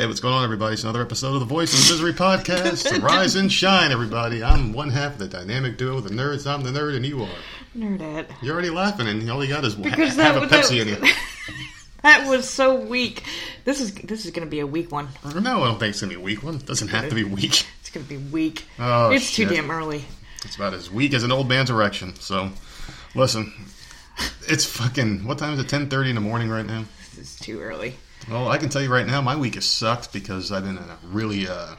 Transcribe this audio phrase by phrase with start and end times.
[0.00, 0.72] Hey, what's going on, everybody?
[0.72, 3.02] It's another episode of the Voice of Misery podcast.
[3.02, 4.42] Rise and shine, everybody.
[4.42, 6.46] I'm one half of the dynamic duo, the nerds.
[6.46, 7.28] I'm the nerd, and you are.
[7.76, 8.30] Nerdette.
[8.40, 10.80] You're already laughing, and all you got is Because ha- that, half a that, Pepsi
[10.80, 10.96] in you.
[12.02, 13.24] that was so weak.
[13.66, 15.10] This is this is gonna be a weak one.
[15.22, 16.54] No, I don't think it's gonna be a weak one.
[16.54, 17.66] It doesn't have to be weak.
[17.80, 18.64] It's gonna be weak.
[18.78, 20.06] Oh, it's too damn early.
[20.46, 22.14] It's about as weak as an old man's erection.
[22.14, 22.48] So,
[23.14, 23.52] listen,
[24.48, 25.26] it's fucking.
[25.26, 25.68] What time is it?
[25.68, 26.86] Ten thirty in the morning right now.
[27.16, 27.96] This is too early.
[28.28, 30.84] Well, I can tell you right now, my week has sucked because I've been in
[30.84, 31.74] a really uh,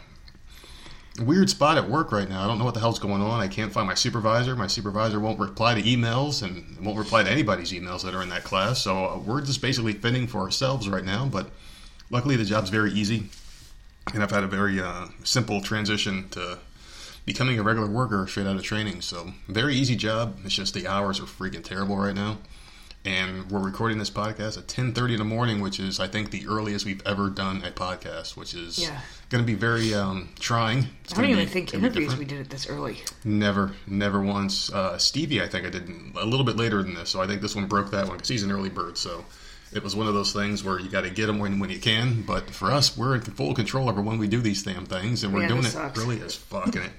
[1.20, 2.44] weird spot at work right now.
[2.44, 3.39] I don't know what the hell's going on.
[3.39, 4.56] I can't find my supervisor.
[4.56, 8.30] My supervisor won't reply to emails and won't reply to anybody's emails that are in
[8.30, 8.81] that class.
[8.81, 11.25] So uh, we're just basically fending for ourselves right now.
[11.25, 11.52] But
[12.09, 13.30] luckily, the job's very easy,
[14.14, 16.59] and I've had a very uh, simple transition to
[17.25, 19.02] becoming a regular worker straight out of training.
[19.02, 20.39] So very easy job.
[20.44, 22.39] It's just the hours are freaking terrible right now
[23.03, 26.45] and we're recording this podcast at 10.30 in the morning which is i think the
[26.47, 28.99] earliest we've ever done a podcast which is Yeah.
[29.30, 32.41] going to be very um, trying It's I don't even be- think interviews we did
[32.41, 32.97] it this early.
[33.23, 37.09] never never once uh, stevie i think i did a little bit later than this
[37.09, 39.25] so i think this one broke that one because he's an early bird so
[39.73, 41.79] it was one of those things where you got to get them when, when you
[41.79, 45.23] can but for us we're in full control over when we do these damn things
[45.23, 46.91] and we're Yeah, doing it really as fucking it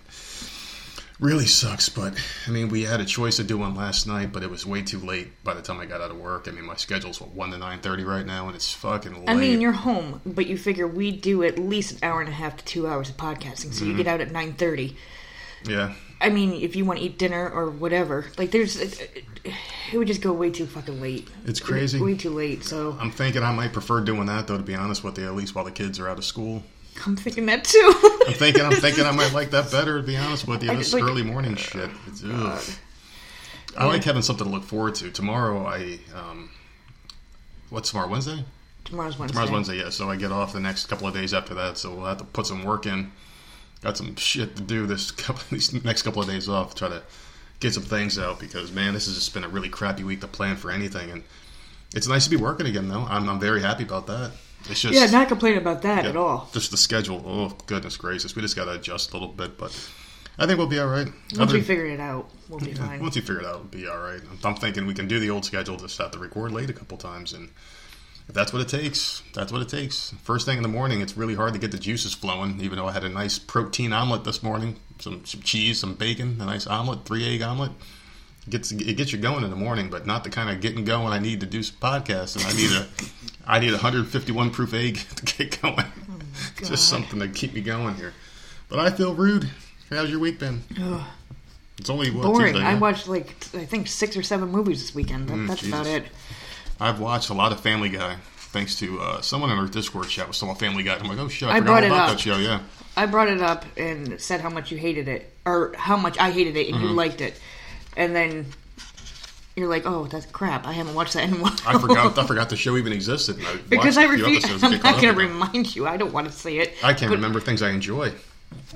[1.20, 2.14] really sucks but
[2.46, 4.82] i mean we had a choice to do one last night but it was way
[4.82, 7.30] too late by the time i got out of work i mean my schedule's what
[7.30, 10.56] 1 to 9.30 right now and it's fucking late I mean, you're home, but you
[10.58, 13.72] figure we do at least an hour and a half to two hours of podcasting,
[13.72, 13.96] so you Mm-hmm.
[13.98, 14.96] get out at nine thirty.
[15.64, 19.98] yeah I mean, if you want to eat dinner or whatever, like there's, it, it
[19.98, 21.26] would just go way too fucking late.
[21.46, 22.00] It's crazy.
[22.00, 22.62] Way too late.
[22.64, 25.34] So i'm thinking i might prefer doing that though to be honest with you at
[25.34, 26.62] least while the kids are out of school
[27.06, 27.78] I'm thinking that too.
[28.26, 30.92] i'm thinking i'm thinking i might like that better to be honest with you this
[30.92, 32.62] like- early morning shit it's, ugh.
[33.76, 36.50] i like having something to look forward to tomorrow i um
[37.70, 38.44] what's tomorrow wednesday
[38.84, 39.34] Tomorrow's Wednesday.
[39.34, 39.90] Tomorrow's Wednesday, yeah.
[39.90, 41.78] So I get off the next couple of days after that.
[41.78, 43.12] So we'll have to put some work in.
[43.80, 46.74] Got some shit to do this couple these next couple of days off.
[46.74, 47.02] Try to
[47.60, 50.26] get some things out because man, this has just been a really crappy week to
[50.26, 51.10] plan for anything.
[51.10, 51.22] And
[51.94, 53.06] it's nice to be working again, though.
[53.08, 54.32] I'm, I'm very happy about that.
[54.70, 56.48] It's just Yeah, not complaining about that yeah, at all.
[56.52, 57.22] Just the schedule.
[57.26, 59.70] Oh goodness gracious, we just got to adjust a little bit, but
[60.38, 61.06] I think we'll be all right.
[61.06, 63.00] Once Other- we figure it out, we'll be yeah, fine.
[63.00, 64.20] Once you figure it out, it'll be all right.
[64.30, 66.72] I'm, I'm thinking we can do the old schedule, just have to record late a
[66.72, 67.50] couple times, and
[68.28, 70.14] if that's what it takes, that's what it takes.
[70.22, 72.60] First thing in the morning, it's really hard to get the juices flowing.
[72.60, 76.40] Even though I had a nice protein omelet this morning, some, some cheese, some bacon,
[76.40, 77.72] a nice omelet, three egg omelet.
[78.46, 80.84] It gets it gets you going in the morning, but not the kind of getting
[80.84, 82.36] going I need to do some podcasts.
[82.36, 82.86] And I need a
[83.46, 85.84] I need a 151 proof egg to get going.
[86.58, 88.12] It's just something to keep me going here.
[88.68, 89.48] But I feel rude.
[89.90, 90.62] How's your week been?
[91.78, 92.52] It's only what, Boring.
[92.54, 95.28] Tuesday, I watched like I think six or seven movies this weekend.
[95.28, 96.04] That, that's about Mm, it.
[96.80, 100.28] I've watched a lot of Family Guy thanks to uh, someone in our Discord chat
[100.28, 100.96] was talking Family Guy.
[100.96, 102.10] I'm like, oh shit, I, I forgot brought it up.
[102.10, 102.36] that show.
[102.38, 102.60] Yeah,
[102.96, 106.30] I brought it up and said how much you hated it, or how much I
[106.30, 106.84] hated it, and Mm-hmm.
[106.86, 107.40] you liked it,
[107.96, 108.46] and then
[109.56, 110.66] you're like, "Oh, that's crap!
[110.66, 112.18] I haven't watched that in a while." I forgot.
[112.18, 113.36] I forgot the show even existed.
[113.44, 114.44] I because I refuse.
[114.62, 115.86] I'm not going to remind you.
[115.86, 116.72] I don't want to see it.
[116.82, 118.12] I can't But- remember things I enjoy,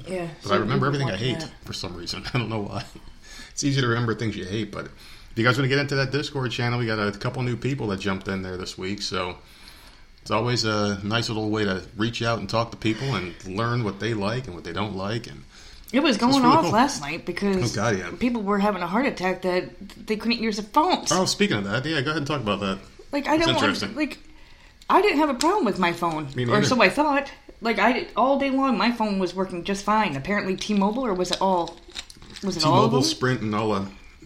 [0.07, 2.25] Yeah, but I remember everything I hate for some reason.
[2.35, 2.85] I don't know why.
[3.51, 5.95] It's easy to remember things you hate, but if you guys want to get into
[5.97, 9.03] that Discord channel, we got a couple new people that jumped in there this week,
[9.03, 9.37] so.
[10.23, 13.85] It's always a nice little way to reach out and talk to people and learn
[13.85, 15.29] what they like and what they don't like.
[15.29, 15.45] And
[15.97, 16.73] It was going really off cool.
[16.73, 18.11] last night because Oh, God, yeah.
[18.19, 21.11] people were having a heart attack that they couldn't use their phones.
[21.11, 22.79] oh, speaking of that, yeah, go ahead and talk about that.
[23.13, 24.19] Like I That's don't want like
[24.91, 27.31] I didn't have a problem with my phone, Me or so I thought.
[27.63, 30.15] Like I did, all day long, my phone was working just fine.
[30.17, 31.77] Apparently, T-Mobile, or was it all?
[32.45, 33.03] Was it all T-Mobile.
[33.03, 33.71] Sprint, and all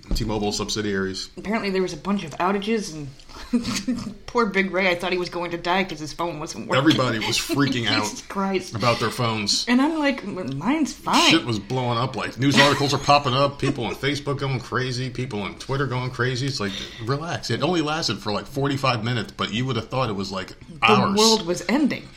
[0.09, 1.31] the T-Mobile subsidiaries.
[1.37, 3.09] Apparently, there was a bunch of outages, and
[4.27, 4.89] poor Big Ray.
[4.91, 6.79] I thought he was going to die because his phone wasn't working.
[6.79, 8.75] Everybody was freaking out Christ!
[8.75, 9.65] about their phones.
[9.69, 11.31] And I'm like, mine's fine.
[11.31, 12.17] Shit was blowing up.
[12.17, 13.59] Like news articles are popping up.
[13.59, 15.11] People on Facebook going crazy.
[15.11, 16.47] People on Twitter going crazy.
[16.47, 16.73] It's like
[17.05, 17.51] relax.
[17.51, 20.31] It only lasted for like forty five minutes, but you would have thought it was
[20.33, 20.49] like
[20.81, 22.09] the world was ending.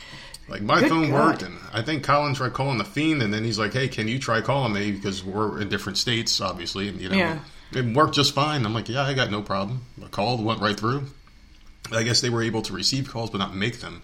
[0.48, 1.26] like my Good phone God.
[1.28, 4.08] worked, and I think Colin tried calling the fiend, and then he's like, "Hey, can
[4.08, 6.88] you try calling me?" Because we're in different states, obviously.
[6.88, 7.38] And, you know, Yeah.
[7.72, 8.64] It worked just fine.
[8.66, 11.06] I'm like, "Yeah, I got no problem." I called, went right through.
[11.92, 14.02] I guess they were able to receive calls but not make them.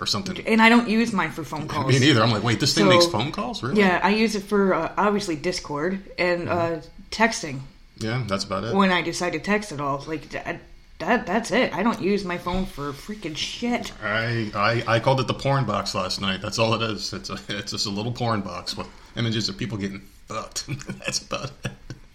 [0.00, 0.38] or something.
[0.46, 1.86] and I don't use mine for phone calls.
[1.92, 2.22] Me neither.
[2.22, 3.78] I'm like, wait, this thing So- makes phone calls, really?
[3.80, 6.80] Yeah, I use it for uh, obviously Discord and uh,
[7.10, 7.60] texting
[7.98, 8.74] Yeah, that's about it.
[8.74, 10.02] when I decide to text at all.
[10.08, 10.60] Like that,
[10.98, 11.74] that, that's it.
[11.74, 13.92] I don't use my phone for freaking shit.
[14.02, 16.40] I, I I called it the porn box last night.
[16.40, 17.12] That's all it is.
[17.12, 20.66] It's a it's just a little porn box with images of people getting fucked.
[21.00, 21.70] that's about it.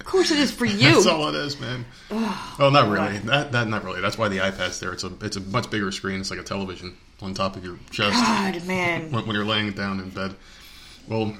[0.07, 0.77] Course, it is for you.
[0.93, 1.85] That's all it is, man.
[2.09, 3.17] well, not really.
[3.19, 4.01] That that not really.
[4.01, 4.93] That's why the iPad's there.
[4.93, 6.19] It's a it's a much bigger screen.
[6.21, 9.11] It's like a television on top of your chest God, man.
[9.11, 10.33] when, when you're laying down in bed.
[11.09, 11.35] Well,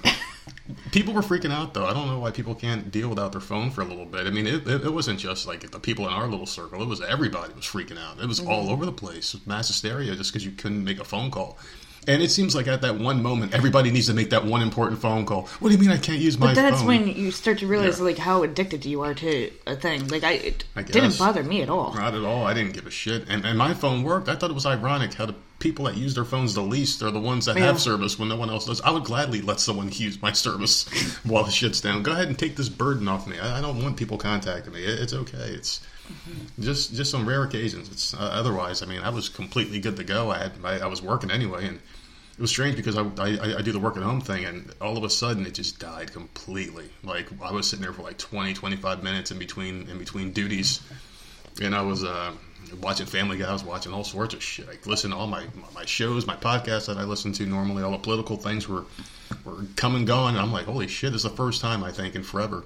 [0.92, 1.86] people were freaking out though.
[1.86, 4.28] I don't know why people can't deal without their phone for a little bit.
[4.28, 6.82] I mean, it, it, it wasn't just like the people in our little circle.
[6.82, 8.20] It was everybody was freaking out.
[8.22, 8.50] It was Mm-hmm.
[8.50, 9.36] all over the place.
[9.46, 11.58] Mass hysteria just because you couldn't make a phone call.
[12.08, 15.02] And it seems like at that one moment, everybody needs to make that one important
[15.02, 15.44] phone call.
[15.60, 16.56] What do you mean I can't use my phone?
[16.56, 16.88] But that's phone?
[16.88, 18.06] when you start to realize Yeah.
[18.06, 20.08] like how addicted you are to a thing.
[20.08, 21.94] Like I, it I didn't bother me at all.
[21.94, 22.46] Not at all.
[22.46, 23.28] I didn't give a shit.
[23.28, 24.30] And, and my phone worked.
[24.30, 27.12] I thought it was ironic how the people that use their phones the least are
[27.12, 27.66] the ones that Yeah.
[27.66, 28.80] have service when no one else does.
[28.82, 30.88] I would gladly let someone use my service
[31.26, 32.04] while the shit's down.
[32.04, 33.38] Go ahead and take this burden off me.
[33.40, 34.84] I, I don't want people contacting me.
[34.84, 35.50] It, it's okay.
[35.50, 35.82] It's
[36.60, 37.90] just just on rare occasions.
[37.90, 38.82] It's uh, otherwise.
[38.82, 40.32] I mean, I was completely good to go.
[40.32, 43.62] I had I, I was working anyway, and it was strange because I, I I
[43.62, 46.90] do the work at home thing, and all of a sudden it just died completely.
[47.04, 50.82] Like I was sitting there for like 20, 25 minutes in between in between duties
[51.62, 52.32] and I was uh,
[52.82, 53.50] watching Family Guy.
[53.50, 54.68] I was watching all sorts of shit.
[54.70, 57.84] I listened to all my my shows, my podcasts that I listen to normally.
[57.84, 58.86] All the political things were
[59.44, 60.36] were come and gone.
[60.36, 61.12] And I'm like, holy shit!
[61.12, 62.64] This is the first time I think in forever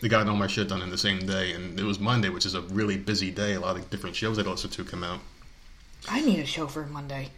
[0.00, 1.52] they got all my shit done in the same day.
[1.52, 3.54] And it was Monday, which is a really busy day.
[3.54, 5.20] A lot of different shows I listen to come out.
[6.08, 7.30] I need a show for Monday.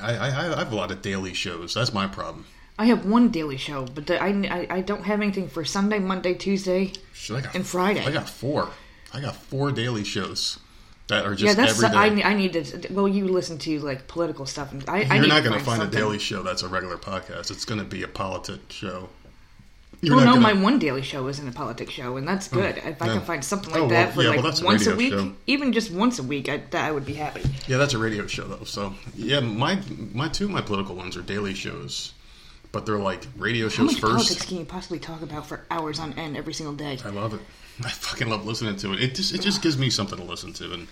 [0.00, 1.74] I, I, I have a lot of daily shows.
[1.74, 2.44] That's my problem.
[2.78, 5.98] I have one daily show, but the, I, I I don't have anything for Sunday,
[5.98, 6.92] Monday, Tuesday.
[7.14, 8.04] Shit, I got, And Friday.
[8.04, 8.68] I got four.
[9.14, 10.58] I got four daily shows
[11.08, 12.22] that are just Yeah, that's every day.
[12.22, 12.92] I, I need to.
[12.92, 15.64] Well, you listen to like political stuff, and I, I You're need not going to
[15.64, 17.50] find a daily show that's a regular podcast.
[17.50, 19.08] It's going to be a politic show.
[20.02, 22.76] You're Well, no, gonna- my one daily show isn't a politics show, and that's good.
[22.78, 23.12] If I yeah.
[23.14, 25.32] can find something like Oh, well, that for yeah, like a once a week, show.
[25.46, 27.42] even just once a week, I, that I would be happy.
[27.66, 28.64] Yeah, that's a radio show though.
[28.64, 29.80] So yeah, my
[30.12, 32.12] my two of my political ones are daily shows,
[32.72, 34.12] but they're like radio How shows much first.
[34.12, 36.98] politics can you possibly talk about for hours on end every single day?
[37.04, 37.40] I love it.
[37.84, 39.00] I fucking love listening to it.
[39.02, 40.88] It just it just gives me something to listen to, and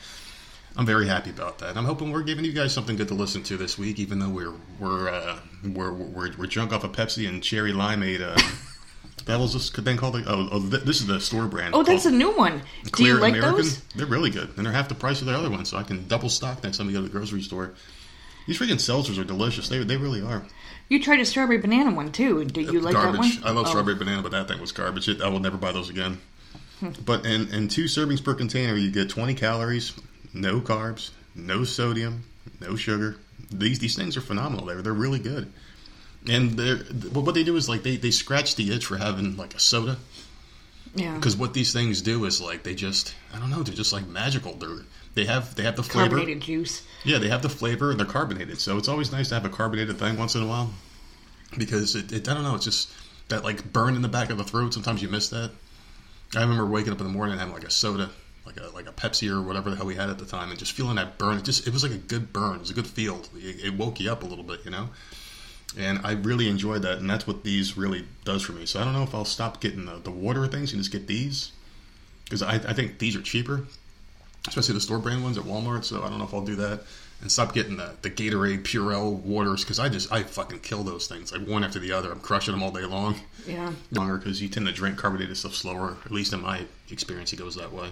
[0.76, 1.76] I'm very happy about that.
[1.76, 4.28] I'm hoping we're giving you guys something good to listen to this week, even though
[4.30, 8.20] we're we're uh, we're, we're we're drunk off of Pepsi and cherry limeade.
[8.22, 8.40] Uh,
[9.26, 11.74] that was this thing called the, oh, oh th- this is the store brand.
[11.74, 12.62] Oh, that's a new one.
[12.84, 13.56] Do Clear you like American.
[13.56, 13.80] those?
[13.96, 16.06] They're really good, and they're half the price of the other ones, so I can
[16.08, 17.74] double stock next time we go to the grocery store.
[18.46, 19.68] These freaking seltzers are delicious.
[19.68, 20.44] They they really are.
[20.88, 22.44] You tried a strawberry banana one too.
[22.44, 23.36] Do you like garbage.
[23.36, 23.50] that one?
[23.50, 23.70] I love Oh.
[23.70, 25.08] strawberry banana, but that thing was garbage.
[25.08, 26.20] It, I will never buy those again.
[26.80, 26.90] Hmm.
[27.04, 29.92] but in, in two servings per container, you get 20 calories,
[30.34, 32.24] no carbs, no sodium,
[32.60, 33.16] no sugar.
[33.50, 34.66] These these things are phenomenal.
[34.66, 35.50] They're they're really good.
[36.28, 36.76] And they're
[37.12, 39.98] what they do is like they, they scratch the itch for having like a soda
[40.94, 41.14] Yeah.
[41.16, 44.06] because what these things do is like they just I don't know they're just like
[44.06, 44.54] magical.
[44.54, 44.78] They're
[45.14, 46.08] they have they have the flavor.
[46.16, 46.82] carbonated juice.
[47.04, 49.48] Yeah, they have the flavor and they're carbonated, so it's always nice to have a
[49.50, 50.72] carbonated thing once in a while
[51.58, 52.90] because it, it I don't know, it's just
[53.28, 54.74] that like burn in the back of the throat.
[54.74, 55.50] Sometimes you miss that.
[56.36, 58.10] I remember waking up in the morning and having like a soda,
[58.46, 60.58] like a like a Pepsi or whatever the hell we had at the time, and
[60.58, 61.36] just feeling that burn.
[61.38, 62.56] It just it was like a good burn.
[62.56, 63.22] It was a good feel.
[63.36, 64.88] It, it woke you up a little bit, you know.
[65.76, 68.64] And I really enjoy that, and that's what these really does for me.
[68.64, 71.06] So I don't know if I'll stop getting the, the water things and just get
[71.08, 71.50] these
[72.24, 73.64] because I, I think these are cheaper
[74.48, 75.84] especially the store brand ones at Walmart.
[75.84, 76.82] So I don't know if I'll do that
[77.20, 81.06] and stop getting the, the Gatorade Propel waters because I just I fucking kill those
[81.06, 82.12] things like one after the other.
[82.12, 83.16] I'm crushing them all day long.
[83.46, 83.72] Yeah.
[83.90, 85.96] Longer because you tend to drink carbonated stuff slower.
[86.04, 87.90] At least in my experience, it goes that way.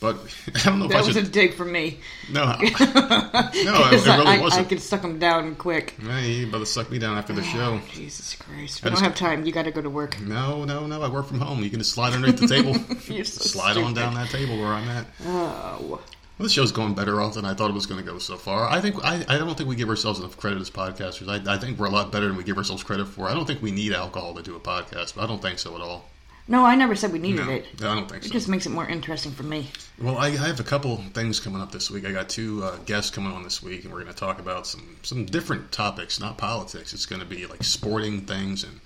[0.00, 0.16] But
[0.54, 1.26] I don't know if That I was should.
[1.26, 2.00] a dig from me.
[2.32, 4.68] No, no, it, it really I, I wasn't.
[4.70, 5.94] could suck them down quick.
[6.00, 7.80] Hey, you better suck me down after the ah, show.
[7.92, 8.80] Jesus Christ.
[8.82, 9.44] I don't just- have time.
[9.44, 10.18] You got to go to work.
[10.20, 11.02] No, no, no.
[11.02, 11.62] I work from home.
[11.62, 12.74] You can just slide underneath the table.
[13.10, 15.06] So slide on down that table where I'm at.
[15.26, 15.78] Oh.
[15.90, 16.00] Well,
[16.38, 18.66] this show's going better off than I thought it was going to go so far.
[18.66, 21.28] I think I, I don't think we give ourselves enough credit as podcasters.
[21.28, 23.28] I, I think we're a lot better than we give ourselves credit for.
[23.28, 25.74] I don't think we need alcohol to do a podcast, but I don't think so
[25.74, 26.08] at all.
[26.50, 27.66] No, I never said we needed No, it.
[27.78, 28.26] I don't think so.
[28.26, 29.68] It just makes it more interesting for me.
[30.02, 32.04] Well, I, I have a couple things coming up this week.
[32.04, 34.66] I got two uh, guests coming on this week, and we're going to talk about
[34.66, 36.92] some some different topics, not politics.
[36.92, 38.80] It's going to be like sporting things and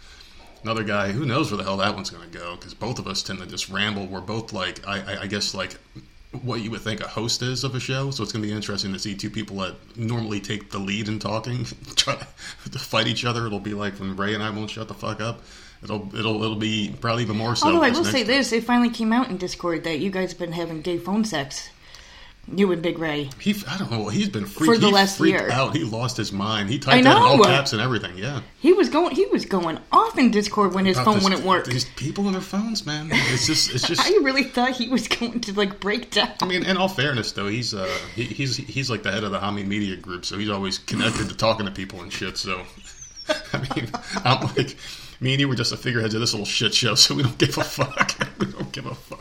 [0.62, 1.12] another guy.
[1.12, 2.54] Who knows where the hell that one's going to go?
[2.54, 4.06] Because both of us tend to just ramble.
[4.08, 5.78] We're both like I, I, I guess like
[6.42, 8.10] what you would think a host is of a show.
[8.10, 11.08] So it's going to be interesting to see two people that normally take the lead
[11.08, 11.64] in talking
[11.96, 12.16] try
[12.70, 13.46] to fight each other.
[13.46, 15.40] It'll be like when Ray and I won't shut the fuck up.
[15.84, 17.66] It'll it'll it'll be probably even more so.
[17.66, 18.26] Although I will say one.
[18.26, 21.24] this, it finally came out in Discord that you guys have been having gay phone
[21.24, 21.68] sex.
[22.54, 23.30] You and Big Ray.
[23.40, 24.08] He, I don't know.
[24.08, 25.50] He's been freaked, For the he last year.
[25.50, 25.74] out.
[25.74, 26.68] He lost his mind.
[26.68, 28.18] He typed out in all caps and everything.
[28.18, 29.14] Yeah, He was going.
[29.16, 31.64] He was going off in Discord when his About phone this- wouldn't work.
[31.64, 33.08] These people and their phones, man.
[33.10, 34.02] It's just, it's just.
[34.02, 36.32] I really thought he was going to like break down.
[36.42, 39.30] I mean, in all fairness, though, he's uh, he, he's he's like the head of
[39.32, 42.36] the Hami Media Group, so he's always connected to talking to people and shit.
[42.36, 42.60] So,
[43.54, 43.90] I mean,
[44.22, 44.76] I'm like,
[45.24, 47.38] me and you were just the figureheads of this little shit show, so we don't
[47.38, 48.14] give a fuck.
[48.38, 49.20] we don't give a fuck.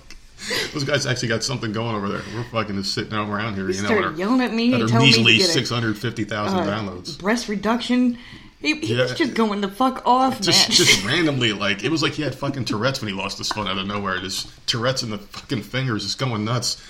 [0.74, 2.22] Those guys actually got something going over there.
[2.36, 4.83] We're fucking just sitting around here, He you know, our, yelling at me at and
[4.83, 7.17] our telling me to measly get six hundred fifty thousand uh, downloads.
[7.17, 8.17] breast reduction.
[8.60, 10.75] He, he was just going the fuck off, Just, man.
[10.77, 13.67] just randomly, like it was like he had fucking Tourette's when he lost his phone
[13.67, 14.19] out of nowhere.
[14.19, 16.81] Just Tourette's in the fucking fingers, just going nuts.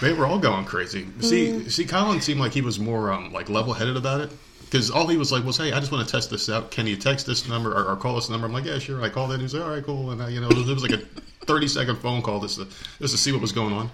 [0.00, 1.06] They were all going crazy.
[1.20, 1.70] See, Mm.
[1.70, 4.30] see, Colin seemed like he was more um, like level headed about it
[4.70, 6.70] because all he was like was, "Hey, I just want to test this out.
[6.70, 9.08] Can you text this number or, or call this number?" I'm like, "Yeah, sure." I
[9.08, 9.38] called it.
[9.38, 10.92] He was like, "All right, cool." And I, you know, it was, it was like
[10.92, 11.04] a
[11.46, 12.66] 30 second phone call just to
[13.00, 13.90] just to see what was going on.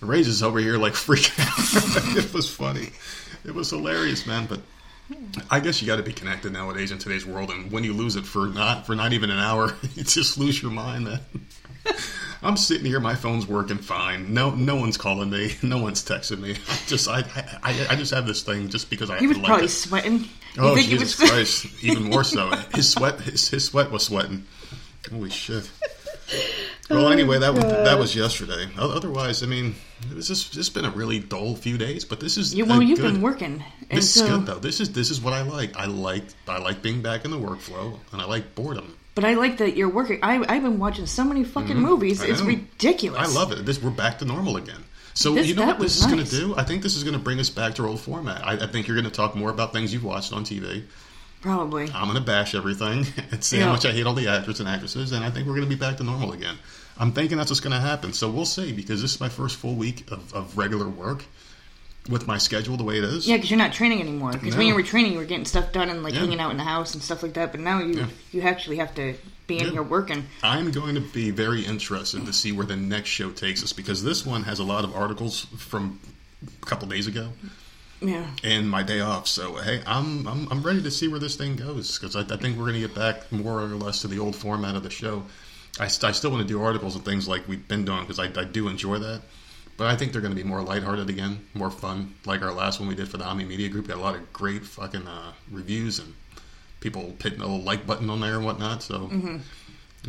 [0.00, 2.16] Raises over here like freaking out.
[2.16, 2.88] it was funny.
[3.44, 4.46] It was hilarious, man.
[4.46, 4.60] But
[5.50, 8.16] I guess you got to be connected nowadays in today's world, and when you lose
[8.16, 11.20] it for not for not even an hour, you just lose your mind, man.
[12.42, 14.32] I'm sitting here, my phone's working fine.
[14.32, 15.54] No, no one's calling me.
[15.62, 16.52] No one's texting me.
[16.52, 17.18] I just, I,
[17.62, 19.70] I, I just have this thing just because I he was like probably it.
[19.70, 20.24] sweating.
[20.58, 21.66] Oh Jesus was- Christ!
[21.84, 22.50] Even more so.
[22.74, 24.46] His sweat, his, his sweat was sweating.
[25.10, 25.70] Holy shit!
[26.88, 28.68] Well, oh, anyway, that was that was yesterday.
[28.76, 29.74] Otherwise, I mean,
[30.10, 32.04] it was just it's been a really dull few days.
[32.04, 34.24] But this is You, well, you've good- been working, This so.
[34.24, 34.58] is good though.
[34.58, 35.76] This is this is what I like.
[35.76, 38.96] I like I like being back in the workflow, and I like boredom.
[39.14, 40.20] But I like that you're working.
[40.22, 42.20] I, I've been watching so many fucking movies.
[42.20, 42.28] Mm-hmm.
[42.28, 42.46] I It's know.
[42.46, 43.20] ridiculous.
[43.28, 43.66] I love it.
[43.66, 44.84] This we're back to normal again.
[45.14, 46.54] So This- you know what this was is going to do?
[46.56, 48.46] I think this is going to bring us back to our old format.
[48.46, 50.84] I, I think you're going to talk more about things you've watched on TV.
[51.40, 51.84] Probably.
[51.94, 53.64] I'm going to bash everything and say Yeah.
[53.66, 55.74] how much I hate all the actors and actresses, and I think we're going to
[55.74, 56.56] be back to normal again.
[56.98, 58.12] I'm thinking that's what's going to happen.
[58.12, 61.24] So we'll see because this is my first full week of, of regular work
[62.10, 63.26] with my schedule the way it is.
[63.26, 64.32] Yeah, because you're not training anymore.
[64.32, 66.20] Because when you were training, you were getting stuff done and like Yeah.
[66.20, 67.52] hanging out in the house and stuff like that.
[67.52, 68.06] But now you Yeah.
[68.32, 69.14] you actually have to
[69.46, 69.70] be in Yeah.
[69.72, 70.26] here working.
[70.42, 74.02] I'm going to be very interested to see where the next show takes us because
[74.04, 75.98] this one has a lot of articles from
[76.62, 77.30] a couple days ago
[78.00, 78.26] Yeah.
[78.44, 79.26] and my day off.
[79.28, 82.36] So hey, I'm I'm, I'm ready to see where this thing goes because I, I
[82.38, 84.90] think we're going to get back more or less to the old format of the
[84.90, 85.24] show.
[85.78, 88.18] I, st- I still want to do articles and things like we've been doing because
[88.18, 89.22] I, I do enjoy that.
[89.80, 92.80] But I think they're going to be more lighthearted again, more fun, like our last
[92.80, 93.88] one we did for the Ami Media Group.
[93.88, 96.12] Got a lot of great fucking uh, reviews and
[96.80, 98.82] people hitting a little like button on there and whatnot.
[98.82, 99.10] So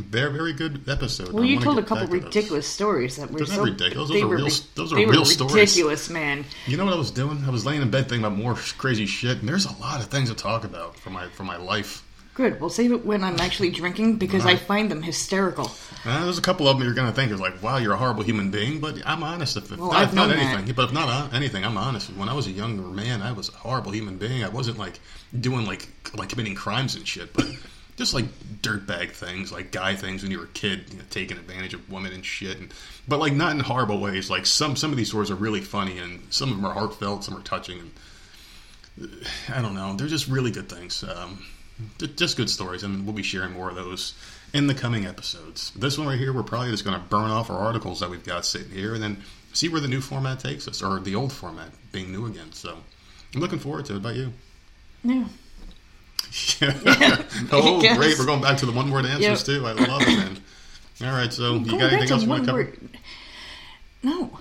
[0.09, 1.29] they're very good episodes.
[1.29, 1.37] Mm-hmm.
[1.37, 2.23] Well, I you told a couple to those.
[2.25, 4.09] ridiculous stories that were They're so ridiculous.
[4.09, 5.53] Those are real- ri- those are real stories.
[5.53, 6.43] ridiculous, man.
[6.67, 7.41] You know what I was doing?
[7.47, 10.07] I was laying in bed thinking about more crazy shit, and there's a lot of
[10.07, 12.03] things to talk about for my for my life.
[12.41, 12.60] Good.
[12.60, 15.69] We'll save it when I'm actually drinking because I find them hysterical.
[16.03, 17.98] Uh, there's a couple of them you're going to think is like, wow, you're a
[17.98, 19.57] horrible human being, but I'm honest.
[19.57, 20.55] If, if Well, not, I've if not known that.
[20.55, 22.10] anything, but if not uh, anything, I'm honest.
[22.15, 24.43] When I was a younger man, I was a horrible human being.
[24.43, 25.00] I wasn't like
[25.39, 27.45] doing like like committing crimes and shit, but
[27.95, 28.25] just like
[28.63, 31.91] dirtbag things, like guy things when you were a kid, you know, taking advantage of
[31.91, 32.57] women and shit.
[32.57, 32.74] And,
[33.07, 34.31] but like not in horrible ways.
[34.31, 37.24] Like some some of these stories are really funny, and some of them are heartfelt,
[37.24, 37.91] some are touching,
[38.98, 39.12] and
[39.48, 39.93] I don't know.
[39.95, 41.03] They're just really good things.
[41.03, 41.45] Um,
[42.15, 44.13] just good stories, and we'll be sharing more of those
[44.53, 45.71] in the coming episodes.
[45.75, 48.23] This one right here, we're probably just going to burn off our articles that we've
[48.25, 49.23] got sitting here, and then
[49.53, 52.51] see where the new format takes us, or the old format being new again.
[52.53, 52.77] So
[53.35, 53.97] I'm looking forward to it.
[53.97, 54.33] About you?
[56.61, 57.23] Yeah.
[57.51, 57.97] oh, guess.
[57.97, 58.17] great!
[58.17, 59.59] We're going back to the one word answers Yep.
[59.59, 59.67] too.
[59.67, 60.38] I love it, man.
[61.03, 62.63] All right, so you got anything else you want to cover?
[62.63, 62.89] word.
[64.03, 64.39] No.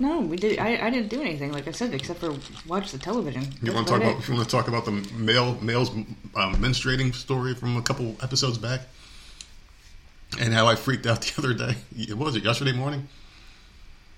[0.00, 0.58] No, we did.
[0.58, 2.34] I, I didn't do anything, like I said, except for
[2.66, 3.42] watch the television.
[3.42, 4.22] You That's want to talk about about?
[4.22, 4.28] it.
[4.28, 8.56] You want to talk about the male male's um, menstruating story from a couple episodes
[8.56, 8.80] back,
[10.40, 11.76] and how I freaked out the other day.
[12.14, 12.44] What was it?
[12.44, 13.08] Yesterday morning.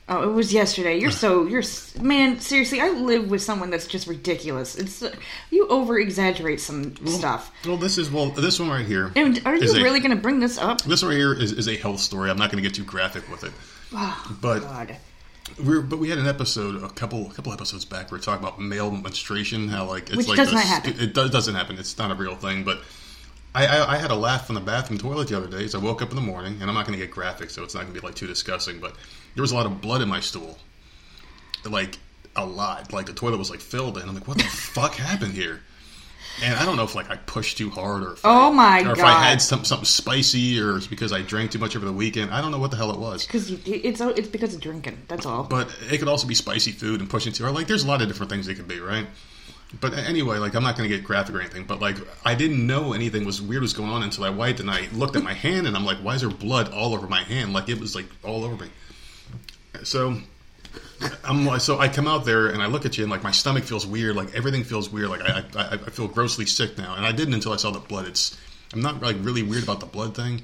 [0.08, 1.00] Oh, it was yesterday.
[1.00, 1.64] You're so you're
[2.00, 2.38] man.
[2.38, 4.76] Seriously, I live with someone that's just ridiculous.
[4.76, 5.02] It's
[5.50, 7.50] you over exaggerate some stuff.
[7.66, 9.10] Well, this is well, this one right here.
[9.16, 10.82] And are you really going to bring this up?
[10.82, 12.30] This right here is, is a health story.
[12.30, 13.52] I'm not going to get too graphic with it,
[14.40, 14.96] but God.
[15.64, 18.10] We're but we had an episode a couple a couple episodes back.
[18.10, 20.64] where We were talking about male menstruation, how like it's Which like does this- not
[20.64, 20.90] happen.
[20.92, 21.78] It, it does doesn't happen.
[21.78, 22.82] It's not a real thing, but.
[23.54, 25.66] I, I, I had a laugh in the bathroom toilet the other day.
[25.66, 27.62] So I woke up in the morning, and I'm not going to get graphic, so
[27.62, 28.80] it's not going to be like too disgusting.
[28.80, 28.94] But
[29.34, 30.56] there was a lot of blood in my stool,
[31.68, 31.98] like
[32.34, 32.94] a lot.
[32.94, 35.60] Like the toilet was like filled, and I'm like, "What the fuck happened here?"
[36.42, 38.88] And I don't know if like I pushed too hard, or if Oh I, my
[38.88, 41.84] or if I had some, something spicy, or it's because I drank too much over
[41.84, 42.30] the weekend.
[42.30, 43.26] I don't know what the hell it was.
[43.26, 44.98] Because it's it's because of drinking.
[45.08, 45.44] That's all.
[45.44, 47.54] But it could also be spicy food and pushing too hard.
[47.54, 49.06] Like, there's a lot of different things it could be, right?
[49.80, 51.64] But anyway, like, I'm not going to get graphic or anything.
[51.64, 54.70] But like, I didn't know anything was weird was going on until I wiped and
[54.70, 57.22] I looked at my hand and I'm like, why is there blood all over my
[57.22, 57.52] hand?
[57.52, 58.70] Like it was like all over me.
[59.82, 60.18] So
[61.24, 63.32] I'm like, so I come out there and I look at you and like my
[63.32, 66.94] stomach feels weird, like everything feels weird, like I, I, I feel grossly sick now,
[66.94, 68.06] and I didn't until I saw the blood.
[68.06, 68.36] It's
[68.72, 70.42] I'm not like really weird about the blood thing.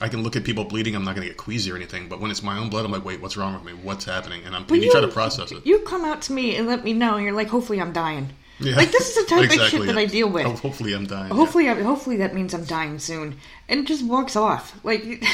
[0.00, 2.18] I can look at people bleeding, I'm not going to get queasy or anything, but
[2.20, 3.72] when it's my own blood, I'm like, wait, what's wrong with me?
[3.72, 4.42] What's happening?
[4.44, 5.64] And I'm and you, try to process it.
[5.64, 8.30] You come out to me and let me know, and you're like, hopefully I'm dying.
[8.58, 8.76] Yeah.
[8.76, 10.00] Like this is the type of Exactly, shit that yeah.
[10.00, 10.46] I deal with.
[10.46, 11.28] Oh, hopefully, I'm dying.
[11.28, 11.36] yeah.
[11.36, 13.36] Hopefully, I, hopefully that means I'm dying soon,
[13.68, 14.78] and it just walks off.
[14.84, 15.04] Like,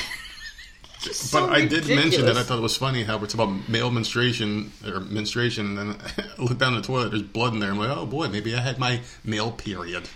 [1.00, 3.90] so But I did mention that I thought it was funny how it's about male
[3.90, 6.00] menstruation or menstruation, and then
[6.38, 7.70] I look down the toilet, there's blood in there.
[7.70, 10.08] I'm like, oh boy, maybe I had my male period.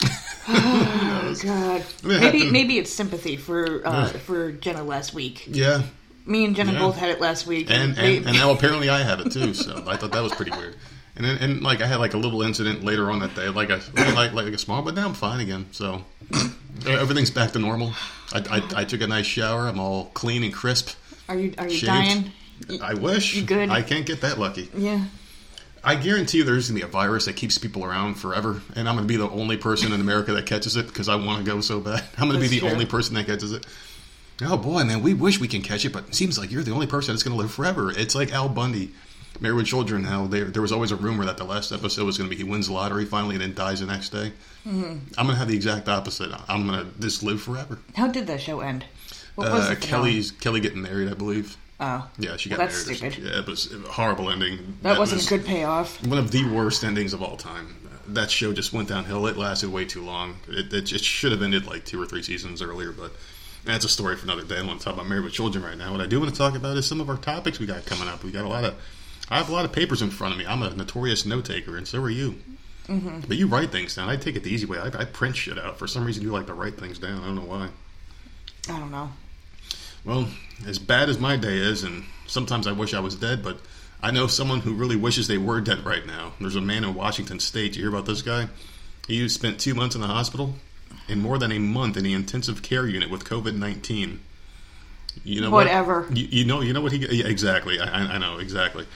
[0.48, 5.44] Oh God, maybe maybe it's sympathy for uh, for Jenna last week.
[5.48, 5.82] Yeah,
[6.24, 6.78] Me and Jenna Yeah.
[6.78, 9.54] both had it last week, and they- and, and now apparently I have it too.
[9.54, 10.76] So I thought that was pretty weird.
[11.16, 13.70] And then, and like I had like a little incident later on that day, like
[13.70, 13.80] a
[14.14, 15.66] like like a small, but now I'm fine again.
[15.72, 16.04] So
[16.86, 17.92] everything's back to normal.
[18.34, 18.38] I,
[18.74, 19.66] I, I took a nice shower.
[19.66, 20.90] I'm all clean and crisp.
[21.28, 21.86] are you are you Shaved.
[21.86, 22.32] dying?
[22.82, 23.34] I wish.
[23.34, 23.70] You good?
[23.70, 24.68] I can't get that lucky.
[24.76, 25.04] Yeah.
[25.84, 28.88] I guarantee you there's going to be a virus that keeps people around forever, and
[28.88, 31.44] I'm going to be the only person in America that catches it because I want
[31.44, 32.02] to go so bad.
[32.18, 32.70] I'm going to be the true.
[32.70, 33.64] only person that catches it.
[34.42, 36.72] Oh boy, man, we wish we can catch it, but it seems like you're the
[36.72, 37.90] only person that's going to live forever.
[37.90, 38.90] It's like Al Bundy,
[39.40, 40.04] Married with Children.
[40.04, 42.42] How there there was always a rumor that the last episode was going to be
[42.42, 44.32] he wins the lottery finally and then dies the next day.
[44.66, 44.80] Mm-hmm.
[45.18, 46.30] I'm going to have the exact opposite.
[46.48, 47.78] I'm going to just live forever.
[47.94, 48.84] How did that show end?
[49.34, 51.56] What was Uh, the Kelly's Kelly getting married, I believe.
[51.78, 53.12] Oh, Yeah, she got Well, that's married.
[53.12, 53.24] stupid.
[53.30, 54.78] Yeah, it was a horrible ending.
[54.82, 56.04] that wasn't was- a good payoff.
[56.06, 57.76] one of the worst endings of all time.
[58.08, 59.26] That show just went downhill.
[59.26, 60.36] It lasted way too long.
[60.48, 63.12] It, it, it should have ended like two or three seasons earlier, but
[63.64, 64.54] that's a story for another day.
[64.54, 65.90] I don't want to talk about Married with Children right now.
[65.92, 68.08] What I do want to talk about is some of our topics we got coming
[68.08, 68.22] up.
[68.24, 68.74] We got a lot of,
[69.30, 70.46] I have a lot of papers in front of me.
[70.46, 72.36] I'm a notorious note taker, and so are you.
[72.86, 73.20] Mm-hmm.
[73.26, 74.08] But you write things down.
[74.08, 74.78] I take it the easy way.
[74.78, 75.78] I, I print shit out.
[75.78, 77.20] For some reason, you like to write things down.
[77.22, 77.68] I don't know why.
[78.68, 79.10] I don't know.
[80.04, 80.28] Well,
[80.66, 83.58] as bad as my day is, and sometimes I wish I was dead, but
[84.00, 86.34] I know someone who really wishes they were dead right now.
[86.40, 87.74] There's a man in Washington State.
[87.74, 88.46] You hear about this guy?
[89.08, 90.54] He spent two months in the hospital
[91.08, 94.20] and more than a month in the intensive care unit with COVID nineteen.
[95.24, 96.02] You know Whatever.
[96.02, 96.16] What?
[96.16, 96.60] You, you know.
[96.60, 97.22] You know what he?
[97.22, 97.80] Exactly.
[97.80, 98.86] I- I know exactly.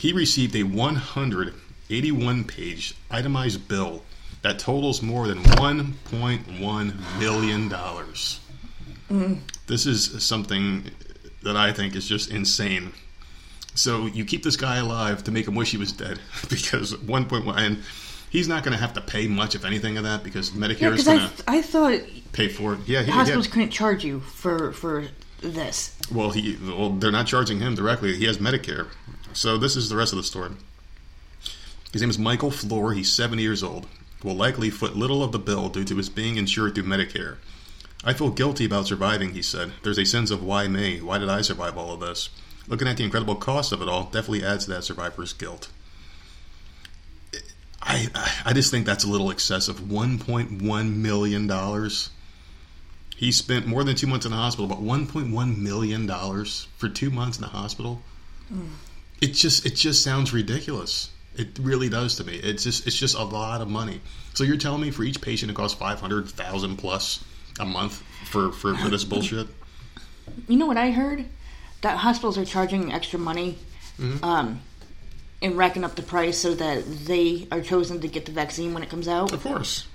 [0.00, 4.02] He received a 181 page itemized bill
[4.42, 8.40] that totals more than 1.1 million dollars.
[9.66, 10.90] This is something
[11.42, 12.92] that I think is just insane.
[13.74, 17.56] So you keep this guy alive to make him wish he was dead because 1.1
[17.56, 17.82] and
[18.30, 20.92] he's not going to have to pay much if anything of that because Medicare Yeah,
[20.92, 22.00] is going I, to I thought
[22.32, 22.80] pay for it.
[22.86, 25.06] Yeah, he, hospitals couldn't charge you for for
[25.40, 25.96] this.
[26.12, 28.16] Well, he well they're not charging him directly.
[28.16, 28.88] He has Medicare.
[29.32, 30.50] So this is the rest of the story.
[31.92, 32.92] His name is Michael Flor.
[32.92, 33.86] He's 70 years old.
[34.22, 37.36] Will likely foot little of the bill due to his being insured through Medicare.
[38.04, 39.72] I feel guilty about surviving, he said.
[39.82, 41.00] There's a sense of why me?
[41.00, 42.30] Why did I survive all of this?
[42.66, 45.68] Looking at the incredible cost of it all definitely adds to that survivor's guilt.
[47.80, 48.08] I
[48.44, 49.80] I just think that's a little excessive.
[49.80, 52.10] 1.1 million dollars.
[53.16, 57.10] He spent more than two months in the hospital, but 1.1 million dollars for two
[57.10, 58.02] months in the hospital.
[58.52, 58.68] Mm.
[59.20, 61.10] It just it just sounds ridiculous.
[61.36, 62.34] It really does to me.
[62.36, 64.00] It's just it's just a lot of money.
[64.34, 67.24] So you're telling me for each patient it costs five hundred thousand plus
[67.60, 69.48] a month for, for, for this bullshit?
[70.46, 71.24] You know what I heard?
[71.80, 73.58] That hospitals are charging extra money,
[73.98, 74.22] Mm-hmm.
[74.24, 74.60] um,
[75.42, 78.84] and racking up the price so that they are chosen to get the vaccine when
[78.84, 79.32] it comes out.
[79.32, 79.86] Of course,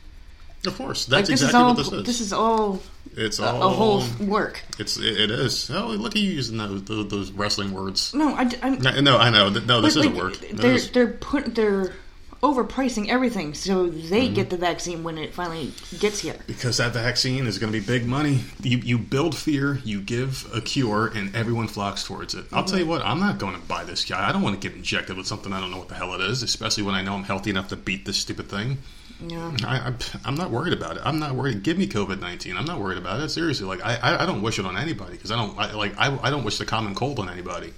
[0.65, 1.09] of course.
[1.09, 1.67] Like That's this exactly is all.
[1.67, 2.03] what this is.
[2.05, 2.79] This is all
[3.15, 4.61] it's a, all a whole work.
[4.79, 5.69] It's it, it is.
[5.69, 8.13] Oh, look at you using those those, wrestling words.
[8.13, 9.49] No, I, am No, no, I know.
[9.49, 10.37] No, this But, isn't like, work.
[10.51, 10.91] They're is.
[10.91, 11.93] they're put they're
[12.41, 14.33] overpricing everything so they Mm-hmm.
[14.33, 16.35] get the vaccine when it finally gets here.
[16.45, 18.41] Because that vaccine is going to be big money.
[18.61, 22.45] You, you build fear, you give a cure, and everyone flocks towards it.
[22.51, 24.27] I'll tell you what, I'm not going to buy this guy.
[24.27, 26.21] I don't want to get injected with something I don't know what the hell it
[26.21, 28.79] is, especially when I know I'm healthy enough to beat this stupid thing.
[29.25, 29.51] Yeah.
[29.65, 29.93] I, I,
[30.25, 31.03] I'm not worried about it.
[31.05, 31.63] I'm not worried.
[31.63, 32.57] Give me COVID nineteen.
[32.57, 33.29] I'm not worried about it.
[33.29, 35.97] Seriously, like I, I, I don't wish it on anybody because I don't I, like
[35.97, 37.73] I, I don't wish the common cold on anybody.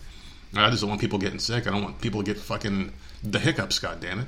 [0.55, 1.67] I just don't want people getting sick.
[1.67, 3.79] I don't want people to get fucking the hiccups.
[3.79, 4.27] God damn it!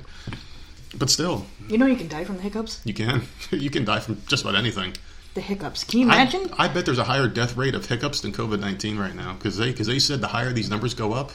[0.96, 2.80] But still, You know you can die from the hiccups.
[2.84, 4.94] you can you can die from just about anything.
[5.34, 5.84] The hiccups.
[5.84, 6.50] Can you I- imagine?
[6.58, 9.56] I, bet there's a higher death rate of hiccups than COVID nineteen right now because
[9.56, 11.32] they because they said the higher these numbers go up,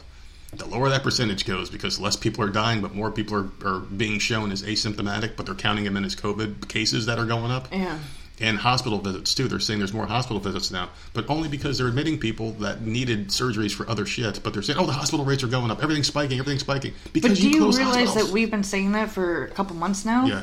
[0.57, 3.79] the lower that percentage goes because less people are dying, but more people are, are
[3.79, 7.51] being shown as asymptomatic, but they're counting them in as COVID cases that are going
[7.51, 7.67] up.
[7.71, 7.99] yeah.
[8.41, 9.47] And hospital visits too.
[9.47, 13.27] They're saying there's more hospital visits now, but only because they're admitting people that needed
[13.29, 14.41] surgeries for other shit.
[14.43, 15.83] But they're saying, "Oh, the hospital rates are going up.
[15.83, 16.39] Everything's spiking.
[16.39, 18.27] Everything's spiking." Because But do you closed realize hospitals.
[18.27, 20.25] that we've been saying that for a couple months now?
[20.25, 20.41] Yeah,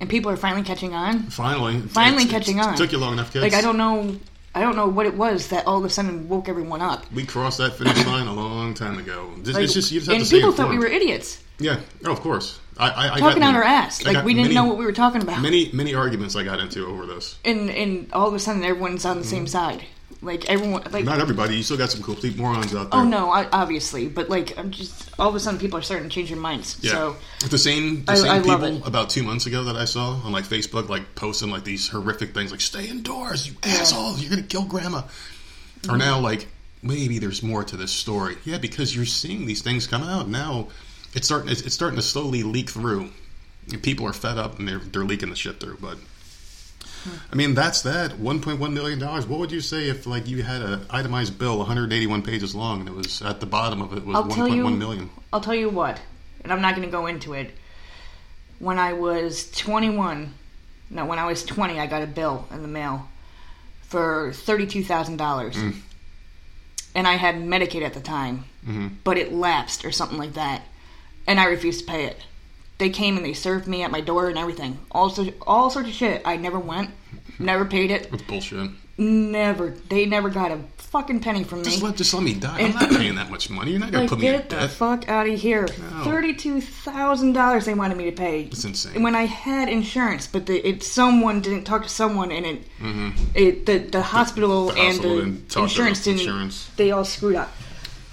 [0.00, 1.24] And people are finally catching on?
[1.24, 2.74] finally, Finally It's- catching it's- on.
[2.74, 3.42] It took you long enough, kids.
[3.42, 4.16] Like I don't know
[4.56, 7.04] I don't know what it was that all of a sudden woke everyone up.
[7.12, 9.30] We crossed that finish line a long long time ago.
[9.38, 11.80] It's, Like, it's just you just have and to people thought we were idiots, Yeah,
[12.04, 12.58] oh, of course.
[12.76, 14.84] I, I, I talking got on our ass, like we didn't many- know what we
[14.84, 15.40] were talking about.
[15.40, 17.38] Many many arguments I got into over this.
[17.44, 19.84] and and all of a sudden, everyone's on the same side.
[20.22, 21.54] Like everyone, like Not everybody.
[21.56, 22.98] You still got some complete morons out there.
[23.00, 26.08] oh no, I, obviously, but like I'm just all of a sudden, people are starting
[26.08, 26.78] to change their minds.
[26.80, 26.92] Yeah.
[26.92, 27.16] So
[27.50, 30.32] the same the I- same I people about two months ago that I saw on
[30.32, 34.20] like Facebook, like posting like these horrific things, like "Stay indoors, you assholes!
[34.22, 35.90] You're gonna kill grandma." Mm-hmm.
[35.90, 36.48] Are now like
[36.84, 38.36] maybe there's more to this story.
[38.44, 40.68] Yeah, because you're seeing these things come out now.
[41.14, 41.48] It's starting.
[41.50, 43.10] It's, it's starting to slowly leak through.
[43.72, 45.78] And people are fed up and they're they're leaking the shit through.
[45.80, 45.96] But
[47.32, 48.12] I mean, that's that.
[48.12, 49.26] 1.1 million dollars.
[49.26, 52.88] What would you say if like you had an itemized bill, 181 pages long, and
[52.88, 55.10] it was at the bottom of it was I'll 1.1 you, million?
[55.32, 56.00] I'll tell you what,
[56.42, 57.50] and I'm not going to go into it.
[58.58, 60.32] When I was 21,
[60.90, 63.08] no, when I was 20, I got a bill in the mail
[63.82, 65.76] for thirty-two thousand dollars, Mm.
[66.94, 68.88] And I had Medicaid at the time, Mm-hmm.
[69.04, 70.62] but it lapsed or something like that,
[71.26, 72.24] and I refused to pay it.
[72.78, 75.88] They came and they served me at my door and everything, all so, all sorts
[75.90, 76.22] of shit.
[76.24, 76.90] I never went,
[77.38, 78.70] never paid it, That's bullshit.
[78.98, 79.70] Never.
[79.88, 81.64] They never got a fucking penny from me.
[81.64, 82.60] Just let, just let me die.
[82.60, 83.72] I'm not paying that much money.
[83.72, 85.66] You're not gonna Like, put me in get the fuck out of here!
[85.66, 86.04] No.
[86.04, 88.42] Thirty-two thousand dollars they wanted me to pay.
[88.44, 89.02] It's insane.
[89.02, 93.10] When I had insurance, but the, it someone didn't talk to someone, and it, mm-hmm.
[93.34, 96.20] it the the hospital The and hospital the didn't insurance didn't.
[96.20, 96.70] insurance.
[96.76, 97.52] They all screwed up.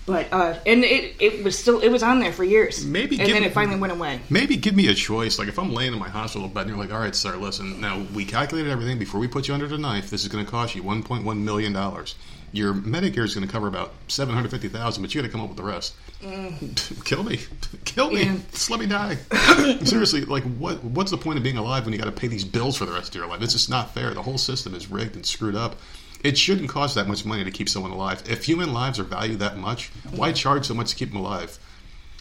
[0.06, 2.84] But uh, and it it was still it was on there for years.
[2.84, 4.20] Maybe and give then it finally went away.
[4.30, 5.38] Maybe give me a choice.
[5.38, 7.80] Like if I'm laying in my hospital bed and you're like, "All right, sir, listen.
[7.80, 10.10] Now we calculated everything before we put you under the knife.
[10.10, 12.16] This is going to cost you 1.1 million dollars.
[12.54, 15.58] Your Medicare is going to cover about 750,000, but you got to come up with
[15.58, 15.96] the rest.
[17.06, 17.40] Kill me,
[17.86, 18.24] kill me.
[18.24, 18.38] Yeah.
[18.52, 19.16] Just let me die.
[19.84, 20.84] Seriously, like what?
[20.84, 22.92] What's the point of being alive when you got to pay these bills for the
[22.92, 23.42] rest of your life?
[23.42, 24.14] It's just not fair.
[24.14, 25.78] The whole system is rigged and screwed up.
[26.24, 28.24] It shouldn't cost that much money to keep someone alive.
[28.30, 31.58] If human lives are valued that much, why charge so much to keep them alive?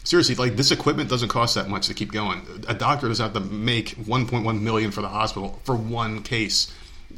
[0.03, 2.41] Seriously, like this equipment doesn't cost that much to keep going.
[2.67, 6.73] A doctor doesn't have to make 1.1 million for the hospital for one case.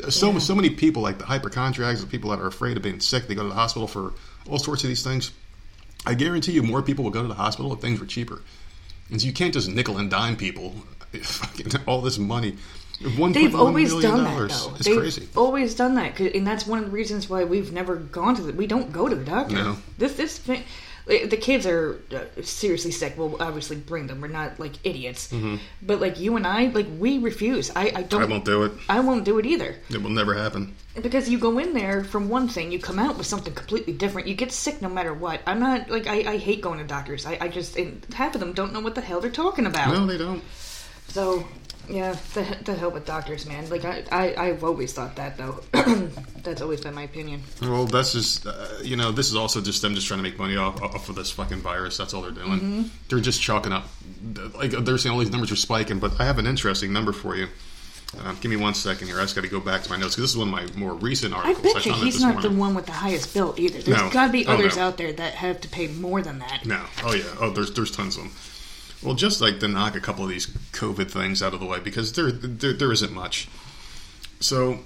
[0.09, 3.27] So so many people, like the hypochondriacs, the people that are afraid of being sick,
[3.27, 4.13] they go to the hospital for
[4.49, 5.31] all sorts of these things.
[6.05, 8.41] I guarantee you, more people will go to the hospital if things were cheaper.
[9.09, 10.71] And so you can't just nickel and dime people
[11.21, 12.57] fucking all this money.
[13.03, 14.75] $1.1 They've always done that though.
[14.75, 15.27] It's They've crazy.
[15.35, 18.53] always done that, and that's one of the reasons why we've never gone to the.
[18.53, 19.55] We don't go to the doctor.
[19.55, 19.77] No.
[19.97, 20.63] This this thing-
[21.05, 23.15] the kids are uh, seriously sick.
[23.17, 24.21] We'll obviously bring them.
[24.21, 25.33] We're not like idiots,
[25.81, 27.71] but like you and I, like we refuse.
[27.75, 28.21] I I don't.
[28.21, 28.23] Mm-hmm.
[28.23, 28.71] I won't do it.
[28.87, 30.73] I won't do it either It will never happen.
[31.01, 34.29] because you go in there from one thing, you come out with something completely different.
[34.29, 35.41] You get sick no matter what.
[35.45, 37.25] I'm not like I, I hate going to doctors.
[37.25, 39.91] I, I just and half of them don't know what the hell they're talking about.
[39.93, 40.41] No, they don't.
[41.09, 41.45] So,
[41.89, 43.69] yeah, the, the hell with doctors, man.
[43.69, 45.59] Like, I, I, I've always thought that, though.
[46.43, 47.41] That's always been my opinion.
[47.61, 50.37] Well, that's just uh, you know this is also just them just trying to make
[50.37, 51.95] money off, off of this fucking virus.
[51.95, 52.59] That's all they're doing.
[52.59, 52.81] Mm-hmm.
[53.07, 53.85] They're just chalking up.
[54.53, 57.37] Like they're saying all these numbers are spiking, but I have an interesting number for
[57.37, 57.47] you.
[58.25, 59.17] Um, give me one second here.
[59.19, 60.77] I just got to go back to my notes because this is one of my
[60.77, 61.65] more recent articles.
[61.65, 62.51] I bet you he's not morning.
[62.51, 63.81] the one with the highest bill either.
[63.81, 64.09] There's No.
[64.09, 64.83] got to be Oh, others no.
[64.83, 66.65] out there that have to pay more than that.
[66.65, 66.83] No.
[67.05, 67.23] Oh yeah.
[67.39, 68.31] Oh, there's there's tons of them.
[69.03, 71.79] Well, just like to knock a couple of these COVID things out of the way
[71.79, 73.49] because there there, there isn't much.
[74.39, 74.79] So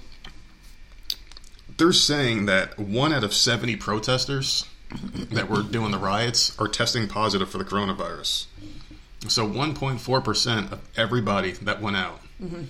[1.76, 7.08] they're saying that one out of seventy protesters that were doing the riots are testing
[7.08, 8.46] positive for the coronavirus.
[9.28, 12.20] So 1.4 percent of everybody that went out.
[12.42, 12.64] Mm-hmm.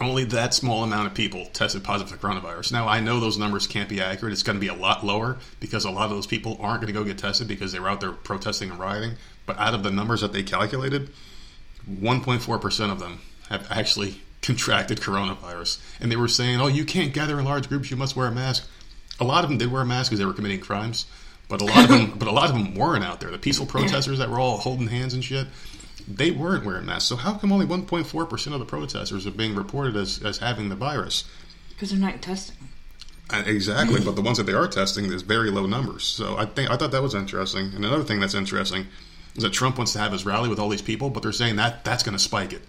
[0.00, 2.72] Only that small amount of people tested positive for coronavirus.
[2.72, 4.32] Now, I know those numbers can't be accurate.
[4.32, 6.92] It's going to be a lot lower because a lot of those people aren't going
[6.92, 9.12] to go get tested because they were out there protesting and rioting.
[9.46, 11.10] But out of the numbers that they calculated,
[11.90, 15.80] 1.4% of them have actually contracted coronavirus.
[16.00, 18.32] And they were saying, oh, you can't gather in large groups, you must wear a
[18.32, 18.68] mask.
[19.20, 21.06] A lot of them did wear a mask because they were committing crimes.
[21.48, 23.30] But a lot of them, but a lot of them weren't out there.
[23.30, 25.46] The peaceful protesters that were all holding hands and shit,
[26.08, 27.08] they weren't wearing masks.
[27.08, 30.68] So how come only 1.4 percent of the protesters are being reported as, as having
[30.68, 31.24] the virus?
[31.70, 32.56] Because they're not testing.
[33.30, 36.04] Uh, Exactly, but the ones that they are testing, there's very low numbers.
[36.04, 37.66] So I think I thought that was interesting.
[37.74, 38.86] And another thing that's interesting
[39.36, 41.56] is that Trump wants to have his rally with all these people, but they're saying
[41.56, 42.62] that that's going to spike it.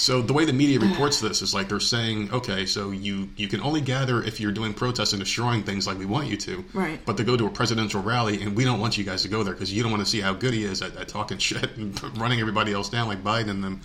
[0.00, 0.90] So the way the media mm.
[0.90, 4.50] reports this is like they're saying, okay, so you you can only gather if you're
[4.50, 6.98] doing protests and destroying things like we want you to, Right.
[7.04, 9.42] But to go to a presidential rally and we don't want you guys to go
[9.42, 11.76] there because you don't want to see how good he is at, at talking shit
[11.76, 13.80] and running everybody else down like Biden and them.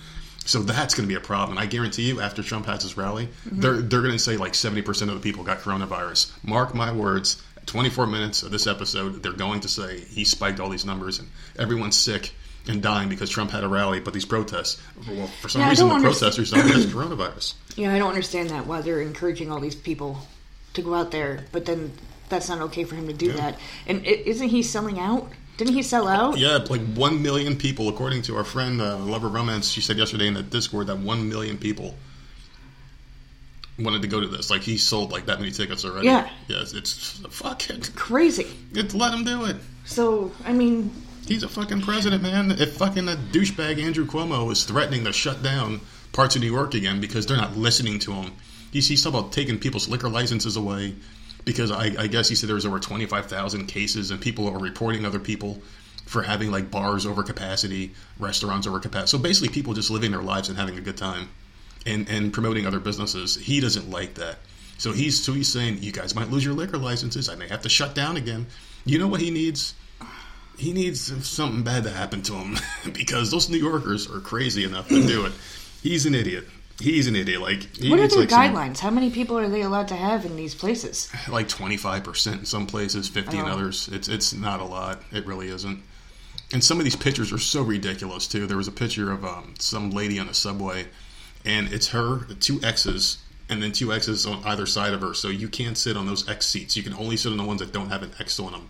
[0.45, 1.57] So that's going to be a problem.
[1.57, 3.59] And I guarantee you, after Trump has his rally, mm-hmm.
[3.59, 6.31] they're they're going to say like seventy percent of the people got coronavirus.
[6.45, 7.43] Mark my words.
[7.65, 11.29] 24 minutes of this episode, they're going to say he spiked all these numbers and
[11.57, 12.33] everyone's sick
[12.67, 13.99] and dying because Trump had a rally.
[13.99, 17.53] But these protests, well, for some Yeah, reason, the understand- protesters don't it's coronavirus.
[17.75, 18.67] Yeah, I don't understand that.
[18.67, 20.17] Why they're encouraging all these people
[20.75, 21.91] to go out there, but then
[22.29, 23.59] that's not okay for him to do that.
[23.85, 25.29] And isn't he selling out?
[25.57, 26.37] Didn't he sell out?
[26.37, 29.67] Yeah, like one million people, according to our friend uh, Lover Romance.
[29.69, 31.95] She said yesterday in the Discord that one million people
[33.79, 34.49] wanted to go to this.
[34.49, 36.07] Like he sold like that many tickets already.
[36.07, 36.29] Yeah.
[36.47, 37.91] Yes, it's fuck it.
[37.95, 38.47] Crazy.
[38.73, 39.57] It's let him do it.
[39.85, 40.91] So I mean,
[41.27, 42.51] He's a fucking president, man.
[42.51, 45.81] If fucking that douchebag Andrew Cuomo is threatening to shut down
[46.13, 48.33] parts of New York again because they're not listening to him,
[48.71, 50.93] he's, he's talking about taking people's liquor licenses away
[51.43, 55.03] because I, I guess he said there was over 25,000 cases and people are reporting
[55.03, 55.61] other people
[56.05, 59.17] for having like bars over capacity, restaurants over capacity.
[59.17, 61.29] So basically, people just living their lives and having a good time
[61.85, 63.35] and, and promoting other businesses.
[63.35, 64.37] He doesn't like that.
[64.77, 67.29] So he's so he's saying you guys might lose your liquor licenses.
[67.29, 68.47] I may have to shut down again.
[68.85, 69.73] You know what he needs?
[70.57, 72.57] he needs something bad to happen to him
[72.93, 75.33] because those New Yorkers are crazy enough to do it.
[75.81, 76.45] He's an idiot.
[76.79, 77.41] He's an idiot.
[77.41, 78.79] Like what are their like, some- guidelines?
[78.79, 81.09] How many people are they allowed to have in these places?
[81.29, 83.89] like twenty five percent in some places, fifty in others.
[83.91, 85.01] It's it's not a lot.
[85.11, 85.81] It really isn't.
[86.53, 88.45] And some of these pictures are so ridiculous too.
[88.45, 90.87] There was a picture of um, some lady on the subway,
[91.45, 95.13] and it's her, two X's, and then two X's on either side of her.
[95.13, 96.75] So you can't sit on those X seats.
[96.75, 98.69] You can only sit on the ones that don't have an X on them.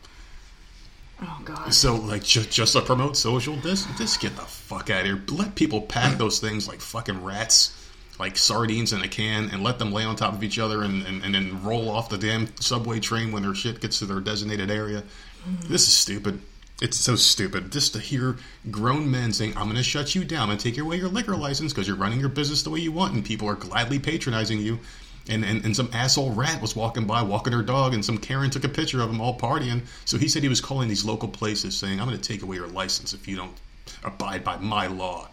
[1.21, 1.73] Oh God.
[1.73, 5.21] So, like, just, just to promote social, this, just get the fuck out of here.
[5.31, 6.17] Let people pack mm.
[6.17, 10.17] those things like fucking rats, like sardines in a can, and let them lay on
[10.17, 13.43] top of each other and, and, and then roll off the damn subway train when
[13.43, 15.03] their shit gets to their designated area.
[15.47, 15.61] Mm.
[15.69, 16.41] This is stupid.
[16.81, 17.71] It's so stupid.
[17.71, 18.35] Just to hear
[18.69, 21.71] grown men saying, I'm going to shut you down and take away your liquor license
[21.71, 24.79] because you're running your business the way you want, and people are gladly patronizing you.
[25.27, 28.51] And, and, and some asshole rat was walking by, walking her dog, and some Karen
[28.51, 29.81] took a picture of them all partying.
[30.03, 32.57] So he said he was calling these local places saying, I'm going to take away
[32.57, 33.55] your license if you don't
[34.03, 35.29] abide by my law.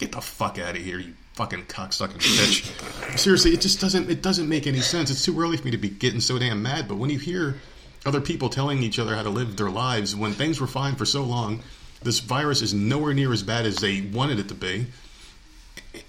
[0.00, 3.18] Get the fuck out of here, you fucking cocksucking bitch.
[3.18, 5.10] Seriously, it just doesn't it doesn't make any sense.
[5.10, 7.56] It's too early for me to be getting so damn mad, but when you hear
[8.06, 11.04] other people telling each other how to live their lives when things were fine for
[11.04, 11.62] so long,
[12.02, 14.86] this virus is nowhere near as bad as they wanted it to be.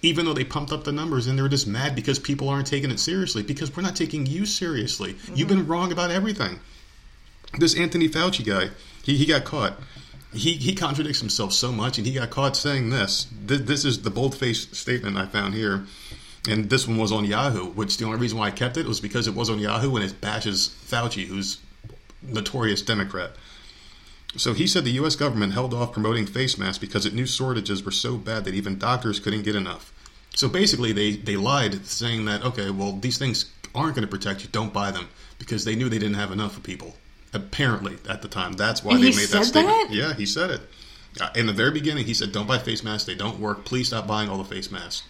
[0.01, 2.91] Even though they pumped up the numbers and they're just mad because people aren't taking
[2.91, 5.15] it seriously because we're not taking you seriously.
[5.33, 5.71] You've been mm-hmm.
[5.71, 6.59] wrong about everything
[7.57, 8.69] this Anthony Fauci guy,
[9.03, 9.79] he, he got caught.
[10.33, 13.27] He, he contradicts himself so much, and he got caught saying this.
[13.45, 15.85] This, this is the bold-faced statement I found here,
[16.47, 17.71] and this one was on Yahoo.
[17.71, 20.05] Which the only reason why I kept it was because it was on Yahoo, and
[20.05, 21.57] it bashes Fauci, who's
[22.21, 23.31] notorious Democrat.
[24.37, 25.15] So he said the U.S.
[25.15, 28.77] government held off promoting face masks because it knew shortages were so bad that even
[28.77, 29.91] doctors couldn't get enough.
[30.35, 34.43] So basically, they, they lied, saying that, okay, well, these things aren't going to protect
[34.43, 35.07] you, don't buy them,
[35.39, 36.93] because they knew they didn't have enough for people.
[37.33, 38.53] Apparently, at the time.
[38.53, 39.89] That's why And they made that statement.
[39.89, 39.95] that?
[39.95, 40.61] Yeah, he said it.
[41.19, 43.65] Uh, In the very beginning, he said, don't buy face masks, they don't work.
[43.65, 45.03] Please stop buying all the face masks.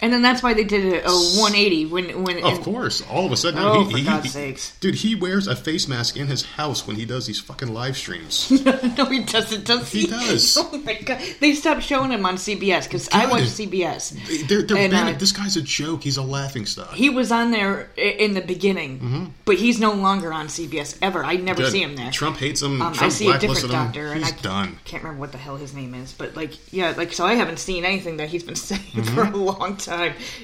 [0.00, 3.32] And then that's why they did a, a 180 when when Of course, all of
[3.32, 4.76] a sudden, Oh, he, for he- God's he- sakes.
[4.80, 7.96] dude, he wears a face mask in his house when he does these fucking live
[7.96, 8.50] streams.
[8.64, 9.64] no, he doesn't.
[9.64, 10.58] Does He does.
[10.60, 11.20] Oh my god!
[11.40, 14.48] They stopped showing him on CBS because I watch CBS.
[14.48, 16.02] They're, they're And, uh, this guy's a joke.
[16.02, 16.92] He's a laughing stock.
[16.92, 21.24] He was on there in the beginning, but he's no longer on CBS ever.
[21.24, 21.62] I never Mm-hmm.
[21.62, 21.72] Good.
[21.72, 22.10] see him there.
[22.10, 22.82] Trump hates him.
[22.82, 23.76] Um, I see a different blacklisted him.
[23.86, 24.78] doctor, and He's I done.
[24.84, 26.12] can't remember what the hell his name is.
[26.12, 29.14] But like, yeah, like so I haven't seen anything that he's been saying Mm-hmm.
[29.14, 29.93] for a long time.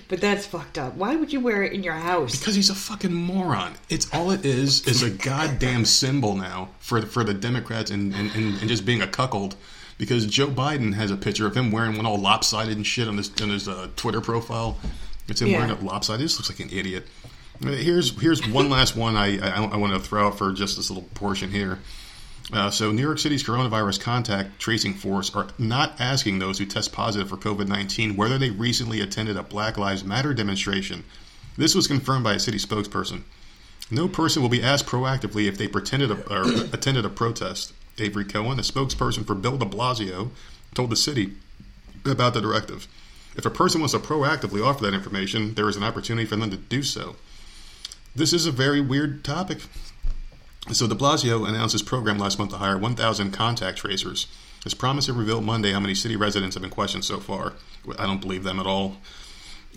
[0.08, 0.94] But that's fucked up.
[0.94, 2.38] Why would you wear it in your house?
[2.38, 3.74] Because he's a fucking moron.
[3.88, 8.30] It's all it is is a goddamn symbol now for for the Democrats and, and,
[8.34, 9.56] and, and just being a cuckold.
[9.98, 13.16] Because Joe Biden has a picture of him wearing one all lopsided and shit on
[13.18, 14.78] his on his uh, Twitter profile.
[15.28, 15.58] It's him Yeah.
[15.58, 16.24] wearing it lopsided.
[16.24, 17.06] This looks like an idiot.
[17.62, 20.88] Here's here's one last one I I, I want to throw out for just this
[20.90, 21.78] little portion here.
[22.52, 26.92] Uh, so, New York City's coronavirus contact tracing force are not asking those who test
[26.92, 31.04] positive for COVID 19 whether they recently attended a Black Lives Matter demonstration.
[31.56, 33.22] This was confirmed by a city spokesperson.
[33.90, 37.72] No person will be asked proactively if they pretended a, or attended a protest.
[37.98, 40.30] Avery Cohen, a spokesperson for Bill de Blasio,
[40.74, 41.34] told the city
[42.04, 42.88] about the directive.
[43.36, 46.50] If a person wants to proactively offer that information, there is an opportunity for them
[46.50, 47.16] to do so.
[48.14, 49.60] This is a very weird topic.
[50.68, 54.26] So de Blasio announced his program last month to hire 1,000 contact tracers.
[54.62, 57.54] His promise to reveal Monday how many city residents have been questioned so far.
[57.98, 58.98] I don't believe them at all,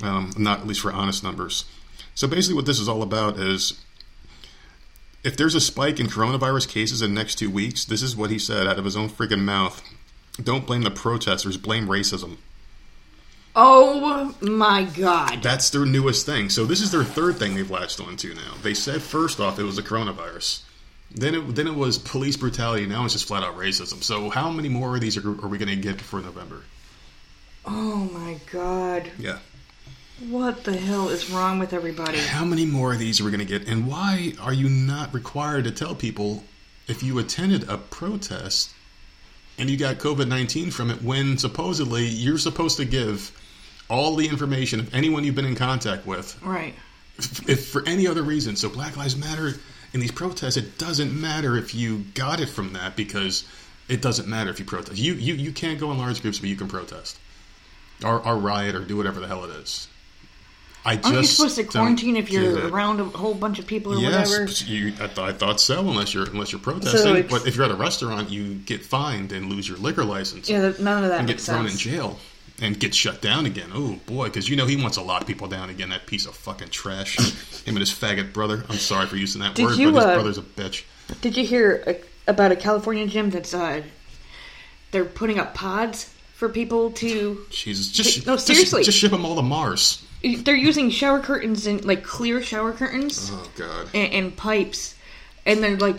[0.01, 1.65] um, not at least for honest numbers.
[2.15, 3.81] So basically, what this is all about is
[5.23, 8.29] if there's a spike in coronavirus cases in the next two weeks, this is what
[8.29, 9.81] he said out of his own freaking mouth.
[10.41, 12.37] Don't blame the protesters, blame racism.
[13.55, 15.41] Oh my god!
[15.41, 16.49] That's their newest thing.
[16.49, 18.55] So this is their third thing they've latched onto now.
[18.61, 20.63] They said first off it was the coronavirus.
[21.11, 22.85] Then it then it was police brutality.
[22.85, 24.03] Now it's just flat out racism.
[24.03, 26.61] So how many more of these are, are we going to get before November?
[27.65, 29.11] Oh my god!
[29.19, 29.39] Yeah.
[30.29, 32.17] What the hell is wrong with everybody?
[32.17, 33.67] How many more of these are we going to get?
[33.67, 36.43] And why are you not required to tell people
[36.87, 38.71] if you attended a protest
[39.57, 43.31] and you got COVID 19 from it when supposedly you're supposed to give
[43.89, 46.73] all the information of anyone you've been in contact with Right.
[47.47, 48.55] if for any other reason.
[48.55, 49.55] So Black Lives Matter
[49.93, 53.45] in these protests, it doesn't matter if you got it from that because
[53.88, 54.97] it doesn't matter if you protest.
[54.97, 57.17] You you, you can't go in large groups, but you can protest
[58.03, 59.88] or, or riot or do whatever the hell it is.
[60.86, 63.93] I just Aren't you supposed to quarantine if you're around a whole bunch of people
[63.93, 64.51] or Yes, whatever?
[64.69, 65.79] you, I, th- I thought so.
[65.79, 69.32] Unless you're unless you're protesting, So but if you're at a restaurant, you get fined
[69.32, 71.86] and lose your liquor license Yeah, none of that and get thrown sense.
[71.86, 72.19] in jail
[72.61, 73.69] and get shut down again.
[73.73, 75.89] Oh boy, because you know he wants a lot of people down again.
[75.89, 77.17] That piece of fucking trash.
[77.65, 78.63] Him and his faggot brother.
[78.69, 80.83] I'm sorry for using that Did word, you, but his uh, brother's a bitch.
[81.21, 81.93] Did you hear uh,
[82.27, 83.81] about a California gym that's uh,
[84.91, 87.45] they're putting up pods for people to?
[87.49, 88.83] Jesus, just No, just- seriously.
[88.83, 90.05] just, ship them all to Mars.
[90.23, 93.89] They're using shower curtains and like clear shower curtains Oh god.
[93.93, 94.95] and, and pipes,
[95.45, 95.97] and they're like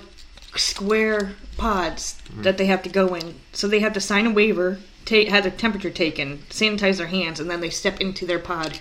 [0.56, 3.34] square pods that they have to go in.
[3.52, 7.40] So they have to sign a waiver, take have their temperature taken, sanitize their hands,
[7.40, 8.78] and then they step into their pod.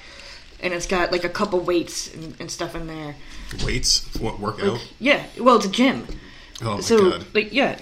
[0.62, 3.15] And it's got like a couple weights and, and stuff in there.
[3.65, 4.79] Weights, what workout?
[4.99, 6.07] Yeah, well, it's a gym.
[6.62, 7.79] Oh my so, god, like, yeah.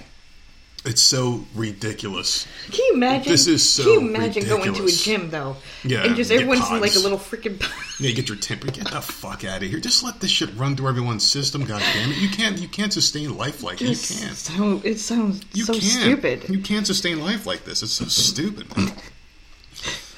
[0.84, 2.48] It's so ridiculous.
[2.72, 3.32] Can you imagine?
[3.32, 5.56] This is so Can you imagine going to a gym though?
[5.84, 7.62] Yeah, and just everyone's in like a little freaking.
[8.02, 8.66] Yeah, you get your temper.
[8.66, 9.80] Get the fuck out of here.
[9.80, 11.66] Just let this shit run through everyone's system.
[11.66, 12.18] God damn it!
[12.18, 12.58] You can't.
[12.58, 14.10] You can't sustain life like this.
[14.20, 14.36] You can't.
[14.38, 15.84] So it sounds You so can't.
[15.84, 16.50] stupid.
[16.50, 17.84] You can't sustain life like this.
[17.84, 18.66] It's so stupid.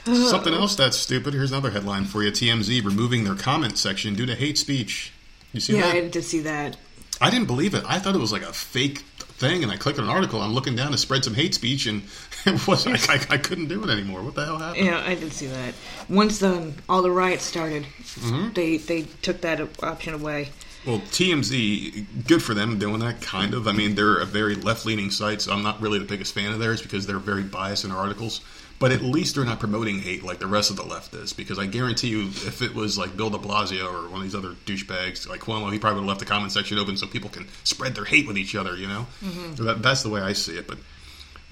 [0.05, 1.33] Uh, Something else that's stupid.
[1.33, 5.11] Here's another headline for you: TMZ removing their comment section due to hate speech.
[5.53, 5.95] You see Yeah, that?
[5.95, 6.77] Yeah, I did see that.
[7.21, 7.83] I didn't believe it.
[7.87, 9.03] I thought it was like a fake
[9.43, 10.41] thing, and I clicked on an article.
[10.41, 12.01] I'm looking down to spread some hate speech, and
[12.45, 14.21] it was I, I, I couldn't do it anymore.
[14.23, 14.85] What the hell happened?
[14.85, 15.73] Yeah, I did see that.
[16.09, 18.53] Once the all the riots started, Mm-hmm.
[18.53, 20.49] they they took that option away.
[20.85, 23.67] Well, TMZ, good for them doing that, kind of.
[23.67, 26.51] I mean, they're a very left leaning site, so I'm not really the biggest fan
[26.51, 28.41] of theirs because they're very biased in their articles.
[28.83, 31.31] But at least they're not promoting hate like the rest of the left is.
[31.31, 34.35] Because I guarantee you, if it was like Bill de Blasio or one of these
[34.35, 37.29] other douchebags like Cuomo, he probably would have left the comment section open so people
[37.29, 39.07] can spread their hate with each other, you know?
[39.55, 40.67] So that, that's the way I see it.
[40.67, 40.79] But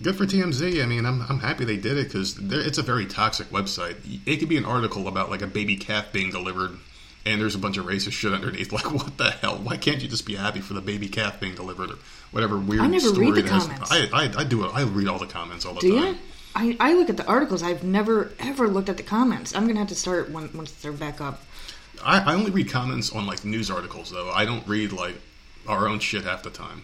[0.02, 0.84] good for TMZ.
[0.84, 3.96] I mean, I'm, I'm happy they did it because it's a very toxic website.
[4.26, 6.72] It could be an article about like a baby calf being delivered,
[7.26, 8.74] and there's a bunch of racist shit underneath.
[8.74, 9.56] Like, what the hell?
[9.58, 11.96] Why can't you just be happy for the baby calf being delivered or
[12.32, 13.92] whatever weird I never story read the that has- comments.
[13.92, 14.72] I, I I do it.
[14.74, 16.08] I read all the comments all the Do time.
[16.16, 16.18] you?
[16.56, 17.64] I, I look at the articles.
[17.64, 19.56] I've never ever looked at the comments.
[19.56, 21.42] I'm gonna have to start when, once they're back up.
[22.04, 24.30] I, I only read comments on like news articles though.
[24.30, 25.16] I don't read like
[25.68, 26.84] our own shit half the time.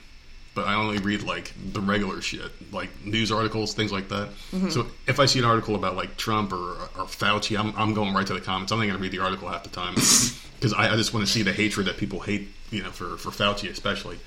[0.53, 4.29] But I only read like the regular shit, like news articles, things like that.
[4.51, 4.69] Mm-hmm.
[4.69, 8.11] So if I see an article about like Trump or, or Fauci, I'm, I'm going
[8.15, 8.71] right to the comments.
[8.71, 9.93] I'm not going to read the article half the time
[10.55, 13.17] because I, I just want to see the hatred that people hate, you know, for,
[13.17, 14.17] for Fauci especially.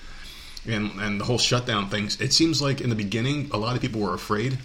[0.68, 2.20] And and the whole shutdown things.
[2.20, 4.58] It seems like in the beginning, a lot of people were afraid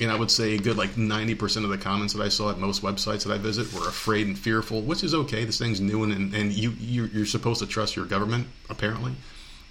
[0.00, 2.58] and I would say a good like 90% of the comments that I saw at
[2.58, 5.44] most websites that I visit were afraid and fearful, which is okay.
[5.44, 9.14] This thing's new and, and you, you, you're supposed to trust your government, apparently.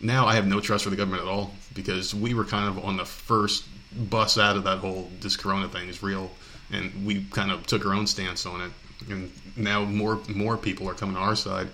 [0.01, 2.83] Now I have no trust for the government at all because we were kind of
[2.83, 3.65] on the first
[4.09, 6.29] bus out of that whole this corona thing is real
[6.71, 8.71] and we kind of took our own stance on it.
[9.09, 11.67] And now more more people are coming to our side.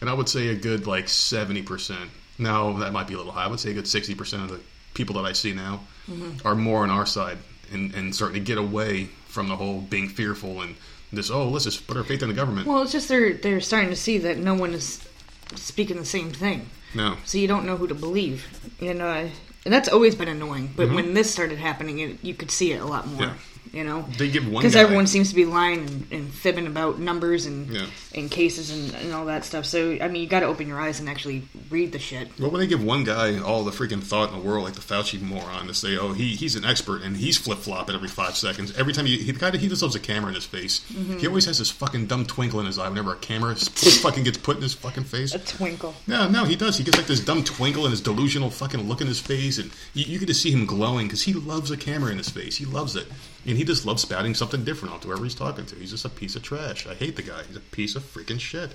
[0.00, 1.96] And I would say a good like 70%.
[2.38, 3.44] now that might be a little high.
[3.44, 4.60] I would say a good 60% of the
[4.94, 6.46] people that I see now mm-hmm.
[6.46, 7.38] are more on our side
[7.72, 10.76] and, and starting to get away from the whole being fearful and
[11.12, 12.66] this, oh, let's just put our faith in the government.
[12.66, 15.06] Well, it's just they're they're starting to see that no one is
[15.54, 17.16] speaking the same thing, no.
[17.24, 18.46] so you don't know who to believe.
[18.78, 19.30] You know,
[19.64, 20.70] and that's always been annoying.
[20.76, 23.22] But when this started happening, it, you could see it a lot more.
[23.22, 23.22] Mm-hmm.
[23.22, 23.34] Yeah.
[23.72, 26.98] You know, They give one because everyone seems to be lying and, and fibbing about
[26.98, 27.86] numbers and Yeah.
[28.14, 29.64] and cases and, and all that stuff.
[29.64, 32.28] So I mean, you got to open your eyes and actually read the shit.
[32.38, 34.80] Well, when they give one guy all the freaking thought in the world, like the
[34.80, 38.36] Fauci moron, to say, "Oh, he, he's an expert and he's flip flopping every five
[38.36, 40.80] seconds." Every time he, he the guy he just loves a camera in his face.
[40.92, 41.18] Mm-hmm.
[41.18, 43.54] He always has this fucking dumb twinkle in his eye whenever a camera
[44.02, 45.34] fucking gets put in his fucking face.
[45.34, 45.94] A twinkle.
[46.06, 46.78] No, no, he does.
[46.78, 49.70] He gets like this dumb twinkle and his delusional fucking look in his face, and
[49.94, 52.56] you, you get to see him glowing because he loves a camera in his face.
[52.56, 53.06] He loves it,
[53.46, 55.76] and he just loves spouting something different onto whoever he's talking to.
[55.76, 56.86] He's just a piece of trash.
[56.86, 57.42] I hate the guy.
[57.44, 58.74] He's a piece of freaking shit.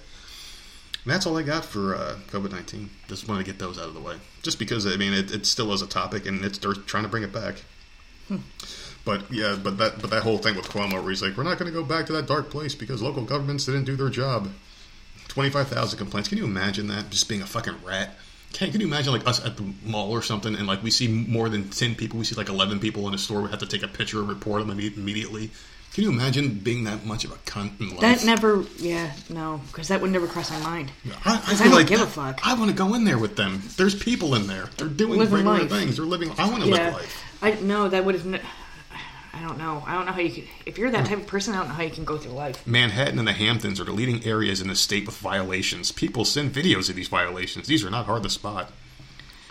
[1.03, 2.89] And that's all I got for uh, COVID nineteen.
[3.07, 5.45] Just wanted to get those out of the way, just because I mean it, it
[5.45, 7.55] still is a topic, and it's they're trying to bring it back.
[9.03, 11.59] But yeah, but that but that whole thing with Cuomo, where he's like, we're not
[11.59, 14.49] going to go back to that dark place because local governments didn't do their job.
[15.27, 16.29] Twenty five thousand complaints.
[16.29, 17.09] Can you imagine that?
[17.09, 18.15] Just being a fucking rat.
[18.53, 21.07] Can, can you imagine like us at the mall or something, and like we see
[21.07, 23.65] more than ten people, we see like eleven people in a store, we have to
[23.65, 25.49] take a picture and report them immediately,
[25.93, 27.99] Can you imagine being that much of a cunt in life?
[28.01, 30.91] That never, yeah, no, because that would never cross my mind.
[31.25, 32.39] I, I I don't like give a fuck.
[32.45, 33.61] I want to go in there with them.
[33.77, 34.69] There's people in there.
[34.77, 35.69] They're doing Living regular life.
[35.69, 35.97] things.
[35.97, 36.31] They're living.
[36.37, 37.23] I want to Yeah, live life.
[37.41, 38.25] I no, that would have.
[38.25, 38.41] Ne-
[39.33, 39.83] I don't know.
[39.87, 40.47] I don't know how you could.
[40.65, 42.65] If you're that type of person, I don't know how you can go through life.
[42.67, 45.91] Manhattan and the Hamptons are the leading areas in the state with violations.
[45.91, 47.67] People send videos of these violations.
[47.67, 48.71] These are not hard to spot.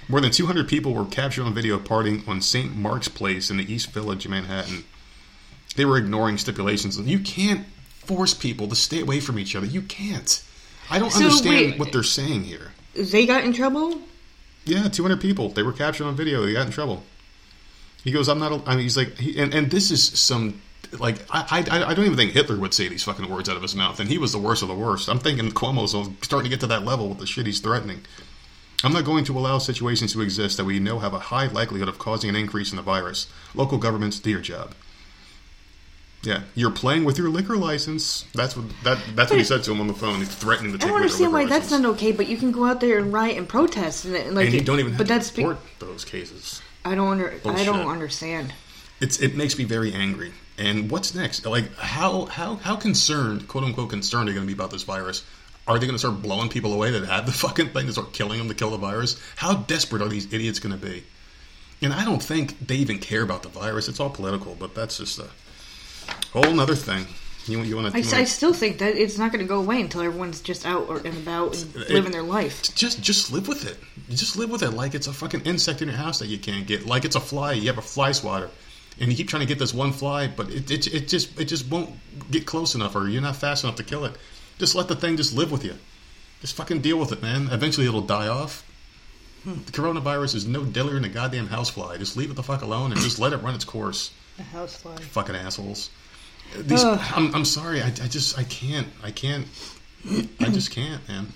[0.08, 2.76] More than 200 people were captured on video partying on St.
[2.76, 4.84] Mark's Place in the East Village of Manhattan.
[5.74, 6.98] They were ignoring stipulations.
[7.00, 7.66] You can't
[8.04, 9.66] force people to stay away from each other.
[9.66, 10.42] You can't.
[10.90, 11.78] I don't So, understand wait.
[11.78, 12.72] what they're saying here.
[12.94, 13.98] They got in trouble.
[14.64, 15.48] Yeah, 200 people.
[15.48, 16.44] They were captured on video.
[16.44, 17.04] They got in trouble.
[18.04, 18.52] He goes, I'm not.
[18.52, 20.60] a- I mean, he's like, he, and and this is some
[20.98, 23.62] like I, I I don't even think Hitler would say these fucking words out of
[23.62, 25.08] his mouth, and he was the worst of the worst.
[25.08, 25.92] I'm thinking Cuomo's
[26.22, 28.02] starting to get to that level with the shit he's threatening.
[28.84, 31.88] I'm not going to allow situations to exist that we know have a high likelihood
[31.88, 33.28] of causing an increase in the virus.
[33.54, 34.74] Local governments do your job.
[36.24, 38.24] Yeah, you're playing with your liquor license.
[38.34, 40.18] That's what that that's what he said to him on the phone.
[40.18, 42.12] He's threatening to I take don't understand why liquor that's not okay.
[42.12, 44.60] But you can go out there and riot and protest, and it- like, and you
[44.60, 45.46] don't even have But to that's be-
[45.80, 46.60] those cases.
[46.84, 47.34] I don't under.
[47.44, 48.52] I don't understand.
[49.00, 50.32] It's it makes me very angry.
[50.58, 51.46] And what's next?
[51.46, 54.82] Like how how how concerned, quote unquote concerned, are you going to be about this
[54.82, 55.24] virus?
[55.66, 58.12] Are they going to start blowing people away that have the fucking thing to start
[58.12, 59.20] killing them to kill the virus?
[59.36, 61.04] How desperate are these idiots going to be?
[61.80, 63.88] And I don't think they even care about the virus.
[63.88, 65.28] It's all political, but that's just a
[66.32, 67.06] whole nother thing.
[67.46, 69.80] You, you want I, to I still think that it's not going to go away
[69.80, 72.62] until everyone's just out and about and It- living their life.
[72.74, 73.78] just just live with it.
[74.10, 76.66] Just live with it like it's a fucking insect in your house that you can't
[76.66, 76.86] get.
[76.86, 77.52] Like it's a fly.
[77.54, 78.48] You have a fly swatter,
[79.00, 81.46] and you keep trying to get this one fly, but it, it, it just it
[81.46, 81.90] just won't
[82.30, 84.12] get close enough, or you're not fast enough to kill it.
[84.58, 85.74] Just let the thing just live with you.
[86.42, 87.48] Just fucking deal with it, man.
[87.50, 88.64] Eventually it'll die off.
[89.44, 89.54] Hmm.
[89.66, 91.98] The coronavirus is no dillier than a goddamn housefly.
[91.98, 94.12] Just leave it the fuck alone and just let it run its course.
[94.38, 95.00] A housefly.
[95.00, 95.90] Fucking assholes.
[96.56, 96.84] These.
[96.84, 97.82] I'm, I'm sorry.
[97.82, 98.88] I, I just I can't.
[99.02, 99.46] I can't.
[100.40, 101.28] I just can't, man.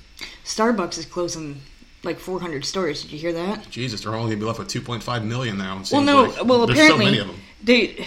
[0.45, 1.61] Starbucks is closing
[2.03, 3.03] like 400 stores.
[3.03, 3.69] Did you hear that?
[3.71, 5.83] Jesus, they're only gonna be left with 2.5 million now.
[5.93, 6.25] Well, no.
[6.25, 6.45] like.
[6.45, 7.37] well, apparently so many of them.
[7.63, 8.07] they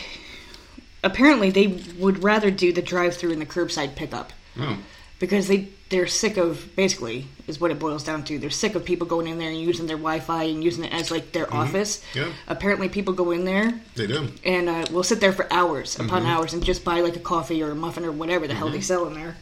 [1.03, 4.77] apparently they would rather do the drive-through and the curbside pickup Oh,
[5.19, 8.37] because they they're sick of basically is what it boils down to.
[8.37, 11.09] They're sick of people going in there and using their Wi-Fi and using it as
[11.09, 12.03] like their office.
[12.13, 12.19] Mm-hmm.
[12.19, 12.33] Yeah.
[12.47, 14.29] Apparently, people go in there they do.
[14.45, 16.25] and uh, we'll sit there for hours upon Mm-hmm.
[16.31, 18.81] hours and just buy like a coffee or a muffin or whatever the hell they
[18.81, 19.35] sell in there,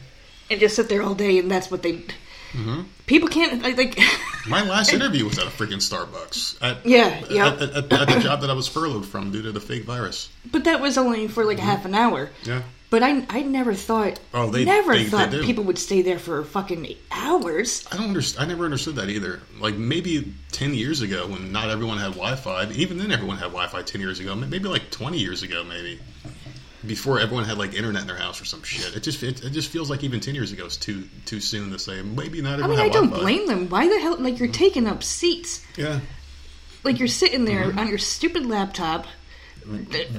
[0.50, 1.38] and just sit there all day.
[1.38, 1.94] And that's what they.
[2.52, 2.80] Mm-hmm.
[3.04, 3.76] People can't like.
[3.76, 3.98] like
[4.48, 6.62] My last interview was at a freaking Starbucks.
[6.62, 7.48] At, Yeah, yeah.
[7.48, 10.30] At, at, at the job that I was furloughed from due to the fake virus.
[10.50, 12.30] but that was only for like a half an hour.
[12.44, 12.62] Yeah.
[12.90, 14.18] But I, I never thought.
[14.32, 15.44] Oh, they- never they- they thought do.
[15.44, 17.86] people would stay there for fucking hours.
[17.92, 18.46] I don't understand.
[18.46, 19.40] I never understood that either.
[19.60, 22.70] Like maybe ten years ago, when not everyone had Wi-Fi.
[22.72, 24.34] Even then, everyone had Wi-Fi ten years ago.
[24.34, 26.00] Maybe like twenty years ago, maybe
[26.86, 28.96] before everyone had like internet in their house or some shit.
[28.96, 31.70] It just it, it just feels like even ten years ago is too too soon
[31.72, 32.00] to say.
[32.00, 33.20] Maybe not I mean, I don't Wi-Fi.
[33.22, 33.68] blame them.
[33.68, 34.16] Why the hell?
[34.18, 35.62] Like you're taking up seats.
[35.76, 36.00] Yeah.
[36.84, 37.78] Like you're sitting there Mm-hmm.
[37.80, 39.04] on your stupid laptop.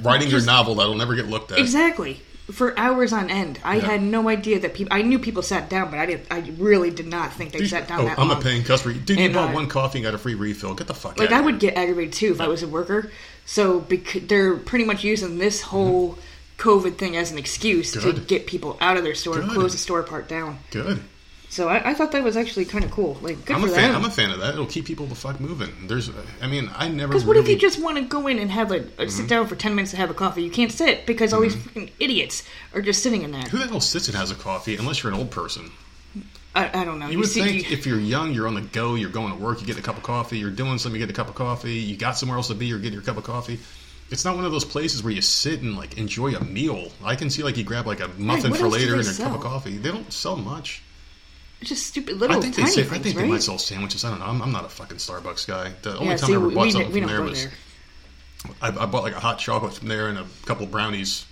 [0.02, 1.58] Writing your novel that'll never get looked at.
[1.58, 2.20] Exactly.
[2.52, 3.86] For hours on end, I Yeah.
[3.86, 4.92] had no idea that people.
[4.96, 6.26] I knew people sat down, but I didn't.
[6.30, 8.38] I really did not think they sat down oh, I'm long.
[8.38, 8.94] a paying customer.
[8.94, 10.74] Dude, you And, bought uh, one coffee and got a free refill.
[10.74, 11.18] Get the fuck out.
[11.18, 11.32] Like.
[11.32, 13.10] I would get aggravated too if I was a worker.
[13.46, 16.18] So bec- they're pretty much using this whole
[16.58, 18.24] COVID thing as an excuse to Mm-hmm.
[18.24, 19.54] Get people out of their store and Good.
[19.54, 20.58] close the store part down.
[20.70, 21.00] Good.
[21.50, 23.18] So I, I thought that was actually kind of cool.
[23.20, 23.92] Like good I'm for a fan.
[23.92, 24.02] them.
[24.02, 24.54] I'm a fan of that.
[24.54, 25.70] It'll keep people the fuck moving.
[25.88, 26.08] There's,
[26.40, 27.08] I mean, I never.
[27.12, 29.08] Because what if you just want to go in and have a, a Mm-hmm.
[29.08, 30.42] sit down for ten minutes to have a coffee?
[30.44, 33.42] You can't sit because all these freaking idiots are just sitting in there.
[33.42, 35.70] Who the hell sits and has a coffee unless you're an old person?
[36.54, 37.08] I, I don't know.
[37.08, 39.38] You would see, think you- if you're young, you're on the go, you're going to
[39.42, 41.34] work, you get a cup of coffee, you're doing something, you get a cup of
[41.36, 43.58] coffee, you got somewhere else to be, you're getting your cup of coffee.
[44.10, 46.90] It's not one of those places where you sit and like enjoy a meal.
[47.04, 49.32] I can see like you grab like a muffin what for later and a cup
[49.34, 49.76] of coffee.
[49.78, 50.82] They don't sell much.
[51.62, 53.22] Just stupid little I think they say, things, I think right?
[53.22, 54.04] they might sell sandwiches.
[54.04, 54.26] I don't know.
[54.26, 55.72] I'm, I'm not a fucking Starbucks guy.
[55.82, 57.52] The only yeah, time see, I ever bought we, something we from there was there.
[58.62, 61.26] I, I bought like a hot chocolate from there and a couple brownies.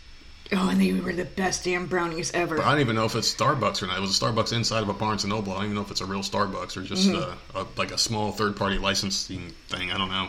[0.52, 2.56] Oh, and they were the best damn brownies ever.
[2.56, 3.98] But I don't even know if it's Starbucks or not.
[3.98, 5.52] It was a Starbucks inside of a Barnes and Noble.
[5.52, 7.56] I don't even know if it's a real Starbucks or just Mm-hmm.
[7.56, 9.92] uh, a, like a small third party licensing thing.
[9.92, 10.28] I don't know.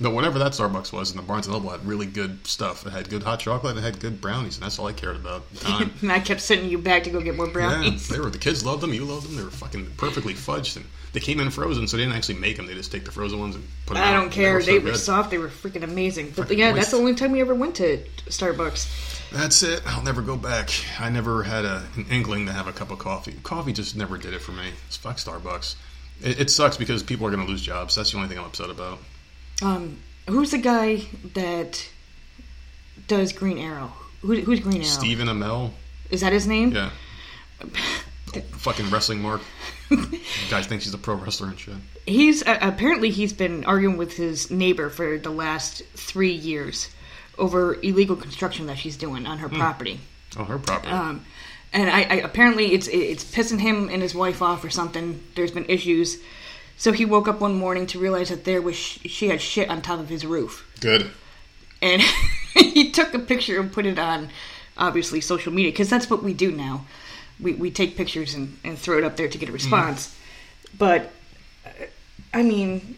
[0.00, 2.86] But whatever that Starbucks was, and the Barnes and Noble had really good stuff.
[2.86, 3.76] It had good hot chocolate.
[3.76, 5.92] It had good brownies, and that's all I cared about time.
[6.02, 8.08] and I kept sending you back to go get more brownies.
[8.08, 8.94] yeah, they were the kids loved them.
[8.94, 9.36] You loved them.
[9.36, 12.56] They were fucking perfectly fudged, and they came in frozen, so they didn't actually make
[12.56, 12.66] them.
[12.66, 14.04] They just take the frozen ones and put them.
[14.04, 14.62] I don't care.
[14.62, 15.30] They so were soft.
[15.30, 16.28] They were freaking amazing.
[16.28, 16.76] But Fucking yeah, moist.
[16.76, 19.30] that's the only time we ever went to Starbucks.
[19.32, 19.82] That's it.
[19.84, 20.70] I'll never go back.
[21.00, 23.34] I never had a, an inkling to have a cup of coffee.
[23.42, 24.68] Coffee just never did it for me.
[24.86, 25.74] It's fuck Starbucks.
[26.22, 27.94] It, it sucks because people are going to lose jobs.
[27.94, 28.98] That's the only thing I'm upset about.
[29.62, 31.02] Um, who's the guy
[31.34, 31.88] that
[33.06, 33.92] does Green Arrow?
[34.22, 34.84] Who, who's Green Arrow?
[34.84, 35.72] Stephen Amell.
[36.10, 36.72] Is that his name?
[36.72, 36.90] Yeah.
[37.62, 37.66] Oh,
[38.52, 39.40] fucking wrestling mark.
[40.50, 41.74] Guy thinks he's a pro wrestler and shit.
[42.06, 46.88] He's uh, apparently he's been arguing with his neighbor for the last three years
[47.38, 50.00] over illegal construction that she's doing on her property.
[50.36, 50.92] Oh, her property.
[50.92, 51.24] Um,
[51.72, 55.22] and I, I apparently it's it's pissing him and his wife off or something.
[55.34, 56.18] There's been issues,
[56.78, 59.68] so he woke up one morning to realize that there was sh- she had shit
[59.68, 61.10] on top of his roof, Good.
[61.82, 62.00] and
[62.54, 64.30] he took a picture and put it on,
[64.76, 66.86] obviously social media because that's what we do now.
[67.40, 70.14] We we take pictures and, and throw it up there to get a response.
[70.76, 71.10] But
[71.66, 71.70] uh,
[72.32, 72.96] I mean,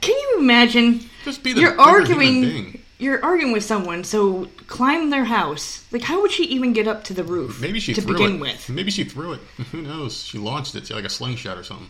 [0.00, 1.00] can you imagine?
[1.24, 2.40] Just be the you're bigger human arguing.
[2.42, 2.82] being.
[2.98, 5.84] You're arguing with someone, so climb their house.
[5.90, 7.58] Like, how would she even get up to the roof?
[7.58, 8.40] Maybe she to threw begin it.
[8.40, 8.68] with.
[8.68, 9.40] Maybe she threw it.
[9.72, 10.22] Who knows?
[10.22, 11.88] She launched it like a slingshot or something.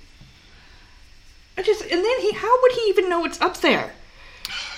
[1.61, 3.92] I just and then he, how would he even know it's up there?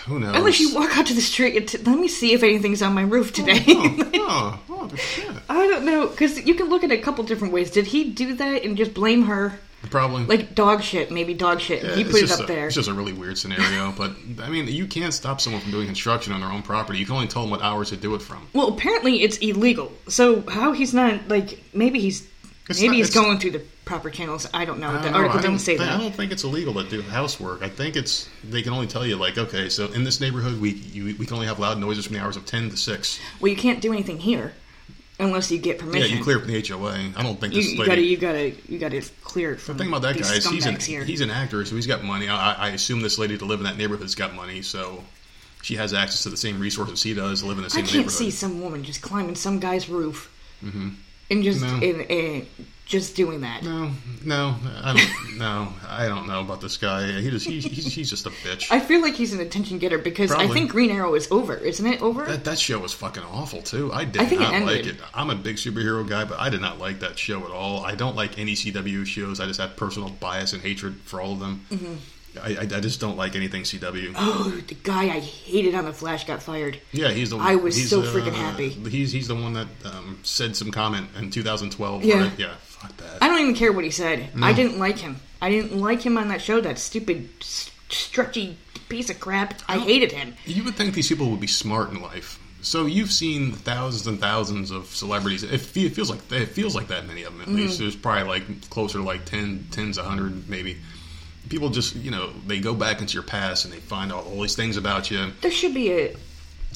[0.06, 0.34] Who knows?
[0.34, 1.56] Unless you walk out to the street.
[1.56, 3.64] And t- let me see if anything's on my roof oh, today.
[3.68, 5.30] Oh, oh, oh, shit.
[5.48, 7.70] I don't know because you can look at it a couple different ways.
[7.70, 9.60] Did he do that and just blame her?
[9.90, 10.24] Probably.
[10.24, 11.84] Like dog shit, maybe dog shit.
[11.84, 12.66] Yeah, he put it up a, there.
[12.66, 14.10] It's just a really weird scenario, but
[14.42, 16.98] I mean, you can't stop someone from doing construction on their own property.
[16.98, 18.48] You can only tell them what hours to do it from.
[18.54, 19.92] Well, apparently it's illegal.
[20.08, 22.28] So how he's not like maybe he's
[22.68, 24.46] It's maybe not- he's going through the proper channels.
[24.54, 24.88] I don't know.
[24.88, 25.18] I don't know.
[25.18, 27.62] article I didn't don't say thi- I don't think it's illegal to do housework.
[27.62, 30.70] I think it's they can only tell you like, okay, so in this neighborhood, we
[30.70, 33.18] you, we can only have loud noises from the hours of ten to six.
[33.40, 34.52] Well, you can't do anything here
[35.20, 36.10] unless you get permission.
[36.10, 37.12] Yeah, you clear from the HOA.
[37.16, 37.88] I don't think You, this you lady.
[37.90, 39.76] gotta, you gotta, you gotta clear it from.
[39.76, 41.04] The thing about that guy is he's an, here.
[41.04, 42.28] he's an actor, so he's got money.
[42.28, 45.04] I, I assume this lady to live in that neighborhood's got money, so
[45.62, 47.94] she has access to the same resources he does live in the I same can't
[47.98, 48.12] neighborhood.
[48.18, 50.28] see some woman just climbing some guy's roof
[50.62, 51.80] and just Mm-hmm.
[51.80, 51.86] No.
[51.86, 52.46] and, and
[52.92, 53.62] just doing that.
[53.62, 53.90] No,
[54.22, 55.38] no, I don't.
[55.38, 57.10] no, I don't know about this guy.
[57.22, 58.70] He just, he's, he's, he's just a bitch.
[58.70, 61.86] I feel like he's an attention getter because I think Green Arrow is over, isn't
[61.86, 62.02] it?
[62.02, 62.26] Over?
[62.26, 63.90] that, that show was fucking awful too.
[63.94, 64.96] I did I think it not like it.
[65.14, 67.82] I'm a big superhero guy, but I did not like that show at all.
[67.82, 69.40] I don't like any CW shows.
[69.40, 71.64] I just have personal bias and hatred for all of them.
[71.70, 71.94] Mm-hmm.
[72.40, 74.12] I, I, just don't like anything CW.
[74.16, 76.80] oh, the guy I hated on the Flash got fired.
[76.92, 77.36] Yeah, he's the.
[77.36, 77.46] one.
[77.46, 78.68] I was so uh, freaking happy.
[78.70, 82.04] He's he's the one that um, said some comment in 2012.
[82.04, 82.16] Yeah.
[82.16, 82.54] where- yeah.
[82.60, 83.18] Fuck that.
[83.22, 84.30] I don't even care what he said.
[84.40, 85.16] I didn't like him.
[85.40, 86.60] I didn't like him on that show.
[86.60, 87.28] That stupid,
[87.90, 88.56] stretchy
[88.88, 89.60] piece of crap.
[89.68, 90.34] I hated him.
[90.46, 92.38] You would think these people would be smart in life.
[92.62, 95.42] So you've seen thousands and thousands of celebrities.
[95.42, 97.42] It, it feels like it feels like that many of them.
[97.42, 97.56] At Mm-hmm.
[97.56, 100.78] least there's probably like closer to like 10, tens, a hundred, maybe.
[101.48, 104.40] People just you know they go back into your past and they find out all
[104.40, 105.32] these things about you.
[105.40, 106.16] There should be a,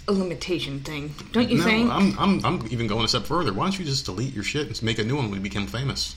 [0.08, 1.90] a limitation thing, don't you no, think?
[1.90, 3.52] I'm, I'm I'm even going a step further.
[3.52, 5.66] Why don't you just delete your shit and make a new one when we become
[5.66, 6.16] famous?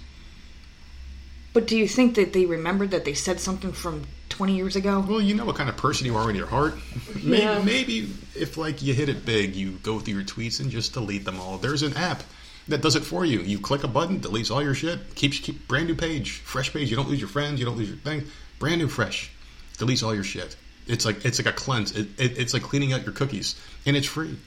[1.54, 5.00] But do you think that they remembered that they said something from 20 years ago?
[5.00, 6.76] Well, you know what kind of person you are in your heart.
[7.16, 7.64] Maybe, Yeah.
[7.64, 11.26] maybe if like you hit it big, you go through your tweets and just delete
[11.26, 11.58] them all.
[11.58, 12.22] There's an app
[12.70, 13.40] that does it for you.
[13.40, 16.90] You click a button, deletes all your shit, keeps keep brand new page, fresh page.
[16.90, 18.26] You don't lose your friends, you don't lose your thing.
[18.60, 19.32] Brand new, fresh,
[19.78, 20.56] deletes all your shit.
[20.88, 21.96] It's like it's like a cleanse.
[21.96, 23.56] It, it, it's like cleaning out your cookies,
[23.86, 24.38] and it's free.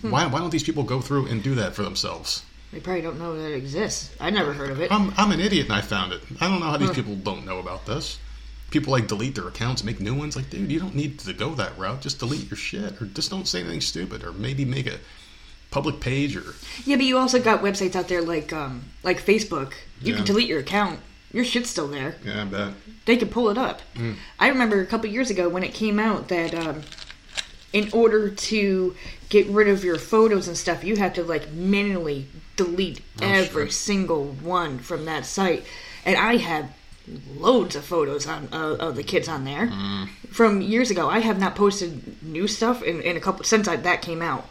[0.00, 0.10] Hmm.
[0.10, 2.42] Why why don't these people go through and do that for themselves?
[2.72, 4.10] They probably don't know that it exists.
[4.18, 4.90] I never heard of it.
[4.90, 6.22] I'm I'm an idiot and I found it.
[6.40, 8.18] I don't know how these people don't know about this.
[8.70, 10.34] People like delete their accounts, make new ones.
[10.34, 12.00] Like, dude, you don't need to go that route.
[12.00, 14.98] Just delete your shit, or just don't say anything stupid, or maybe make a
[15.74, 16.54] public page, or
[16.84, 19.72] Yeah, but you also got websites out there like um, like Facebook.
[20.00, 20.16] You Yeah.
[20.18, 21.00] can delete your account.
[21.32, 22.14] Your shit's still there.
[22.24, 22.74] yeah, I bet.
[23.06, 23.82] They can pull it up.
[23.96, 24.14] Mm.
[24.38, 26.82] I remember a couple years ago when it came out that um,
[27.72, 28.94] in order to
[29.30, 33.66] get rid of your photos and stuff, you have to like manually delete every Oh,
[33.66, 33.70] sure.
[33.70, 35.64] single one from that site.
[36.06, 36.66] And I have
[37.36, 40.08] loads of photos on uh, of the kids on there Mm.
[40.30, 41.08] from years ago.
[41.10, 44.44] I have not posted new stuff in, in a couple since I, that came out.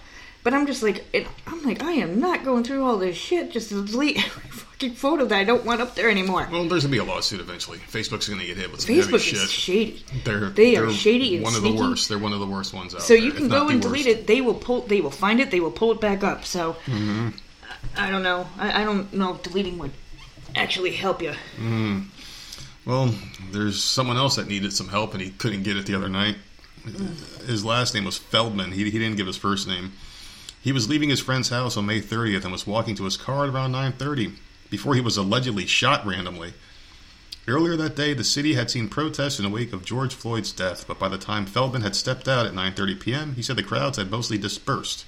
[0.43, 3.51] But I'm just like, it, I'm like, I am not going through all this shit
[3.51, 6.47] just to delete every fucking photo that I don't want up there anymore.
[6.51, 7.77] Well, there's gonna be a lawsuit eventually.
[7.77, 9.39] Facebook's gonna get hit with some heavy Facebook shit.
[9.39, 10.03] is shady.
[10.25, 11.77] they're They are they're shady and one of sneaky.
[11.77, 12.09] the worst.
[12.09, 14.19] They're one of the worst ones out So there, you can go and delete worst.
[14.19, 14.27] it.
[14.27, 14.81] They will pull.
[14.81, 15.49] They will find it.
[15.49, 16.43] They will pull it back up.
[16.45, 17.29] So Mm-hmm.
[17.97, 18.47] I, I don't know.
[18.57, 19.91] I, I don't know if deleting would
[20.55, 21.33] actually help you.
[22.85, 23.13] Well,
[23.51, 26.35] there's someone else that needed some help and he couldn't get it the other night.
[27.47, 28.71] His last name was Feldman.
[28.73, 29.93] He, he didn't give his first name.
[30.63, 33.43] He was leaving his friend's house on May 30th and was walking to his car
[33.43, 34.31] at around 9:30
[34.69, 36.53] before he was allegedly shot randomly.
[37.45, 40.85] Earlier that day, the city had seen protests in the wake of George Floyd's death,
[40.87, 43.97] but by the time Feldman had stepped out at 9:30 p.m., he said the crowds
[43.97, 45.03] had mostly dispersed.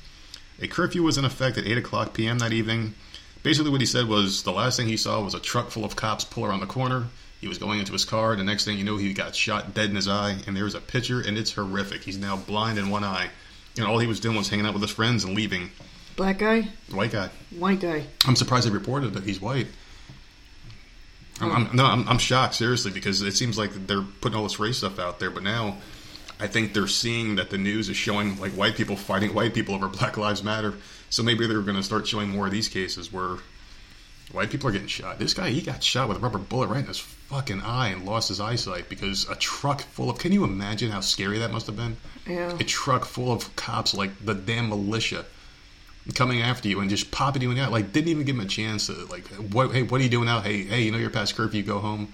[0.62, 2.40] A curfew was in effect at 8 o'clock p.m.
[2.40, 2.94] that evening.
[3.42, 5.96] Basically, what he said was the last thing he saw was a truck full of
[5.96, 7.08] cops pull around the corner.
[7.40, 8.32] He was going into his car.
[8.32, 10.76] and The next thing you know, he got shot dead in his eye, and there's
[10.76, 12.04] a picture, and it's horrific.
[12.04, 13.30] He's now blind in one eye,
[13.78, 15.72] and all he was doing was hanging out with his friends and leaving.
[16.16, 17.30] Black guy, White guy.
[17.58, 18.06] white guy.
[18.26, 19.68] I'm surprised they reported that he's white.
[21.42, 24.60] I'm, I'm, no, I'm, I'm shocked seriously because it seems like they're putting all this
[24.60, 25.78] race stuff out there, but now
[26.40, 29.76] I think they're seeing that the news is showing like white people fighting white people
[29.76, 30.76] over Black Lives Matter.
[31.10, 33.38] So maybe they're going to start showing more of these cases where
[34.32, 35.20] white people are getting shot.
[35.20, 38.06] This guy, he got shot with a rubber bullet right in his fucking eye and
[38.06, 40.20] lost his eyesight because a truck full of.
[40.20, 41.98] Can you imagine how scary that must have been?
[42.28, 42.58] Yeah.
[42.60, 45.26] A truck full of cops, like the damn militia
[46.14, 47.68] coming after you and just popping you in the eye.
[47.68, 50.26] Like, didn't even give him a chance to, like, what, hey, what are you doing
[50.26, 50.42] now?
[50.42, 52.14] Hey, hey, you know you're past curfew, go home.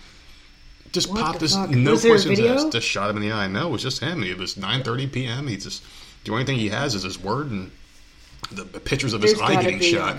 [0.92, 2.72] Just What pop this, no Was there a questions asked.
[2.72, 3.48] Just shot him in the eye.
[3.48, 4.24] No, it was just him.
[4.24, 5.48] It was 9.30 p.m.
[5.48, 5.84] He just,
[6.26, 7.72] the only thing he has is his word and
[8.52, 10.18] the, pictures of his eye getting be, shot.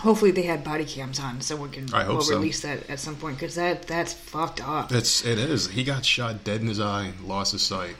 [0.00, 2.34] Hopefully they had body cams on, so we can we'll so.
[2.34, 4.92] release that at some point because that that's fucked up.
[4.92, 5.68] It's it is.
[5.68, 7.96] He got shot dead in his eye, lost his sight.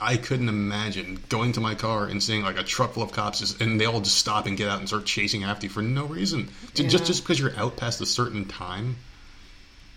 [0.00, 3.40] I couldn't imagine going to my car and seeing like a truck full of cops,
[3.40, 5.82] just, and they all just stop and get out and start chasing after you for
[5.82, 6.48] no reason.
[6.74, 8.96] Ju- Just just because you're out past a certain time.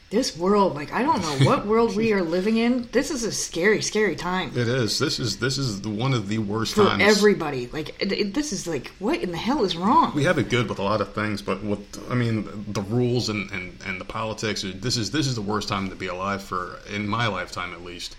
[0.10, 2.88] This world, like I don't know what world we are living in.
[2.93, 4.99] This is a scary, scary time It is.
[4.99, 7.03] This is this is the, one of the worst for times.
[7.03, 7.68] everybody.
[7.68, 10.14] Like it, it- this is like what in the hell is wrong?
[10.16, 13.28] we have it good with a lot of things, but with I mean the rules
[13.28, 14.64] and, and, and the politics.
[14.76, 17.84] This is this is the worst time to be alive for in my lifetime at
[17.84, 18.16] least.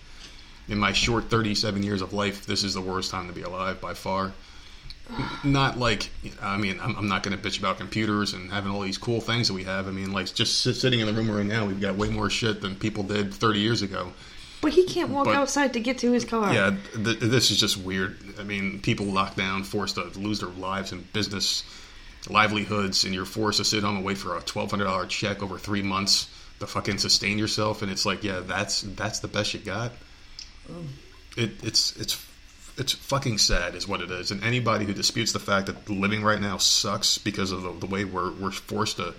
[0.69, 3.81] In my short 37 years of life, this is the worst time to be alive
[3.81, 4.35] by far.
[5.43, 6.11] Not like
[6.43, 9.21] I mean I'm, I'm not going to bitch about computers and having all these cool
[9.21, 9.89] things that we have.
[9.89, 12.61] I mean like just sitting in the room right now, we've got way more shit
[12.61, 14.13] than people did 30 years ago.
[14.61, 16.53] But he can't walk But- outside to get to his car.
[16.53, 18.19] Yeah, th- this is just weird.
[18.41, 21.63] I mean, people locked down, forced to lose their lives and business
[22.29, 25.43] livelihoods, and you're forced to sit home and wait for a twelve hundred dollar check
[25.43, 26.29] over three months
[26.59, 27.83] to fucking sustain yourself.
[27.83, 29.93] And it's like, yeah, that's that's the best you got.
[30.69, 30.89] Um,
[31.37, 32.27] it, it's it's
[32.79, 34.31] it's fucking sad, is what it is.
[34.31, 37.87] And anybody who disputes the fact that living right now sucks because of the, the
[37.87, 39.15] way we're we're forced to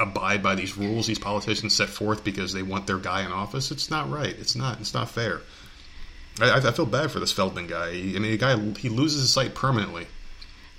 [0.00, 3.70] abide by these rules these politicians set forth because they want their guy in office.
[3.70, 4.34] It's not right.
[4.38, 4.80] It's not.
[4.80, 5.40] It's not fair.
[6.40, 7.88] I, I feel bad for this Feldman guy.
[7.88, 10.06] I mean, the guy he loses his sight permanently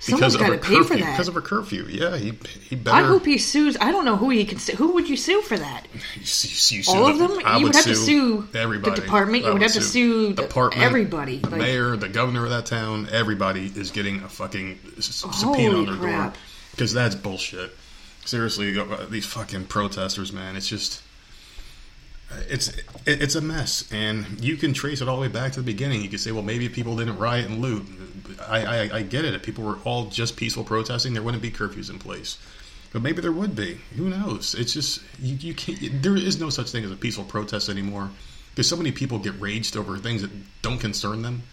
[0.03, 0.83] Someone's because of got a to pay curfew.
[0.83, 1.11] for that.
[1.11, 1.85] Because of a curfew.
[1.87, 2.33] Yeah, he
[2.67, 2.97] he better.
[2.97, 3.77] I hope he sues.
[3.79, 4.73] I don't know who he can sue.
[4.75, 5.85] Who would you sue for that?
[5.93, 7.39] You sue- you sue All of them?
[7.45, 8.95] I You would have to sue everybody.
[8.95, 12.09] the department, you I would have to sue the- department, everybody, the like- mayor, the
[12.09, 13.09] governor of that town.
[13.11, 16.33] Everybody is getting a fucking subpoena on their door
[16.71, 17.77] because that's bullshit.
[18.25, 18.75] Seriously,
[19.09, 20.55] these fucking protesters, man.
[20.55, 21.01] It's just.
[22.49, 22.71] It's
[23.05, 26.01] it's a mess, and you can trace it all the way back to the beginning.
[26.01, 27.85] You could say, well, maybe people didn't riot and loot.
[28.47, 29.33] I, I I get it.
[29.33, 32.37] If people were all just peaceful protesting, there wouldn't be curfews in place.
[32.93, 33.79] But maybe there would be.
[33.95, 34.53] Who knows?
[34.53, 36.01] It's just you, you can't.
[36.01, 38.09] There is no such thing as a peaceful protest anymore
[38.51, 41.43] because so many people get raged over things that don't concern them.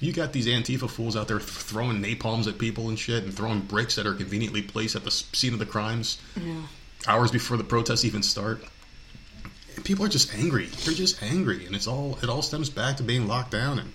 [0.00, 3.60] You got these Antifa fools out there throwing napalms at people and shit, and throwing
[3.60, 6.18] bricks that are conveniently placed at the scene of the crimes
[7.06, 8.62] hours before the protests even start.
[9.84, 10.66] People are just angry.
[10.84, 13.92] They're just angry, and it's all it all stems back to being locked down and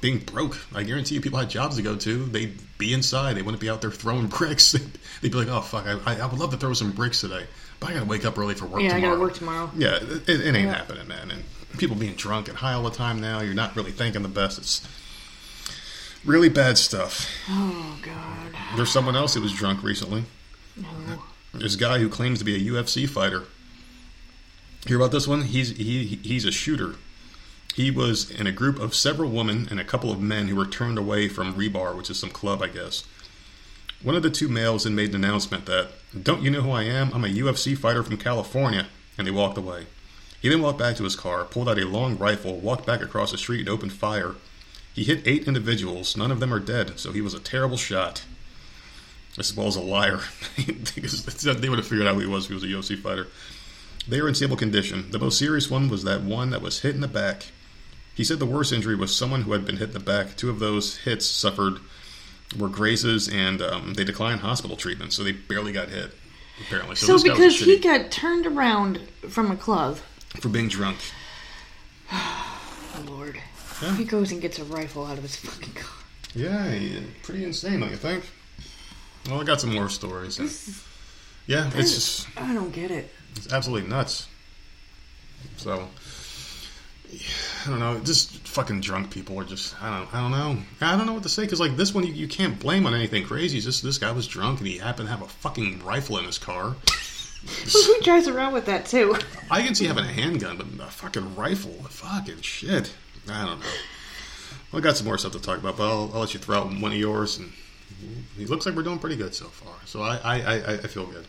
[0.00, 0.58] being broke.
[0.74, 2.24] I guarantee you, people had jobs to go to.
[2.26, 3.34] They'd be inside.
[3.36, 4.72] They wouldn't be out there throwing bricks.
[4.72, 7.46] They'd be like, "Oh fuck, I, I, I would love to throw some bricks today,
[7.80, 9.70] but I gotta wake up early for work Yeah, I tomorrow." gotta work tomorrow.
[9.76, 11.30] Yeah, it, it ain't happening, man.
[11.30, 11.44] And
[11.78, 13.40] people being drunk and high all the time now.
[13.40, 14.58] You're not really thinking the best.
[14.58, 14.86] It's
[16.24, 17.28] really bad stuff.
[17.48, 18.54] Oh God.
[18.76, 20.24] There's someone else who was drunk recently.
[20.76, 20.88] No.
[21.54, 23.44] There's a guy who claims to be a UFC fighter.
[24.86, 25.42] Hear about this one?
[25.42, 26.94] He's he he's a shooter.
[27.74, 30.66] He was in a group of several women and a couple of men who were
[30.66, 33.04] turned away from Rebar, which is some club, I guess.
[34.02, 36.84] One of the two males then made an announcement that, "Don't you know who I
[36.84, 37.10] am?
[37.12, 39.86] I'm a UFC fighter from California," and they walked away.
[40.40, 43.32] He then walked back to his car, pulled out a long rifle, walked back across
[43.32, 44.36] the street, and opened fire.
[44.94, 46.16] He hit eight individuals.
[46.16, 48.22] None of them are dead, so he was a terrible shot
[49.38, 50.20] as well as a liar.
[50.56, 53.28] They would have figured out who he was if he was a UFC fighter.
[54.08, 55.10] They were in stable condition.
[55.10, 57.46] The most serious one was that one that was hit in the back.
[58.14, 60.36] He said the worst injury was someone who had been hit in the back.
[60.36, 61.78] Two of those hits suffered
[62.58, 66.12] were grazes, and um, they declined hospital treatment, so they barely got hit.
[66.66, 69.98] Apparently, so, So this guy was because he shitty got turned around from a club,
[70.40, 70.96] for being drunk.
[72.10, 73.38] oh Lord,
[73.82, 73.94] Yeah.
[73.96, 75.92] he goes and gets a rifle out of his fucking car.
[76.34, 78.24] Yeah, he- pretty insane, don't you think?
[79.28, 80.38] Well, I got some more stories.
[81.46, 83.12] yeah, it's just I don't get it.
[83.38, 84.28] It's absolutely nuts.
[85.56, 85.88] So
[87.66, 87.98] I don't know.
[88.00, 90.62] Just fucking drunk people are just I don't I don't know.
[90.80, 92.94] I don't know what to say because like this one you, you can't blame on
[92.94, 93.56] anything crazy.
[93.56, 96.24] It's just this guy was drunk and he happened to have a fucking rifle in
[96.24, 96.76] his car.
[97.72, 99.16] Who drives around with that too?
[99.50, 102.92] I can see having a handgun, but a fucking rifle, fucking shit.
[103.30, 103.66] I don't know.
[104.72, 106.58] Well, I got some more stuff to talk about, but I'll, I'll let you throw
[106.58, 107.52] out one of yours and
[108.38, 109.74] It looks like we're doing pretty good so far.
[109.86, 111.26] So I, I, I, I feel good.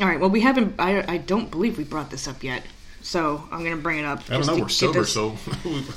[0.00, 0.18] All right.
[0.18, 0.74] Well, we haven't.
[0.78, 2.62] I, I don't believe we brought this up yet.
[3.02, 4.22] So I'm gonna bring it up.
[4.30, 4.58] I don't know.
[4.58, 5.30] We're sober, this- so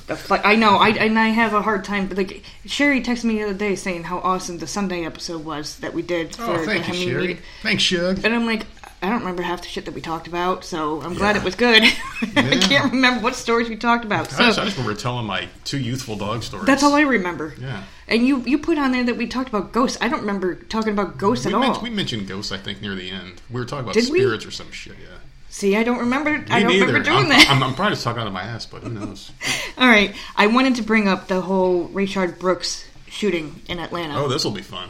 [0.08, 0.78] the I know.
[0.78, 2.08] I and I have a hard time.
[2.08, 5.78] But like Sherry texted me the other day saying how awesome the Sunday episode was
[5.78, 7.28] that we did oh, for oh, the thank you, Hemming Sherry.
[7.28, 7.40] Read.
[7.62, 8.26] Thanks, Shug.
[8.26, 8.66] And I'm like,
[9.06, 11.42] I don't remember half the shit that we talked about, so I'm glad Yeah.
[11.42, 11.84] it was good.
[12.36, 14.22] I can't remember what stories we talked about.
[14.34, 16.66] I just, So I just remember telling my two youthful dog stories.
[16.66, 17.54] that's all I remember.
[17.60, 17.84] Yeah.
[18.08, 19.98] And you you put on there that we talked about ghosts.
[20.02, 21.82] I don't remember talking about ghosts We, at all.
[21.82, 23.42] we mentioned ghosts, I think, near the end.
[23.50, 24.20] We were talking about Did we?
[24.20, 24.94] spirits or some shit.
[25.02, 25.18] Yeah.
[25.50, 26.32] See, I don't remember.
[26.50, 26.86] I don't neither.
[26.88, 27.48] remember doing I'm, that.
[27.50, 29.32] I'm, I'm probably just talking out of my ass, but who knows?
[29.78, 34.28] all right, I wanted to bring up the whole Rayshard Brooks shooting in Atlanta, Oh,
[34.28, 34.90] this will be fun.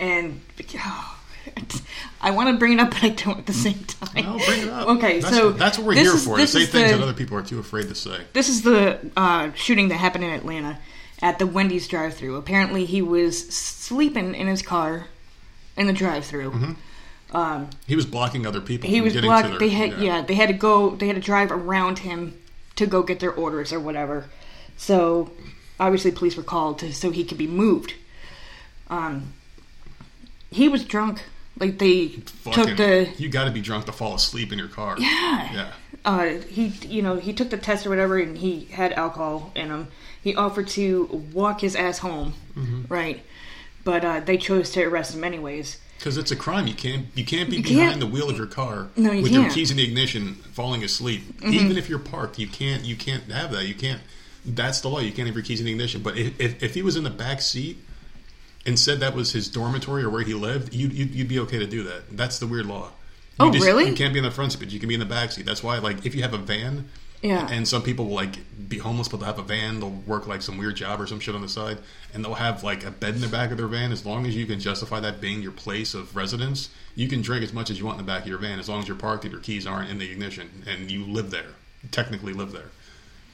[0.00, 0.40] and
[0.78, 1.18] oh,
[2.20, 4.24] I want to bring it up, but I don't at the same time.
[4.24, 4.88] No, bring it up.
[4.88, 6.36] Okay, that's, so that's what we're here is- for.
[6.36, 8.20] To say things the- that other people are too afraid to say.
[8.32, 10.78] This is the uh, shooting that happened in Atlanta
[11.22, 12.36] at the Wendy's drive-through.
[12.36, 15.06] Apparently, he was sleeping in his car
[15.76, 16.50] in the drive-through.
[16.50, 16.72] Mm-hmm.
[17.86, 18.88] He was blocking other people.
[18.88, 19.48] He was blocked.
[19.48, 20.22] Their, they had yeah.
[20.22, 20.90] they had to go.
[20.90, 22.38] They had to drive around him
[22.76, 24.26] to go get their orders or whatever.
[24.76, 25.32] So
[25.80, 27.94] obviously, police were called to so he could be moved.
[28.88, 29.32] Um,
[30.50, 31.22] he was drunk.
[31.58, 34.68] Like they Fucking, took the you got to be drunk to fall asleep in your
[34.68, 34.96] car.
[34.98, 35.52] Yeah.
[35.52, 35.70] Yeah.
[36.04, 39.68] uh, he you know he took the test or whatever and he had alcohol in
[39.68, 39.88] him
[40.22, 42.82] he offered to walk his ass home Mm-hmm.
[42.92, 43.22] right
[43.84, 46.66] but uh, they chose to arrest him anyways Because it's a crime.
[46.66, 49.22] You can't you can't be You behind can't- the wheel of your car No, you
[49.22, 49.52] with your can't.
[49.52, 49.54] Mm-hmm.
[49.60, 51.22] keys in the ignition, falling asleep.
[51.44, 53.66] Even if you're parked, you can't you can't have that.
[53.66, 54.00] You can't.
[54.44, 54.98] That's the law.
[55.00, 56.02] You can't have your keys in the ignition.
[56.02, 57.78] But if, if, if he was in the back seat
[58.66, 61.58] and said that was his dormitory or where he lived, you'd, you'd, you'd be okay
[61.58, 62.16] to do that.
[62.16, 62.90] That's the weird law.
[63.40, 63.86] You Oh, really?
[63.88, 65.44] You can't be in the front seat, but you can be in the back seat.
[65.44, 66.88] That's why, like, if you have a van,
[67.20, 67.48] Yeah.
[67.50, 68.36] and some people will like
[68.68, 69.80] be homeless, but they'll have a van.
[69.80, 71.78] They'll work like some weird job or some shit on the side,
[72.14, 73.90] and they'll have like a bed in the back of their van.
[73.92, 77.42] As long as you can justify that being your place of residence, you can drink
[77.42, 78.96] as much as you want in the back of your van, as long as you're
[78.96, 81.54] parked and your keys aren't in the ignition and you live there,
[81.90, 82.70] technically live there.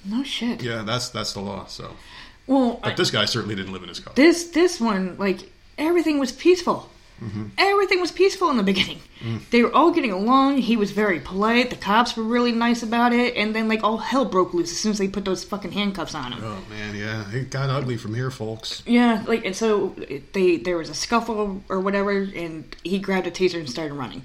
[0.04, 1.66] no shit Yeah, that's that's the law.
[1.66, 1.96] So,
[2.50, 4.12] well but this guy certainly didn't live in his car.
[4.14, 6.88] this this one like everything was peaceful
[7.20, 7.48] Mm-hmm.
[7.58, 9.40] everything was peaceful in the beginning Mm.
[9.50, 13.12] they were all getting along he was very polite the cops were really nice about
[13.12, 15.72] it and then like all hell broke loose as soon as they put those fucking
[15.72, 18.82] handcuffs on him Oh man, yeah, it got ugly from here, folks.
[18.86, 19.94] Yeah, like and so
[20.32, 22.12] they there was a scuffle or whatever,
[22.44, 24.22] and he grabbed a taser and started running,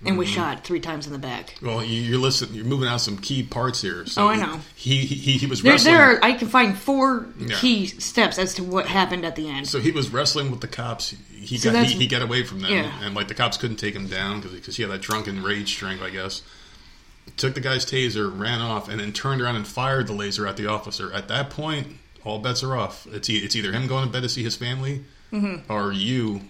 [0.00, 0.18] and Mm-hmm.
[0.18, 1.54] was shot three times in the back.
[1.62, 2.54] Well, you, you're listening.
[2.54, 4.04] You're moving out some key parts here.
[4.06, 4.60] So Oh, I know.
[4.74, 5.94] He he, he, he was There, wrestling.
[5.94, 7.56] there are I can find four Yeah.
[7.56, 9.66] key steps as to what happened at the end.
[9.68, 11.14] So he was wrestling with the cops.
[11.32, 12.92] He So got that's- he, he got away from them, Yeah.
[13.02, 16.02] and like the cops couldn't take him down because he had that drunken rage strength,
[16.02, 16.42] I guess.
[17.36, 20.56] Took the guy's taser, ran off, and then turned around and fired the laser at
[20.56, 21.12] the officer.
[21.12, 21.88] At that point,
[22.24, 23.06] all bets are off.
[23.12, 25.70] It's e- it's either him going to bed to see his family, Mm-hmm.
[25.72, 26.42] or you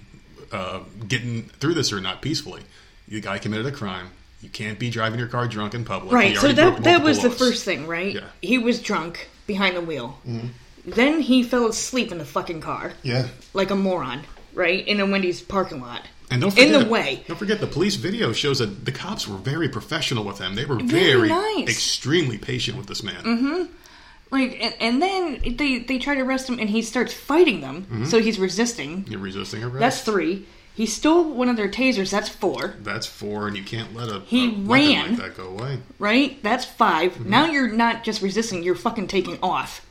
[0.52, 2.62] uh, getting through this or not peacefully.
[3.08, 4.08] The guy committed a crime.
[4.42, 6.12] You can't be driving your car drunk in public.
[6.12, 6.36] right.
[6.36, 8.14] So that that was the first thing, right?
[8.14, 8.20] Yeah.
[8.20, 8.28] Mm-hmm.
[8.42, 10.18] He was drunk behind the wheel.
[10.84, 13.26] Then he fell asleep in the fucking car Yeah.
[13.54, 14.22] like a moron,
[14.54, 16.02] right in a Wendy's parking lot.
[16.30, 17.24] And don't in the way.
[17.28, 20.54] Don't forget, the police video shows that the cops were very professional with him.
[20.56, 21.68] They were Very very, nice.
[21.68, 23.22] extremely patient with this man.
[23.22, 23.72] Mm-hmm.
[24.32, 27.82] Like and, and then they they try to arrest him and he starts fighting them.
[27.82, 28.04] Mm-hmm.
[28.06, 29.06] So he's resisting.
[29.08, 29.78] You're resisting arrest.
[29.78, 30.46] That's three.
[30.76, 32.10] He stole one of their tasers.
[32.10, 32.74] That's four.
[32.82, 35.16] That's four, and you can't let a, He a ran.
[35.16, 35.78] like that go away.
[35.98, 36.42] Right?
[36.42, 37.30] That's 5 Mm-hmm.
[37.30, 38.62] Now you're not just resisting.
[38.62, 39.82] You're fucking taking off.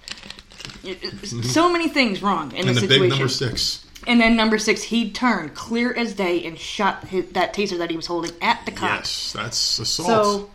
[1.24, 2.68] So many things wrong in Mm-hmm.
[2.68, 3.10] And this the situation.
[3.10, 3.86] number six.
[4.08, 7.90] And then number six, he turned clear as day and shot his, that taser that
[7.90, 9.34] he was holding at the cops.
[9.34, 10.08] Yes, that's assault.
[10.08, 10.50] So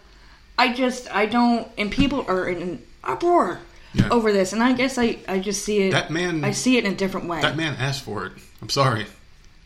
[0.56, 3.58] I just I don't and people are in an uproar
[3.92, 4.08] Yeah.
[4.10, 6.84] over this and I guess I, I just see it That man- I see it
[6.84, 7.40] in a different way.
[7.40, 8.32] that man asked for it.
[8.62, 9.06] I'm sorry.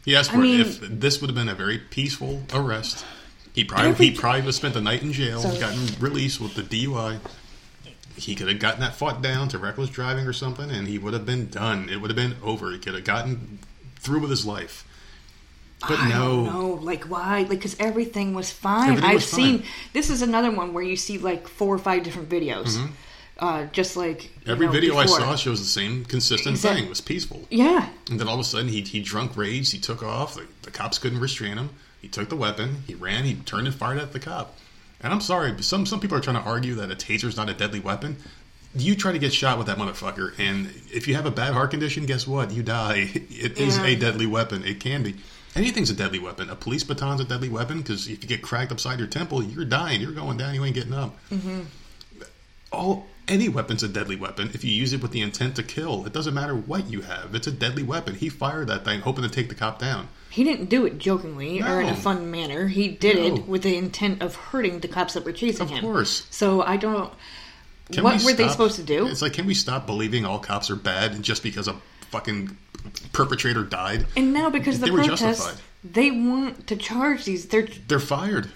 [0.04, 0.66] He asked I for mean- it.
[0.66, 3.04] If this would have been a very peaceful arrest,
[3.54, 5.58] he probably Every- he probably would have spent the night in jail, Sorry.
[5.58, 7.18] gotten released with the DUI.
[8.16, 11.14] He could have gotten that fought down to reckless driving or something, and he would
[11.14, 11.88] have been done.
[11.88, 12.70] It would have been over.
[12.70, 13.58] He could have gotten
[13.98, 14.84] through with his life.
[15.80, 17.40] But I no, know, like why?
[17.40, 18.90] Like because everything was fine.
[18.90, 19.68] Everything I've was seen fine.
[19.92, 22.86] this is another one where you see like four or five different videos, mm-hmm.
[23.38, 25.16] Uh, just like every know, video before.
[25.20, 26.84] I saw shows the same consistent thing.
[26.84, 27.46] It was peaceful.
[27.50, 29.70] Yeah, And then all of a sudden, he, he drunk rage.
[29.70, 30.34] He took off.
[30.34, 31.70] The, the cops couldn't restrain him.
[32.00, 32.82] He took the weapon.
[32.86, 33.24] He ran.
[33.24, 34.56] He turned and fired at the cop.
[35.00, 37.36] And I'm sorry, but some some people are trying to argue that a taser is
[37.36, 38.16] not a deadly weapon.
[38.76, 41.70] You try to get shot with that motherfucker, and if you have a bad heart
[41.70, 42.50] condition, guess what?
[42.52, 43.10] You die.
[43.30, 43.84] It is Yeah.
[43.86, 44.64] a deadly weapon.
[44.64, 45.16] It can be.
[45.54, 46.50] Anything's a deadly weapon.
[46.50, 49.64] A police baton's a deadly weapon because if you get cracked upside your temple, you're
[49.64, 50.00] dying.
[50.00, 50.54] You're going down.
[50.54, 51.16] You ain't getting up.
[51.30, 51.60] Mm-hmm.
[52.72, 56.04] all any weapon's a deadly weapon if you use it with the intent to kill.
[56.06, 57.34] It doesn't matter what you have.
[57.34, 58.14] It's a deadly weapon.
[58.14, 60.08] He fired that thing hoping to take the cop down.
[60.30, 62.66] He didn't do it jokingly or in a fun manner.
[62.68, 63.22] He did No.
[63.36, 65.78] it with the intent of hurting the cops that were chasing Of him.
[65.78, 66.26] Of course.
[66.30, 67.12] So I don't.
[67.92, 69.06] Can what we were they supposed to do?
[69.06, 71.76] It's like, can we stop believing all cops are bad just because a
[72.10, 72.56] fucking
[73.12, 74.06] perpetrator died?
[74.16, 75.60] And now because They the were protests, justified.
[75.84, 77.46] they want to charge these.
[77.46, 78.50] They're They're fired.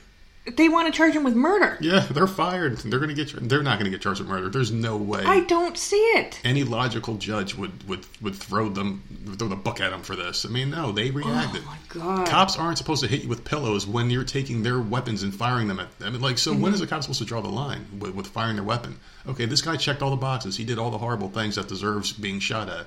[0.57, 1.79] They want to charge him with murder.
[1.81, 2.79] Yeah, they're fired.
[2.79, 3.33] They're gonna get.
[3.49, 4.49] They're not gonna get charged with murder.
[4.49, 5.23] There's no way.
[5.25, 6.41] I don't see it.
[6.45, 9.03] any logical judge would, would, would throw them
[9.39, 10.45] throw the book at them for this.
[10.45, 11.63] I mean, no, they reacted.
[11.65, 12.29] Oh my god.
[12.29, 15.69] Cops aren't supposed to hit you with pillows when you're taking their weapons and firing
[15.69, 16.09] them at them.
[16.09, 16.75] I mean, like, so when mm-hmm.
[16.75, 18.99] is a cop supposed to draw the line with, with firing their weapon?
[19.27, 20.57] Okay, this guy checked all the boxes.
[20.57, 22.87] He did all the horrible things that deserves being shot at.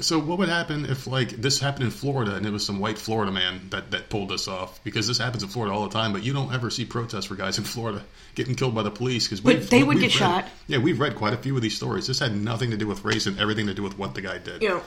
[0.00, 2.96] So what would happen if like this happened in Florida and it was some white
[2.98, 4.82] Florida man that, that pulled this off?
[4.84, 7.34] Because this happens in Florida all the time, but you don't ever see protests for
[7.34, 8.02] guys in Florida
[8.34, 10.46] getting killed by the police because But they would get shot.
[10.66, 12.06] Yeah, we've read quite a few of these stories.
[12.06, 14.38] This had nothing to do with race and everything to do with what the guy
[14.38, 14.62] did.
[14.62, 14.82] you know,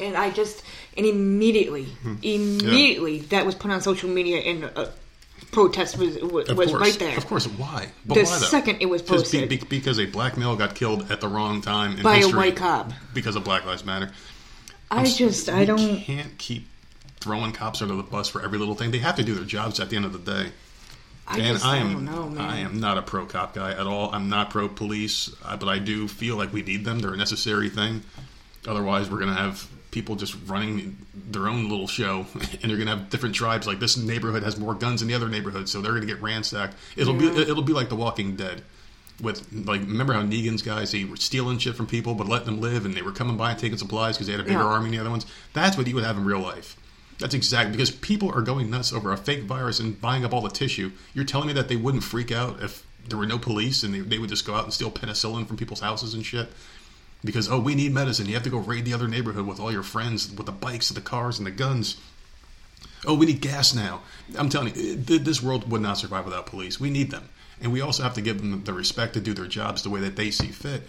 [0.00, 0.62] and I just
[0.96, 2.14] and immediately, Hmm.
[2.22, 4.86] immediately that was put on social media and uh,
[5.52, 7.16] protest was was, was right there.
[7.18, 7.88] Of course, why?
[8.06, 9.48] But The why second it was Just be- posted.
[9.48, 12.56] be- because a black male got killed at the wrong time in By a white
[12.56, 12.92] cop.
[13.12, 14.10] because of Black Lives Matter.
[14.90, 15.98] I just I don't.
[16.00, 16.68] can't keep
[17.20, 18.90] throwing cops under the bus for every little thing.
[18.90, 20.50] They have to do their jobs at the end of the day.
[21.26, 22.40] I and just I am don't know, man.
[22.40, 24.10] I am not a pro cop guy at all.
[24.14, 27.00] I'm not pro police, uh, but I do feel like we need them.
[27.00, 28.02] They're a necessary thing.
[28.66, 32.86] Otherwise, we're going to have people just running their own little show, and they're going
[32.86, 33.66] to have different tribes.
[33.66, 36.22] Like this neighborhood has more guns than the other neighborhood, so they're going to get
[36.22, 36.74] ransacked.
[36.96, 38.62] It'll be it'll be like The Walking Dead.
[39.20, 42.60] With like, remember how Negan's guys they were stealing shit from people but letting them
[42.60, 44.64] live, and they were coming by and taking supplies because they had a bigger Yeah.
[44.66, 45.26] army than the other ones.
[45.54, 46.76] That's what you would have in real life.
[47.18, 50.40] That's exactly because people are going nuts over a fake virus and buying up all
[50.40, 50.92] the tissue.
[51.14, 54.00] You're telling me that they wouldn't freak out if there were no police and they,
[54.00, 56.48] they would just go out and steal penicillin from people's houses and shit?
[57.24, 58.26] Because, oh, we need medicine.
[58.26, 60.90] You have to go raid the other neighborhood with all your friends with the bikes
[60.90, 61.96] and the cars and the guns.
[63.06, 64.02] Oh, we need gas now.
[64.36, 66.80] I'm telling you, this world would not survive without police.
[66.80, 67.28] We need them.
[67.60, 70.00] And we also have to give them the respect to do their jobs the way
[70.00, 70.82] that they see fit.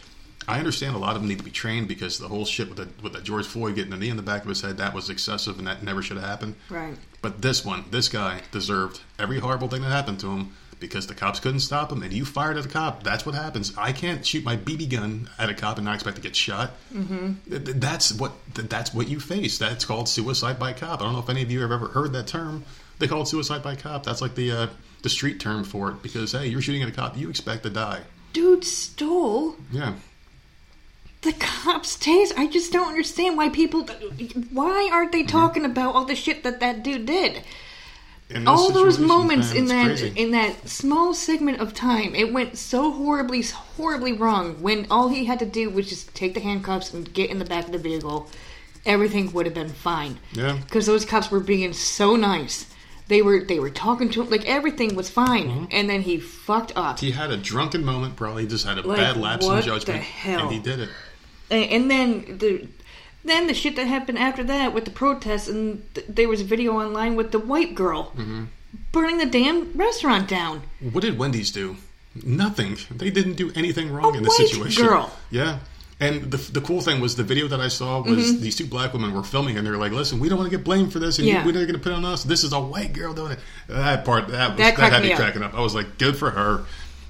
[0.48, 2.78] I understand a lot of them need to be trained because the whole shit with
[2.78, 4.94] the, with the George Floyd getting a knee in the back of his head, that
[4.94, 6.56] was excessive and that never should have happened.
[6.70, 6.96] Right.
[7.22, 11.14] But this one, this guy deserved every horrible thing that happened to him because the
[11.16, 13.04] cops couldn't stop him and you fired at a cop.
[13.04, 13.74] That's what happens.
[13.78, 16.72] I can't shoot my BB gun at a cop and not expect to get shot.
[16.94, 17.34] Mm-hmm.
[17.80, 19.58] That's what that's what you face.
[19.58, 21.02] That's called suicide by cop.
[21.02, 22.64] I don't know if any of you have ever heard that term.
[23.00, 24.04] They call it suicide by cop.
[24.04, 24.68] That's like the uh,
[25.04, 27.70] the street term for it because hey, you're shooting at a cop, you expect to
[27.70, 28.02] die.
[28.34, 29.94] Dude stole Yeah.
[31.22, 32.34] the cops' taser.
[32.38, 33.84] I just don't understand why people.
[34.52, 37.44] Why aren't they talking about all the shit that that dude did?
[38.46, 40.14] All those moments in that crazy.
[40.16, 44.62] in that small segment of time, it went so horribly, horribly wrong.
[44.62, 47.46] When all he had to do was just take the handcuffs and get in the
[47.46, 48.30] back of the vehicle,
[48.86, 50.20] everything would have been fine.
[50.34, 50.58] Yeah.
[50.64, 52.68] because those cops were being so nice.
[53.08, 55.66] They were they were talking to him like everything was fine, Mm-hmm.
[55.72, 57.00] and then he fucked up.
[57.00, 59.66] he had a drunken moment, probably just had a Like, bad lapse what in the
[59.80, 60.42] judgment, hell?
[60.42, 60.90] and he did it.
[61.50, 62.68] And, and then the
[63.30, 66.46] then the shit that happened after that with the protests, and th- there was a
[66.46, 68.44] video online with the white girl Mm-hmm.
[68.92, 70.62] burning the damn restaurant down.
[70.92, 71.78] What did Wendy's do?
[72.24, 72.78] Nothing.
[72.92, 74.86] They didn't do anything wrong A in this white situation.
[74.86, 75.16] girl.
[75.32, 75.60] Yeah.
[76.02, 78.94] And the, the cool thing was the video that I saw was these two black
[78.94, 81.00] women were filming and they were like, "Listen, we don't want to get blamed for
[81.00, 81.36] this, and Mm-hmm.
[81.36, 81.42] Yeah.
[81.42, 82.24] you, we're not going to put it on us.
[82.24, 85.10] This is a white girl doing it." That part that was, That that, had me
[85.10, 85.54] me cracking up.
[85.54, 86.64] I was like, "Good for her."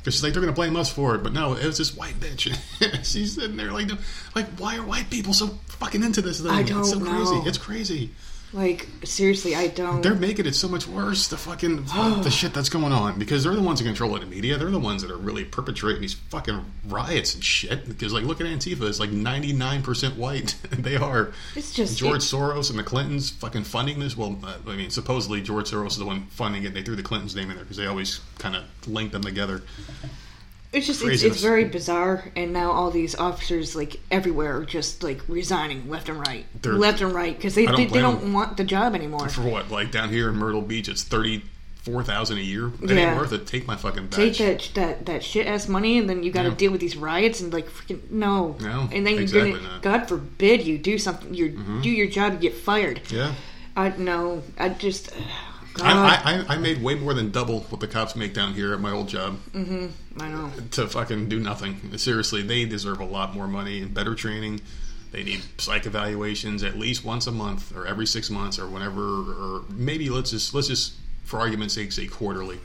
[0.09, 1.95] Because she's like, they're going to blame us for it, but no, it was this
[1.95, 2.51] white bitch.
[3.05, 3.91] she's sitting there like,
[4.35, 6.49] like, why are white people so fucking into this thing?
[6.49, 7.35] I it's so don't crazy.
[7.35, 7.43] know.
[7.45, 8.09] It's crazy.
[8.51, 10.01] Like seriously, I don't.
[10.01, 11.27] They're making it so much worse.
[11.27, 11.83] The fucking
[12.23, 14.57] the shit that's going on because they're the ones in control of the media.
[14.57, 17.87] They're the ones that are really perpetrating these fucking riots and shit.
[17.87, 18.87] Because like, look at Antifa.
[18.89, 20.55] It's like ninety nine percent white.
[20.71, 21.31] they are.
[21.55, 24.17] It's just- George it- Soros and the Clintons fucking funding this.
[24.17, 26.73] Well, uh, I mean, supposedly George Soros is the one funding it.
[26.73, 29.61] They threw the Clintons' name in there because they always kind of link them together.
[30.71, 35.01] It's just it's, it's very bizarre, and now all these officers like everywhere are just
[35.01, 38.33] like resigning left and right, They're- left and right because they don't they, they don't
[38.33, 39.29] want the job anymore.
[39.29, 39.71] For what?
[39.71, 41.43] Like down here in Myrtle Beach, it's thirty
[41.81, 42.67] four thousand a year.
[42.83, 43.09] It Yeah.
[43.09, 43.47] ain't worth it.
[43.47, 46.49] Take my fucking Take that that that shit ass money, and then you got to
[46.49, 46.55] Yeah.
[46.55, 48.55] deal with these riots and like freaking no.
[48.59, 49.81] No, and then you're gonna not.
[49.81, 51.81] God forbid you do something, you mm-hmm.
[51.81, 53.01] do your job, you get fired.
[53.09, 53.33] Yeah.
[53.75, 55.23] I no, I just God,
[55.77, 58.79] I, I, I made way more than double what the cops make down here at
[58.79, 59.87] my old job mm-hmm.
[60.21, 60.51] I know.
[60.71, 61.97] to fucking do nothing.
[61.97, 64.61] Seriously, they deserve a lot more money and better training.
[65.11, 69.01] They need psych evaluations at least once a month or every six months or whenever,
[69.01, 70.93] or maybe let's just let's just
[71.23, 72.59] for argument's sake say quarterly.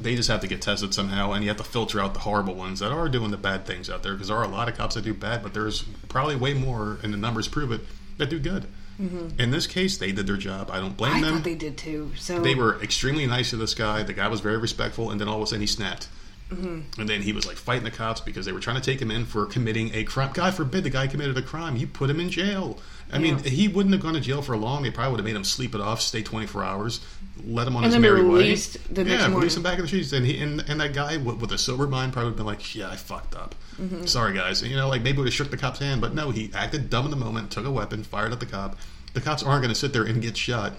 [0.00, 2.54] they just have to get tested somehow, and you have to filter out the horrible
[2.54, 4.76] ones that are doing the bad things out there because there are a lot of
[4.76, 7.80] cops that do bad, but there's probably way more, and the numbers prove it,
[8.18, 8.66] that do good.
[8.98, 10.70] In this case, they did their job.
[10.72, 11.24] I don't blame Mm-hmm.
[11.24, 11.42] I them.
[11.42, 12.10] they did too.
[12.16, 14.02] So they were extremely nice to this guy.
[14.02, 16.08] The guy was very respectful, and then all of a sudden he snapped.
[16.50, 17.00] Mm-hmm.
[17.00, 19.10] And then he was like fighting the cops because they were trying to take him
[19.10, 20.30] in for committing a crime.
[20.32, 21.76] God forbid the guy committed a crime.
[21.76, 22.78] You put him in jail.
[23.10, 24.82] I mean, he wouldn't have gone to jail for long.
[24.82, 27.00] They probably would have made him sleep it off, stay 24 hours,
[27.42, 28.54] let him on And his merry way.
[28.54, 29.36] the next yeah, morning.
[29.38, 30.12] release him back in the streets.
[30.12, 32.46] And, he, and, and that guy with, with a sober mind probably would have been
[32.46, 33.54] like, yeah, I fucked up.
[33.80, 34.04] Mm-hmm.
[34.04, 34.60] Sorry, guys.
[34.60, 36.02] And, you know, like maybe would have shook the cop's hand.
[36.02, 38.76] But no, he acted dumb in the moment, took a weapon, fired at the cop.
[39.14, 40.74] The cops aren't going to sit there and get shot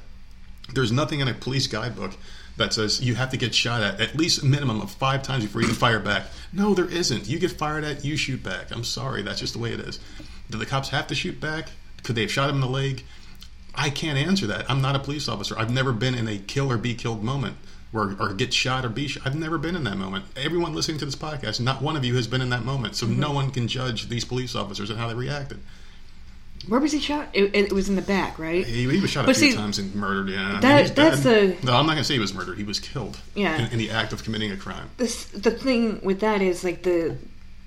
[0.74, 2.12] there's nothing in a police guidebook
[2.60, 5.44] that says you have to get shot at at least a minimum of five times
[5.44, 6.28] before you can fire back.
[6.54, 7.28] No, there isn't.
[7.28, 8.72] You get fired at, you shoot back.
[8.72, 10.00] I'm sorry, that's just the way it is.
[10.50, 11.70] Do the cops have to shoot back?
[12.04, 13.04] Could they have shot him in the leg?
[13.76, 14.70] I can't answer that.
[14.70, 15.58] I'm not a police officer.
[15.58, 17.58] I've never been in a kill or be killed moment
[17.92, 19.26] where or get shot or be shot.
[19.26, 20.26] I've never been in that moment.
[20.36, 22.96] Everyone listening to this podcast, not one of you has been in that moment.
[22.96, 23.20] So mm-hmm.
[23.20, 25.60] no one can judge these police officers and how they reacted.
[26.70, 27.28] Where was he shot?
[27.34, 28.66] It, it was in the back, right?
[28.66, 30.30] He, he was shot a But few see, times and murdered.
[30.30, 30.52] Yeah, I
[30.84, 32.58] mean, that's the- No, I'm not gonna say he was murdered.
[32.58, 33.20] He was killed.
[33.36, 33.58] Yeah.
[33.66, 34.90] In, in the act of committing a crime.
[34.98, 37.18] This, the thing with that is like the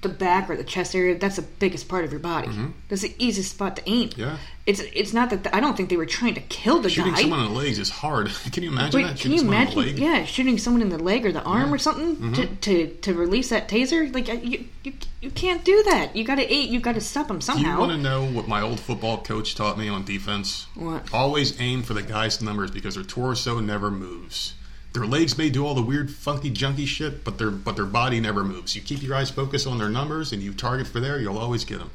[0.02, 1.16] the back or the chest area.
[1.16, 2.50] That's the biggest part of your body.
[2.88, 4.10] That's the easiest spot to aim.
[4.10, 4.20] Mm-hmm.
[4.20, 4.36] Yeah.
[4.64, 7.18] It's it's not that I don't think they were trying to kill the Shooting guy.
[7.18, 8.28] Shooting someone in the legs is hard.
[8.52, 9.08] Can you imagine Wait, that?
[9.10, 10.02] can Shooting you someone in the imagine?
[10.02, 13.48] Yeah, shooting someone in the leg or the arm or something to, to to release
[13.48, 14.12] that taser.
[14.14, 16.14] Like you, you you can't do that.
[16.14, 16.72] You got to aim.
[16.72, 17.74] You got to stop them somehow.
[17.74, 20.66] you want to know what my old football coach taught me on defense?
[20.74, 21.12] What?
[21.12, 24.54] Always aim for the guy's numbers because their torso never moves.
[24.92, 28.20] Their legs may do all the weird, funky, junky shit, but their but their body
[28.20, 28.76] never moves.
[28.76, 31.64] You keep your eyes focused on their numbers and you target for there, you'll always
[31.64, 31.90] get them.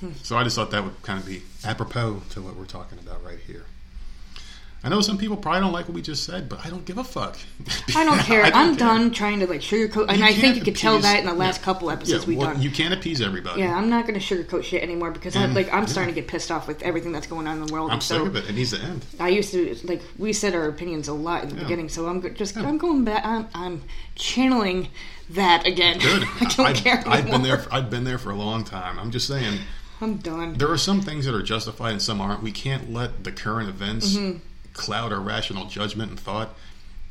[0.00, 0.10] Hmm.
[0.22, 3.24] So I just thought that would kind of be apropos to what we're talking about
[3.24, 3.66] right here.
[4.84, 6.98] I know some people probably don't like what we just said, but I don't give
[6.98, 7.36] a fuck.
[7.96, 8.44] I don't care.
[8.44, 8.74] I care.
[8.76, 11.32] done trying to like sugarcoat, and You I think you could tell that in the
[11.32, 11.64] last yeah.
[11.64, 12.60] couple episodes Yeah, we've well, done.
[12.62, 13.62] you can't appease everybody.
[13.62, 15.86] yeah, I'm not going to sugarcoat shit anymore because I, And- like I'm yeah.
[15.86, 17.90] starting to get pissed off with everything that's going on in the world.
[17.90, 18.50] I'm and so sick of it.
[18.50, 19.04] It needs to end.
[19.18, 22.34] I used to like we said our opinions a lot in the beginning, so I'm
[22.34, 22.56] just.
[22.56, 23.24] I'm going back.
[23.24, 23.82] I'm, I'm
[24.16, 24.88] channeling
[25.30, 25.98] that again.
[25.98, 26.24] Good.
[26.40, 27.02] I don't I've, care.
[27.06, 27.58] I've been there.
[27.58, 28.98] For, I've been there for a long time.
[28.98, 29.58] I'm just saying.
[30.00, 30.54] I'm done.
[30.54, 32.42] There are some things that are justified and some aren't.
[32.42, 34.38] We can't let the current events Mm-hmm.
[34.74, 36.54] Cloud our rational judgment and thought.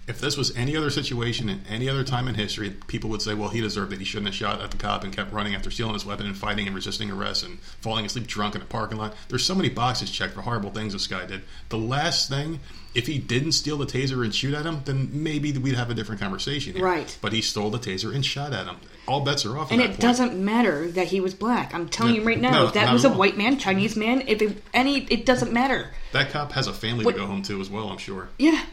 [0.05, 3.34] If this was any other situation in any other time in history, people would say,
[3.34, 3.99] well, he deserved it.
[3.99, 6.38] He shouldn't have shot at the cop and kept running after stealing his weapon and
[6.38, 9.16] fighting and resisting arrest and falling asleep drunk in a parking lot.
[9.30, 11.43] There's so many boxes checked for horrible things this guy did.
[11.70, 12.59] The last thing,
[12.96, 15.94] if he didn't steal the taser and shoot at him, then maybe we'd have a
[15.94, 16.74] different conversation.
[16.76, 16.84] Here.
[16.84, 17.18] Right.
[17.22, 18.76] But he stole the taser and shot at him.
[19.08, 19.72] All bets are off.
[19.72, 20.00] And it point.
[20.00, 21.74] doesn't matter that he was black.
[21.74, 23.18] I'm telling No, you right now, no, if that was a all.
[23.18, 25.89] white man, Chinese man, if it, any, it doesn't matter.
[26.14, 27.89] That cop has a family What- to go home to as well.
[27.89, 28.30] I'm sure.
[28.38, 28.64] Yeah,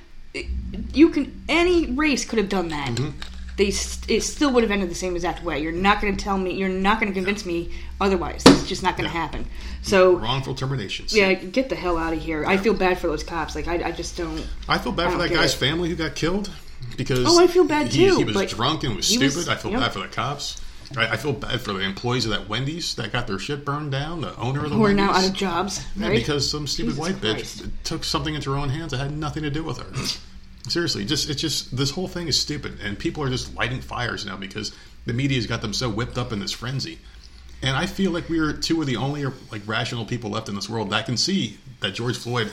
[0.92, 1.42] you can.
[1.48, 2.90] Any race could have done that.
[2.90, 3.18] Mm-hmm.
[3.60, 5.60] They st- it still would have ended the same exact way.
[5.60, 6.54] You're not going to tell me.
[6.54, 8.42] You're not going to convince me otherwise.
[8.46, 9.20] It's just not going to Yeah.
[9.20, 9.44] happen.
[9.82, 11.14] So Wrongful terminations.
[11.14, 12.46] yeah, get the hell out of here.
[12.46, 13.54] I feel bad for those cops.
[13.54, 14.46] Like I, I just don't.
[14.66, 15.58] I feel bad I for that guy's it.
[15.58, 16.50] family who got killed
[16.96, 19.36] because Oh, I feel bad he, too, He was drunk and was stupid.
[19.36, 19.80] was- I feel yep.
[19.80, 20.58] bad for the cops.
[20.96, 23.92] I, I feel bad for the employees of that Wendy's that got their shit burned
[23.92, 24.22] down.
[24.22, 26.98] The owner of the Who are now out of jobs, Yeah, because some stupid Jesus
[26.98, 27.62] white Christ.
[27.62, 30.18] bitch took something into her own hands that had nothing to do with her.
[30.68, 34.26] Seriously, just it's just this whole thing is stupid, and people are just lighting fires
[34.26, 36.98] now because the media's got them so whipped up in this frenzy.
[37.62, 40.68] And I feel like we're two of the only like rational people left in this
[40.68, 42.52] world that can see that George Floyd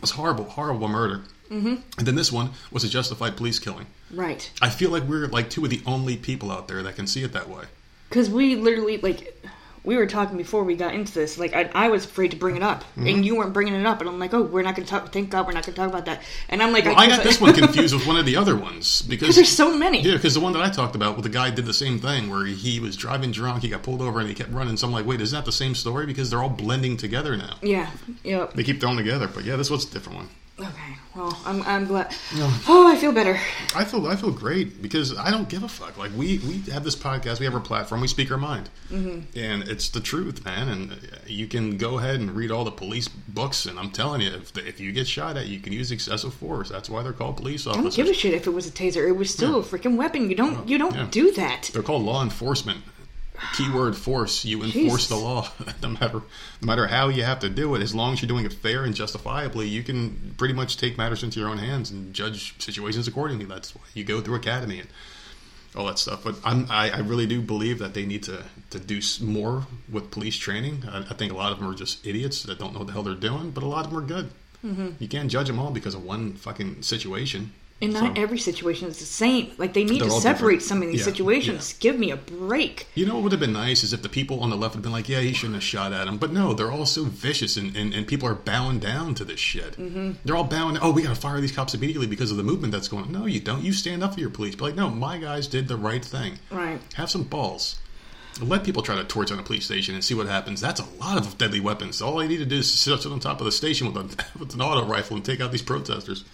[0.00, 1.76] was horrible, horrible murder, mm-hmm.
[1.98, 3.86] and then this one was a justified police killing.
[4.10, 4.50] right.
[4.60, 7.22] I feel like we're like two of the only people out there that can see
[7.22, 7.64] it that way.
[8.08, 9.42] Because we literally like
[9.86, 11.38] we were talking before we got into this.
[11.38, 13.06] Like I, I was afraid to bring it up, Mm-hmm.
[13.06, 15.12] and you weren't bringing it up, and I'm like, oh, we're not going to talk.
[15.12, 16.22] Thank God, we're not going to talk about that.
[16.50, 18.56] And I'm like, Well, I can't- got this one confused with one of the other
[18.56, 20.02] ones because There's so many.
[20.02, 22.28] Yeah, because the one that I talked about, well, the guy did the same thing
[22.28, 24.76] where he was driving drunk, he got pulled over, and he kept running.
[24.76, 26.04] So I'm like, wait, is that the same story?
[26.04, 27.56] Because they're all blending together now.
[27.62, 27.88] Yeah.
[28.24, 28.54] Yep.
[28.54, 30.28] They keep throwing together, but yeah, this was a different one.
[30.58, 30.96] Okay.
[31.14, 32.14] Well, I'm I'm glad.
[32.66, 33.38] Oh, I feel better.
[33.74, 35.98] I feel I feel great because I don't give a fuck.
[35.98, 39.38] Like we we have this podcast, we have our platform, we speak our mind, mm-hmm.
[39.38, 40.68] and it's the truth, man.
[40.68, 44.30] And you can go ahead and read all the police books, and I'm telling you,
[44.30, 46.70] if if you get shot at, you can use excessive force.
[46.70, 47.96] That's why they're called police I don't officers.
[47.96, 49.06] give a shit if it was a taser.
[49.06, 50.30] It was still a freaking weapon.
[50.30, 51.08] You don't you don't yeah.
[51.10, 51.70] do that.
[51.72, 52.80] They're called law enforcement.
[53.54, 54.44] Keyword force.
[54.44, 55.08] You enforce Jesus.
[55.08, 55.48] the law.
[55.82, 56.22] no matter
[56.60, 58.84] no matter how you have to do it, as long as you're doing it fair
[58.84, 63.08] and justifiably, you can pretty much take matters into your own hands and judge situations
[63.08, 63.44] accordingly.
[63.44, 64.88] That's why you go through academy and
[65.76, 66.24] all that stuff.
[66.24, 70.10] But I'm, I, I really do believe that they need to, to do more with
[70.10, 70.84] police training.
[70.90, 72.92] I, I think a lot of them are just idiots that don't know what the
[72.92, 74.30] hell they're doing, but a lot of them are good.
[74.64, 74.88] Mm-hmm.
[74.98, 77.52] You can't judge them all because of one fucking situation.
[77.82, 79.50] And not So- every situation is the same.
[79.58, 80.62] Like they need They're to separate different.
[80.62, 81.74] some of these Yeah, situations.
[81.78, 82.86] Give me a break.
[82.94, 84.82] You know what would have been nice is if the people on the left had
[84.82, 86.16] been like, yeah, he shouldn't have shot at him.
[86.16, 89.38] But no, they're all so vicious and, and, and people are bowing down to this
[89.40, 89.76] shit.
[89.76, 90.12] Mm-hmm.
[90.24, 92.72] They're all bowing, oh, we got to fire these cops immediately because of the movement
[92.72, 93.12] that's going on.
[93.12, 93.62] No, you don't.
[93.62, 94.54] You stand up for your police.
[94.54, 96.38] Be like, no, my guys did the right thing.
[96.50, 96.80] Right.
[96.94, 97.76] Have some balls.
[98.40, 100.60] Let people try to torch on a police station and see what happens.
[100.62, 102.00] That's a lot of deadly weapons.
[102.00, 104.24] All I need to do is sit sit on top of the station with, a,
[104.38, 106.24] with an auto rifle and take out these protesters.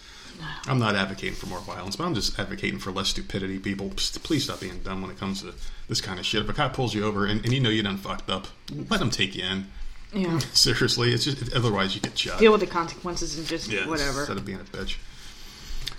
[0.66, 3.58] I'm not advocating for more violence, but I'm just advocating for less stupidity.
[3.58, 3.90] People,
[4.22, 5.54] please stop being dumb when it comes to
[5.88, 6.42] this kind of shit.
[6.42, 8.46] If a cop pulls you over and, and you know you done fucked up,
[8.90, 9.66] let him take you in.
[10.14, 10.38] Yeah.
[10.52, 12.38] Seriously, it's just otherwise you get shot.
[12.38, 14.20] Deal with the consequences and just Yeah, whatever.
[14.20, 14.96] Instead of being a bitch.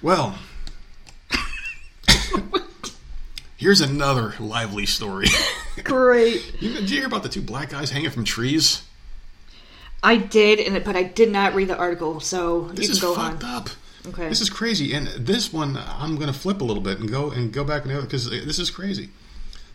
[0.02, 0.38] Well,
[3.58, 5.28] here's another lively story.
[5.84, 6.62] Great.
[6.62, 8.84] You- Did you hear about the two black guys hanging from trees?
[10.06, 13.10] I did, and but I did not read the article, so This you is can
[13.10, 13.50] go fucked on.
[13.56, 13.70] up.
[14.06, 14.28] Okay.
[14.28, 17.32] This is crazy, and this one I'm going to flip a little bit and go
[17.32, 19.10] and go back and because this is crazy.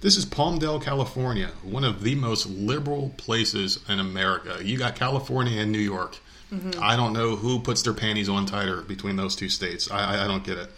[0.00, 4.58] This is Palmdale, California, one of the most liberal places in America.
[4.62, 6.18] You got California and New York.
[6.52, 6.80] Mm-hmm.
[6.80, 9.90] I don't know who puts their panties on tighter between those two states.
[9.90, 10.70] I, I, I don't get it.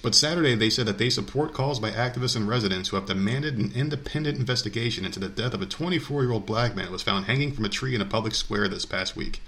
[0.00, 3.58] But Saturday, they said that they support calls by activists and residents who have demanded
[3.58, 7.02] an independent investigation into the death of a 24 year old black man who was
[7.02, 9.40] found hanging from a tree in a public square this past week.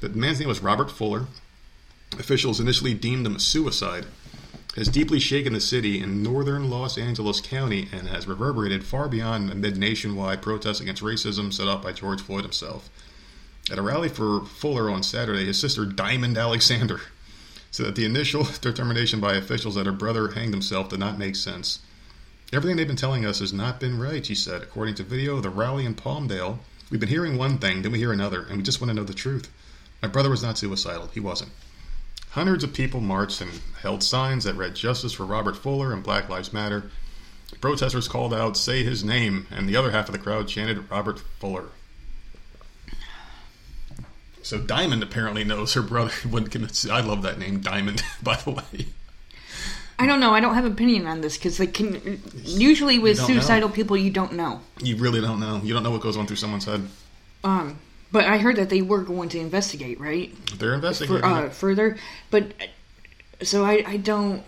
[0.00, 1.26] The man's name was Robert Fuller.
[2.18, 4.06] Officials initially deemed him a suicide.
[4.76, 9.50] Has deeply shaken the city in northern Los Angeles County and has reverberated far beyond
[9.50, 12.90] amid nationwide protests against racism set up by George Floyd himself.
[13.70, 17.00] At a rally for Fuller on Saturday, his sister Diamond Alexander
[17.70, 21.36] said that the initial determination by officials that her brother hanged himself did not make
[21.36, 21.78] sense.
[22.52, 24.62] Everything they've been telling us has not been right, she said.
[24.62, 26.58] According to video of the rally in Palmdale,
[26.90, 29.04] we've been hearing one thing, then we hear another, and we just want to know
[29.04, 29.50] the truth.
[30.02, 31.06] My brother was not suicidal.
[31.14, 31.52] He wasn't.
[32.32, 36.30] Hundreds of people marched and held signs that read Justice for Robert Fuller and Black
[36.30, 36.90] Lives Matter.
[37.60, 41.20] Protesters called out, Say his name, and the other half of the crowd chanted Robert
[41.38, 41.66] Fuller.
[44.42, 46.12] So Diamond apparently knows her brother.
[46.90, 48.02] I love that name, Diamond.
[48.22, 48.86] By the way,
[49.98, 50.32] I don't know.
[50.32, 53.34] I don't have an opinion on this because like can usually with don't know.
[53.34, 54.62] suicidal people you don't know.
[54.80, 55.60] you really don't know.
[55.62, 56.88] You don't know what goes on through someone's head.
[57.44, 57.78] Um,
[58.12, 60.32] but I heard that they were going to investigate, right?
[60.58, 61.20] They're investigating.
[61.20, 61.96] For, uh, further,
[62.30, 62.52] but
[63.42, 64.44] so I I don't.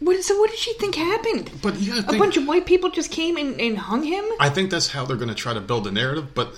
[0.00, 1.50] What so what did she think happened?
[1.62, 4.24] But you a think- bunch of white people just came and, and hung him.
[4.38, 6.54] I think that's how they're going to try to build a narrative, but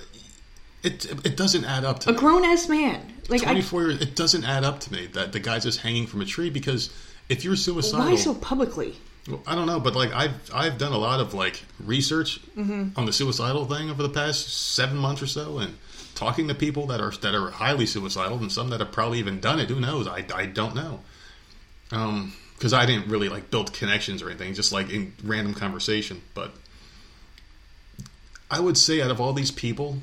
[0.83, 3.13] it it doesn't add up to A grown ass man.
[3.27, 4.01] Like 24 years.
[4.01, 6.91] It doesn't add up to me that the guy's just hanging from a tree because
[7.27, 8.95] if you're suicidal, why so publicly?
[9.27, 12.39] Well, I don't know, but like I've I've done a lot of like research
[12.95, 15.77] on the suicidal thing over the past seven months or so, and
[16.13, 19.39] talking to people that are that are highly suicidal, and some that have probably even
[19.39, 19.69] done it.
[19.69, 20.07] Who knows?
[20.07, 20.99] I, I don't know.
[21.91, 26.21] Um, because I didn't really like build connections or anything, just like in random conversation.
[26.33, 26.51] But
[28.49, 29.97] I would say out of all these people,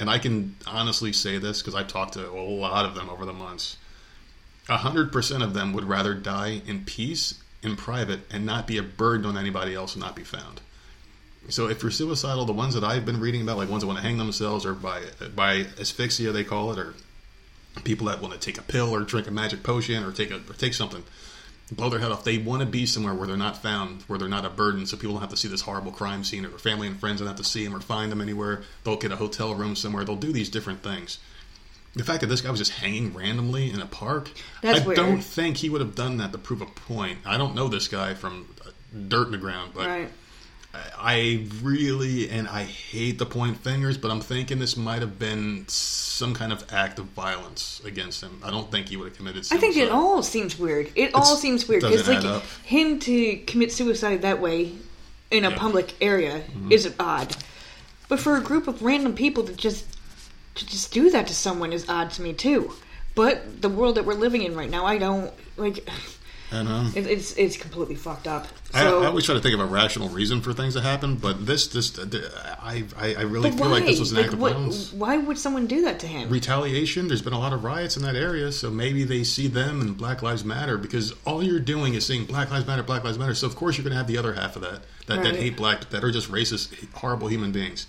[0.00, 3.24] and I can honestly say this because I've talked to a lot of them over
[3.26, 3.76] the months
[4.68, 7.34] hundred percent of them would rather die in peace,
[7.64, 10.60] in private, and not be a burden on anybody else and not be found.
[11.48, 13.98] So if you're suicidal, the ones that I've been reading about, like ones that want
[13.98, 15.02] to hang themselves or by
[15.34, 16.94] by asphyxia they call it, or
[17.82, 20.36] people that want to take a pill or drink a magic potion or take a
[20.36, 21.04] or take something,
[21.70, 22.24] blow their head off.
[22.24, 24.96] They want to be somewhere where they're not found, where they're not a burden, so
[24.96, 27.28] people don't have to see this horrible crime scene, or their family and friends don't
[27.28, 28.62] have to see them or find them anywhere.
[28.84, 30.04] They'll get a hotel room somewhere.
[30.04, 31.18] They'll do these different things.
[31.96, 34.28] The fact that this guy was just hanging randomly in a park,
[34.62, 34.96] That's I weird.
[34.96, 37.18] don't think he would have done that to prove a point.
[37.24, 38.70] I don't know this guy from uh,
[39.08, 40.08] dirt in the ground, but Right.
[40.98, 45.66] I really and I hate to point fingers, but I'm thinking this might have been
[45.68, 48.40] some kind of act of violence against him.
[48.44, 49.46] I don't think he would have committed.
[49.52, 50.90] I think it all seems weird.
[50.96, 52.42] It all seems weird because like up.
[52.64, 54.72] him to commit suicide that way
[55.30, 55.50] in a Yeah.
[55.50, 55.58] Mm-hmm.
[55.60, 57.36] public area is odd,
[58.08, 59.84] but for a group of random people to just
[60.54, 62.72] to just do that to someone is odd to me too.
[63.14, 65.88] But the world that we're living in right now, I don't like.
[66.52, 66.88] I know.
[66.94, 68.46] It, it's it's completely fucked up.
[68.72, 71.16] I, So, I always try to think of a rational reason for things to happen,
[71.16, 73.66] but this, this, uh, I, I, I really feel why?
[73.68, 74.92] like this was an Like, act of what- violence.
[74.92, 76.28] why would someone do that to him?
[76.28, 77.08] retaliation.
[77.08, 79.96] There's been a lot of riots in that area, so maybe they see them and
[79.96, 83.34] Black Lives Matter because all you're doing is saying Black Lives Matter, Black Lives Matter.
[83.34, 85.56] So of course you're going to have the other half of that that, that hate
[85.56, 87.86] black, that are just racist, horrible human beings,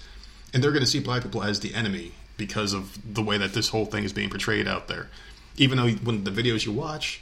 [0.53, 3.53] and they're going to see black people as the enemy because of the way that
[3.53, 5.09] this whole thing is being portrayed out there.
[5.57, 7.21] Even though when the videos you watch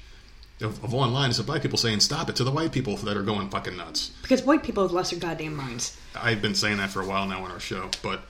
[0.61, 3.15] of, of online, it's the black people saying "stop it" to the white people that
[3.17, 4.11] are going fucking nuts.
[4.21, 5.97] because white people have their goddamn minds.
[6.15, 8.21] I've been saying that for a while now on our show, but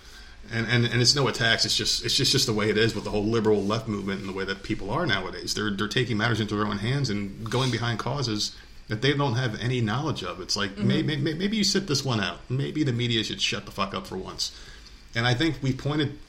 [0.52, 1.64] And, and and it's no attacks.
[1.64, 4.20] It's just it's just just the way it is with the whole liberal left movement
[4.20, 5.54] and the way that people are nowadays.
[5.54, 8.54] They're they're taking matters into their own hands and going behind causes
[8.90, 10.42] that they don't have any knowledge of.
[10.42, 10.88] It's like mm-hmm.
[10.88, 12.40] maybe maybe maybe you sit this one out.
[12.50, 14.52] Maybe the media should shut the fuck up for once.
[15.16, 16.20] And I think we pointed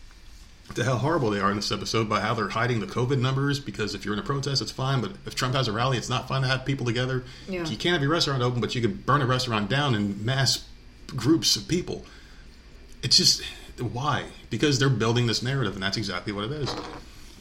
[0.75, 3.61] to how horrible they are in this episode by how they're hiding the COVID numbers.
[3.61, 6.09] Because if you're in a protest, it's fine, but if Trump has a rally, it's
[6.09, 7.25] not fine to have people together.
[7.49, 7.65] Yeah.
[7.67, 10.65] You can't have your restaurant open, but you can burn a restaurant down in mass
[11.09, 12.05] groups of people.
[13.03, 13.43] It's just
[13.79, 14.25] why?
[14.51, 16.75] Because they're building this narrative, and that's exactly what it is.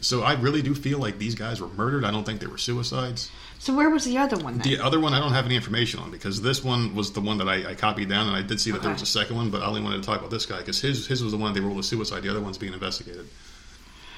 [0.02, 2.04] So I really do feel like these guys were murdered.
[2.04, 3.32] I don't think they were suicides.
[3.64, 4.64] So where was the other one then?
[4.64, 7.38] The other one I don't have any information on because this one was the one
[7.38, 9.52] that I, I copied down, and I did see that there was a second one,
[9.52, 11.54] but I only wanted to talk about this guy because his his was the one
[11.54, 12.24] they ruled a suicide.
[12.24, 13.26] The other one's being investigated.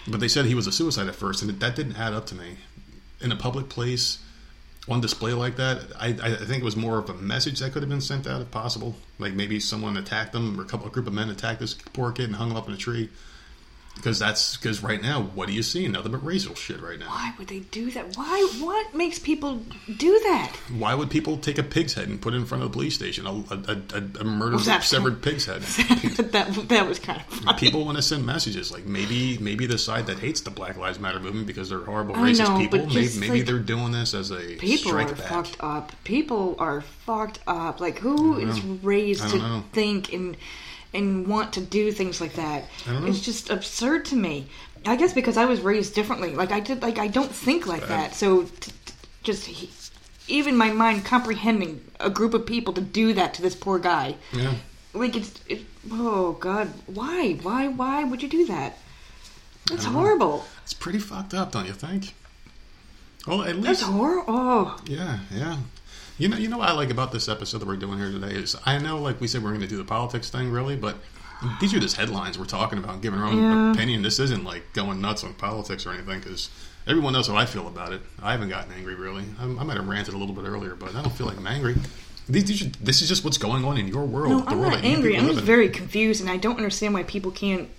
[0.08, 2.36] But they said he was a suicide at first, and that didn't add up to
[2.36, 2.58] me.
[3.22, 4.18] In a public place,
[4.90, 7.84] on display like that, I, I think it was more of a message that could
[7.84, 8.96] have been sent out if possible.
[9.20, 12.12] Like maybe someone attacked them, or a couple, a group of men attacked this poor
[12.12, 13.12] kid and hung him up in a tree.
[13.96, 15.88] Because that's because right now, what do you see?
[15.88, 17.08] Nothing but racial shit right now.
[17.08, 18.16] Why would they do that?
[18.16, 18.48] Why?
[18.60, 19.64] What makes people
[19.98, 20.52] do that?
[20.78, 22.94] Why would people take a pig's head and put it in front of the police
[22.94, 23.26] station?
[23.26, 25.62] A, a, a, a murdered, that- severed pig's head.
[26.32, 27.58] that that was kind of funny.
[27.58, 31.00] people want to send messages like maybe maybe the side that hates the Black Lives
[31.00, 32.86] Matter movement because they're horrible I racist know, people.
[32.86, 35.28] Maybe, like, they're doing this as a People strike are back.
[35.28, 35.92] fucked up.
[36.04, 37.80] People are fucked up.
[37.80, 39.64] Like who is raised to know.
[39.72, 40.38] think and
[40.96, 42.64] and want to do things like that?
[42.88, 43.08] I don't know.
[43.10, 44.48] It's just absurd to me.
[44.86, 46.32] I guess because I was raised differently.
[46.36, 46.82] Like I did.
[46.82, 48.14] Like I don't think like that.
[48.16, 48.94] So t- t-
[49.24, 49.70] just he-
[50.28, 54.16] even my mind comprehending a group of people to do that to this poor guy.
[54.34, 54.54] Yeah.
[54.94, 55.62] Like it's it,
[55.92, 58.78] oh god, why, why, why would you do that?
[59.70, 60.00] That's don't know.
[60.00, 60.46] horrible.
[60.64, 62.14] It's pretty fucked up, don't you think?
[63.28, 64.24] Well, at least That's horrible.
[64.28, 65.58] Oh, Yeah, yeah.
[66.18, 68.34] You know, you know what I like about this episode that we're doing here today
[68.36, 70.96] is I know, like we said, we're going to do the politics thing, really, but
[71.60, 73.72] these are just headlines we're talking about, giving our own Yeah.
[73.74, 74.02] opinion.
[74.02, 76.50] This isn't like going nuts on politics or anything because
[76.88, 78.02] everyone knows how I feel about it.
[78.24, 79.26] I haven't gotten angry really.
[79.42, 81.48] I'm, I might have ranted a little bit earlier, but I don't feel like I'm
[81.48, 81.76] angry.
[82.30, 84.72] These, these are, this is just what's going on in your world, no, I'm world
[84.74, 85.18] not angry.
[85.18, 87.70] I'm just very confused, and I don't understand why people can't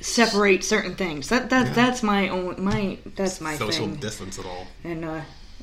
[0.00, 1.30] separate certain things.
[1.30, 1.72] That that Yeah.
[1.72, 3.96] that's my own my that's my social thing.
[3.96, 4.68] distance at all.
[4.84, 5.20] and uh,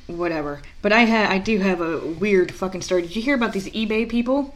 [0.08, 0.62] whatever.
[0.82, 3.04] But I ha I do have a weird fucking story.
[3.04, 4.56] Did you hear about these eBay people?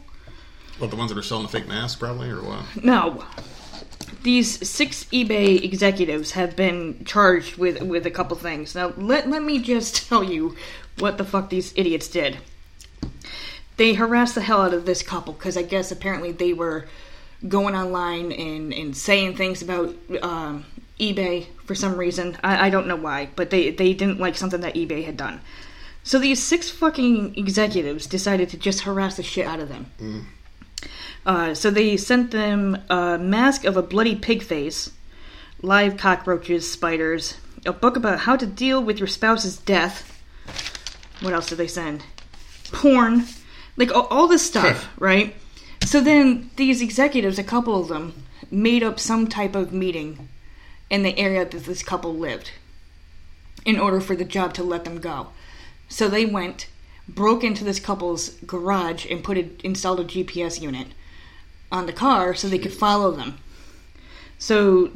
[0.78, 2.64] What the ones that are selling the fake masks, probably, or what?
[2.82, 3.24] No.
[4.22, 8.74] These six eBay executives have been charged with with a couple things.
[8.74, 10.56] Now let let me just tell you
[10.98, 12.38] what the fuck these idiots did.
[13.76, 16.86] They harassed the hell out of this couple because I guess apparently they were
[17.48, 20.64] going online and, and saying things about um,
[20.98, 22.36] eBay for some reason.
[22.42, 25.40] I, I don't know why, but they, they didn't like something that eBay had done.
[26.04, 30.26] So these six fucking executives decided to just harass the shit out of them.
[31.24, 34.90] Uh, so they sent them a mask of a bloody pig face,
[35.62, 40.20] live cockroaches, spiders, a book about how to deal with your spouse's death.
[41.20, 42.04] What else did they send?
[42.72, 43.26] Porn,
[43.76, 45.36] like all, all this stuff, right?
[45.84, 50.28] So then these executives, a couple of them, made up some type of meeting
[50.92, 52.50] in the area that this couple lived
[53.64, 55.28] in order for the job to let them go.
[55.88, 56.68] So they went,
[57.08, 60.88] broke into this couple's garage and put it installed a GPS unit
[61.72, 63.38] on the car so they could follow them.
[64.38, 64.90] So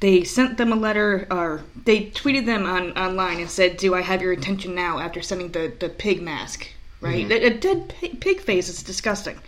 [0.00, 4.00] they sent them a letter or they tweeted them on online and said, "Do I
[4.00, 6.66] have your attention now?" After sending the the pig mask,
[7.00, 7.30] right?
[7.30, 9.38] A, a dead pig, pig face is disgusting.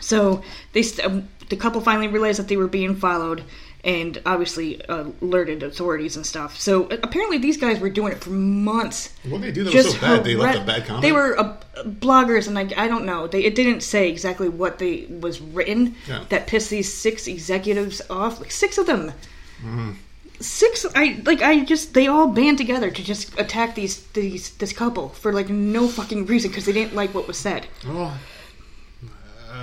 [0.00, 0.42] So
[0.72, 3.44] they st- um, the couple finally realized that they were being followed
[3.84, 6.58] and obviously uh, alerted authorities and stuff.
[6.58, 9.12] So uh, apparently these guys were doing it for months.
[9.28, 10.24] What did they do that was so bad?
[10.24, 11.02] They left a bad comment?
[11.02, 13.26] They were uh, bloggers, and I, I don't know.
[13.26, 16.24] They it didn't say exactly what they was written Yeah.
[16.30, 18.40] that pissed these six executives off.
[18.40, 19.12] Like six of them.
[19.60, 19.92] Mm-hmm.
[20.40, 20.84] Six.
[20.94, 21.42] I like.
[21.42, 25.48] I just they all band together to just attack these these this couple for like
[25.48, 27.66] no fucking reason because they didn't like what was said.
[27.86, 28.18] Oh.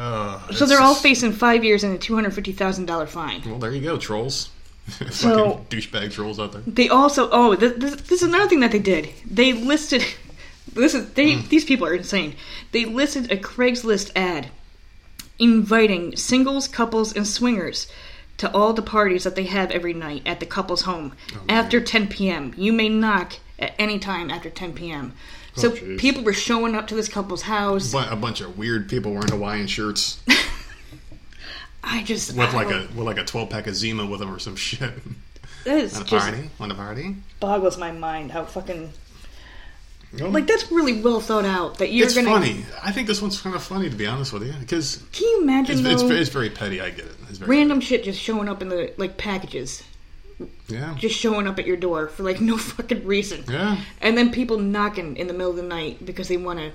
[0.01, 3.41] Uh, So they're all facing five years and a two hundred fifty thousand dollar fine.
[3.45, 4.49] Well, there you go, trolls.
[5.11, 6.61] So- Fucking douchebag trolls out there.
[6.65, 9.09] They also oh this, this, this is another thing that they did.
[9.29, 10.03] They listed
[10.73, 12.35] this is they these people are insane.
[12.71, 14.49] They listed a Craigslist ad
[15.39, 17.87] inviting singles, couples, and swingers
[18.37, 21.13] to all the parties that they have every night at the couple's home
[21.49, 22.53] after 10 p.m.
[22.57, 25.13] You may knock at any time after 10 p.m.
[25.57, 25.99] Oh, so jeez.
[25.99, 27.91] people were showing up to this couple's house.
[27.91, 30.21] Bu- a bunch of weird people wearing Hawaiian shirts
[31.83, 34.19] I just with I like a don't- with like a twelve pack of Zima with
[34.19, 34.91] them or some shit.
[35.65, 36.49] that is Want a party?
[36.59, 37.15] On a party?
[37.39, 38.91] boggles my mind how fucking
[40.19, 41.79] Well, Like that's really well thought out.
[41.79, 42.29] That you're it's gonna.
[42.29, 42.63] funny.
[42.83, 45.41] I think this one's kind of funny to be honest with you, because Can you
[45.41, 46.11] imagine it's, it's, though?
[46.11, 46.79] it's very petty.
[46.81, 47.15] I get it.
[47.29, 49.83] It's very random shit just showing up in the like packages,
[50.67, 50.95] Yeah.
[50.97, 53.43] just showing up at your door for like no fucking reason.
[53.49, 53.77] Yeah.
[54.01, 56.71] And then people knocking in the middle of the night because they want to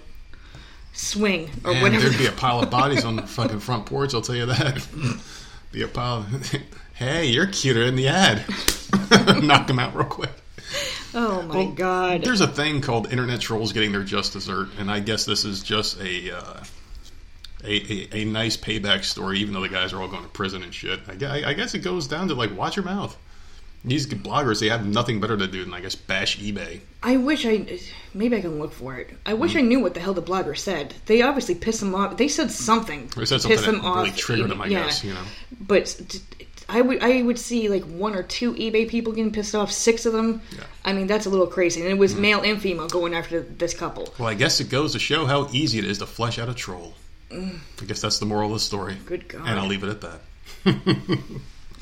[0.93, 2.09] swing or And whatever.
[2.09, 4.15] there'd be a pile of bodies on the fucking front porch.
[4.15, 4.87] I'll tell you that.
[5.73, 6.19] be a pile.
[6.21, 6.53] Of,
[6.95, 8.45] hey, you're cuter in the ad.
[9.43, 10.31] Knock them out real quick.
[11.15, 12.23] oh my Well, god.
[12.25, 15.63] There's a thing called internet trolls getting their just dessert, and I guess this is
[15.63, 16.37] just a.
[16.37, 16.65] Uh,
[17.65, 17.69] a,
[18.15, 20.73] a, a nice payback story, even though the guys are all going to prison and
[20.73, 21.01] shit.
[21.09, 23.17] I, gue- I guess it goes down to like watch your mouth.
[23.87, 26.81] These bloggers, they have nothing better to do than I guess bash eBay.
[27.05, 27.79] I wish I
[28.13, 29.11] maybe I can look for it.
[29.25, 30.95] I wish I knew what the hell the blogger said.
[31.07, 32.17] They obviously pissed them off.
[32.17, 33.13] They said something.
[33.17, 34.17] They said something piss them that really off.
[34.17, 34.85] triggered them, I Yeah.
[34.85, 35.23] guess, you know.
[35.61, 36.21] But t-
[36.69, 39.71] I would I would see like one or two eBay people getting pissed off.
[39.71, 40.43] Six of them.
[40.51, 40.65] Yeah.
[40.85, 41.81] I mean that's a little crazy.
[41.81, 42.23] And it was mm-hmm.
[42.23, 44.13] male and female going after this couple.
[44.19, 46.55] Well, I guess it goes to show how easy it is to flesh out a
[46.55, 46.95] troll.
[47.31, 47.59] Mm.
[47.81, 48.97] I guess that's the moral of the story.
[49.07, 49.43] Good God.
[49.47, 50.21] And I'll leave it at that.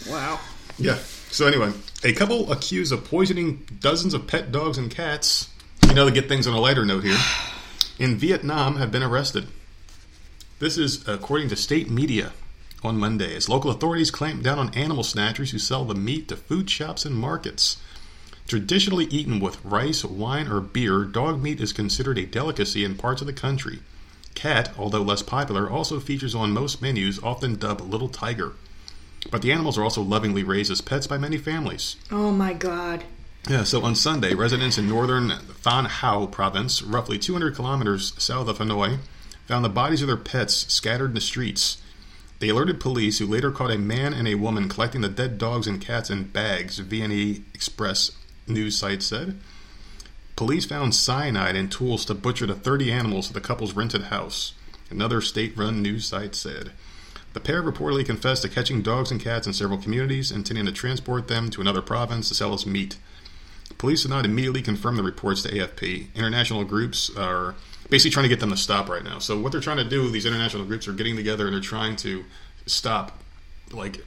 [0.09, 0.41] Wow.
[0.79, 0.99] Yeah.
[1.35, 1.73] So anyway,
[2.05, 5.49] a couple accused of poisoning dozens of pet dogs and cats.
[5.89, 7.19] You know, to get things on a lighter note here,
[7.99, 9.49] in Vietnam have been arrested.
[10.61, 12.31] This is according to state media
[12.85, 16.37] on Monday, as local authorities clamp down on animal snatchers who sell the meat to
[16.37, 17.79] food shops and markets.
[18.47, 23.21] Traditionally eaten with rice, wine, or beer, dog meat is considered a delicacy in parts
[23.21, 23.81] of the country.
[24.37, 28.53] Cat, although less popular, also features on most menus, often dubbed Little Tiger.
[29.31, 31.97] But the animals are also lovingly raised as pets by many families.
[32.11, 33.05] Oh my god.
[33.49, 35.29] Yeah, so on Sunday, residents in northern
[35.63, 38.99] Thanh Hoa province, roughly 200 kilometers south of Hanoi,
[39.47, 41.83] found the bodies of their pets scattered in the streets.
[42.39, 45.67] They alerted police, who later caught a man and a woman collecting the dead dogs
[45.67, 48.13] and cats in bags, VNE Express
[48.47, 49.39] news site said.
[50.37, 54.55] Police found cyanide and tools to butcher the 30 animals at the couple's rented house,
[54.91, 56.73] another state run news site said.
[57.35, 61.27] The pair reportedly confessed to catching dogs and cats in several communities, intending to transport
[61.27, 62.97] them to another province to sell as meat.
[63.77, 66.15] Police did not immediately confirm the reports to AFP.
[66.15, 67.57] International groups are
[67.91, 69.19] basically trying to get them to stop right now.
[69.19, 71.97] So what they're trying to do, these international groups are getting together and they're trying
[71.97, 72.25] to
[72.67, 73.19] stop
[73.73, 74.05] like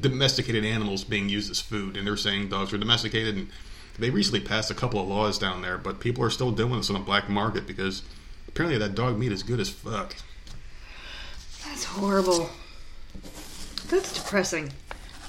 [0.00, 1.98] domesticated animals being used as food.
[1.98, 3.48] And they're saying dogs are domesticated and
[3.98, 6.88] they recently passed a couple of laws down there, but people are still doing this
[6.88, 8.02] on the black market because
[8.48, 10.16] apparently that dog meat is good as fuck.
[11.72, 12.50] That's horrible.
[13.88, 14.72] That's depressing.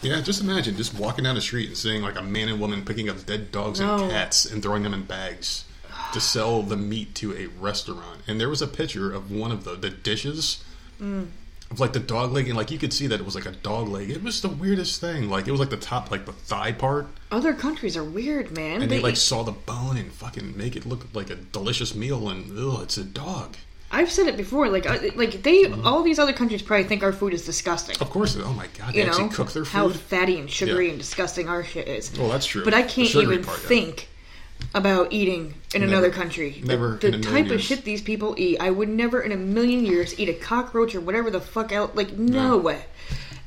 [0.02, 2.84] Yeah, just imagine just walking down the street and seeing like a man and woman
[2.84, 3.96] picking up dead dogs No.
[3.96, 5.64] and cats and throwing them in bags
[6.12, 8.24] to sell the meat to a restaurant.
[8.28, 10.62] And there was a picture of one of the the dishes
[11.02, 11.28] mm.
[11.72, 13.52] of like the dog leg, and like you could see that it was like a
[13.52, 14.10] dog leg.
[14.10, 15.30] It was the weirdest thing.
[15.30, 18.82] Like it was like the top, like the thigh part, Other countries are weird, man.
[18.82, 22.28] and they, like saw the bone and fucking make it look like a delicious meal.
[22.28, 23.56] And ugh, it's a dog.
[23.94, 24.68] I've said it before.
[24.70, 27.96] Like, uh, like they, all these other countries probably think our food is disgusting.
[28.02, 29.72] Of course, oh my god, they you actually know cook their food.
[29.78, 30.92] how fatty and sugary Yeah.
[30.92, 32.12] and disgusting our shit is.
[32.18, 32.64] Well, that's true.
[32.66, 33.68] But I can't even part, yeah.
[33.68, 34.10] think
[34.74, 35.92] about eating in Never.
[35.94, 36.52] another country.
[36.62, 39.38] The- Never the, million type of shit these people eat, I would never in a
[39.38, 41.96] million years eat a cockroach or whatever the fuck out.
[41.96, 42.86] Like, no way,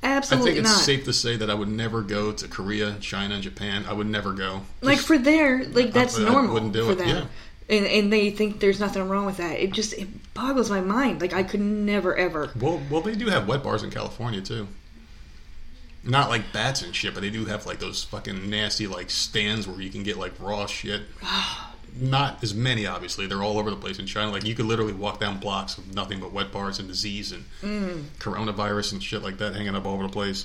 [0.02, 0.84] Absolutely I think it's not.
[0.84, 3.84] safe to say that I would never go to Korea, China, and Japan.
[3.88, 4.62] I would never go.
[4.82, 7.08] like for there, like that's I normal wouldn't do for it, them.
[7.08, 7.24] yeah.
[7.68, 9.58] And, and they think there's nothing wrong with that.
[9.60, 11.20] It just it boggles my mind.
[11.20, 12.50] Like I could never ever.
[12.60, 14.68] well, well, they do have wet bars in California too.
[16.04, 19.66] Not like bats and shit, but they do have like those fucking nasty like stands
[19.66, 21.02] where you can get like raw shit.
[21.98, 23.26] Not as many, obviously.
[23.26, 24.30] They're all over the place in China.
[24.30, 27.44] Like you could literally walk down blocks of nothing but wet bars and disease and
[27.62, 28.02] Mm.
[28.20, 30.44] coronavirus and shit like that hanging up all over the place.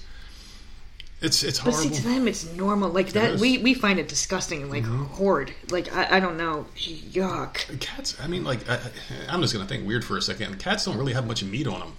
[1.22, 2.89] It's it's But see, to them, it's normal.
[2.89, 3.34] Like that.
[3.34, 3.41] Mm-hmm.
[3.41, 5.53] we we find it disgusting and like horrid.
[5.69, 7.80] Like I, I don't know, yuck.
[7.80, 8.81] Cats, I mean, like, I, I-
[9.30, 10.57] I'm just going to think weird for a second.
[10.60, 11.93] Cats don't really have much meat on them.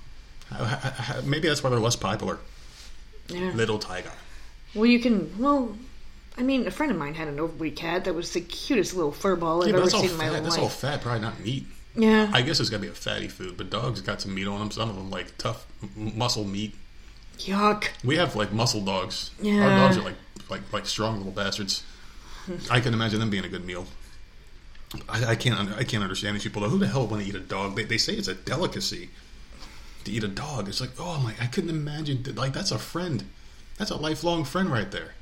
[0.50, 2.38] How- how- Maybe that's why they're less popular.
[3.28, 3.52] Yeah.
[3.54, 4.10] Little tiger.
[4.74, 5.32] Well, you can.
[5.38, 5.76] Well,
[6.36, 9.12] I mean, a friend of mine had an overweight cat that was the cutest little
[9.12, 10.42] fur ball I've Yeah, ever seen in my fat.
[10.42, 11.66] That's all fat, probably not meat.
[11.94, 14.48] Yeah, I guess it's got to be a fatty food, but dogs got some meat
[14.48, 14.70] on them.
[14.70, 16.74] Some of them like tough muscle meat.
[17.46, 17.88] Yuck.
[18.04, 19.30] We have like muscle dogs.
[19.40, 19.62] Yeah.
[19.64, 20.14] Our dogs are like
[20.50, 21.82] like like strong little bastards.
[22.70, 23.86] I can imagine them being a good meal.
[25.08, 26.68] I, I can't I can't understand these people though.
[26.68, 27.76] Who the hell want to eat a dog?
[27.76, 29.08] They, they say it's a delicacy
[30.04, 30.68] to eat a dog.
[30.68, 31.34] It's like oh my!
[31.40, 33.24] I couldn't imagine like that's a friend.
[33.78, 35.14] That's a lifelong friend right there.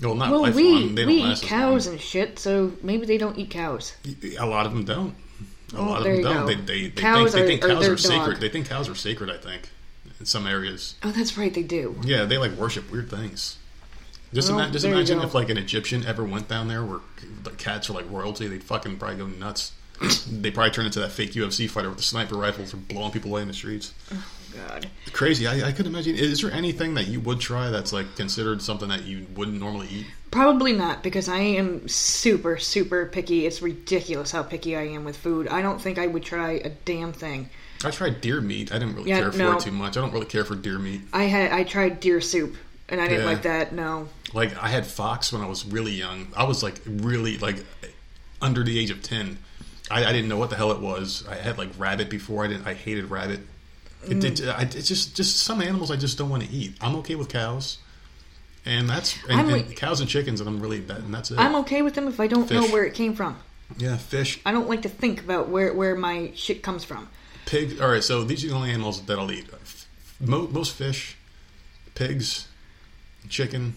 [0.00, 0.54] Well, not Well, lifelong.
[0.64, 3.94] we they don't we eat cows and shit, so maybe they don't eat cows.
[4.38, 5.14] A lot of them don't.
[5.74, 6.34] A Oh, lot of them don't.
[6.34, 6.46] go.
[6.46, 8.32] They, they, they Cows think, they are- think cows their are sacred.
[8.32, 8.40] dog.
[8.40, 9.30] They think cows are sacred.
[9.30, 9.68] I think
[10.20, 10.94] in some areas.
[11.02, 11.98] Oh, that's right, they do.
[12.04, 13.56] Yeah, they like worship weird things.
[14.32, 17.00] Just, Well, ima- just imagine if like an Egyptian ever went down there where
[17.42, 19.72] the cats are like royalty, they'd fucking probably go nuts.
[20.30, 23.30] they probably turn into that fake UFC fighter with the sniper rifles and blowing people
[23.30, 23.92] away in the streets.
[24.12, 24.24] Oh,
[24.68, 24.88] God.
[25.12, 25.46] Crazy.
[25.46, 26.16] I, I could imagine.
[26.16, 29.88] Is there anything that you would try that's like considered something that you wouldn't normally
[29.90, 30.06] eat?
[30.30, 33.46] Probably not because I am super, super picky.
[33.46, 35.48] It's ridiculous how picky I am with food.
[35.48, 37.50] I don't think I would try a damn thing.
[37.84, 38.72] I tried deer meat.
[38.72, 39.52] I didn't really Yeah, care for no.
[39.56, 39.96] it too much.
[39.96, 41.00] I don't really care for deer meat.
[41.12, 42.56] I had I tried deer soup
[42.88, 43.30] and I didn't Yeah.
[43.30, 43.72] like that.
[43.72, 44.08] No.
[44.34, 46.28] Like I had fox when I was really young.
[46.36, 47.64] I was like really like
[48.42, 49.38] under the age of ten.
[49.90, 51.24] I, I didn't know what the hell it was.
[51.28, 52.44] I had like rabbit before.
[52.44, 52.66] I didn't.
[52.66, 53.40] I hated rabbit.
[54.06, 54.20] It Mm.
[54.20, 54.48] did.
[54.48, 56.74] I, it's just just some animals I just don't want to eat.
[56.80, 57.78] I'm okay with cows,
[58.64, 61.38] and that's and, like- cows and chickens, and I'm really that, and that's it.
[61.38, 63.36] I'm okay with them if I don't know where it came from.
[63.78, 67.08] yeah, fish, I don't like to think about where where my shit comes from.
[67.50, 67.80] Pig.
[67.80, 69.46] All right, so these are the only animals that I'll eat.
[70.20, 71.16] Most fish,
[71.94, 72.48] pigs,
[73.28, 73.74] chicken,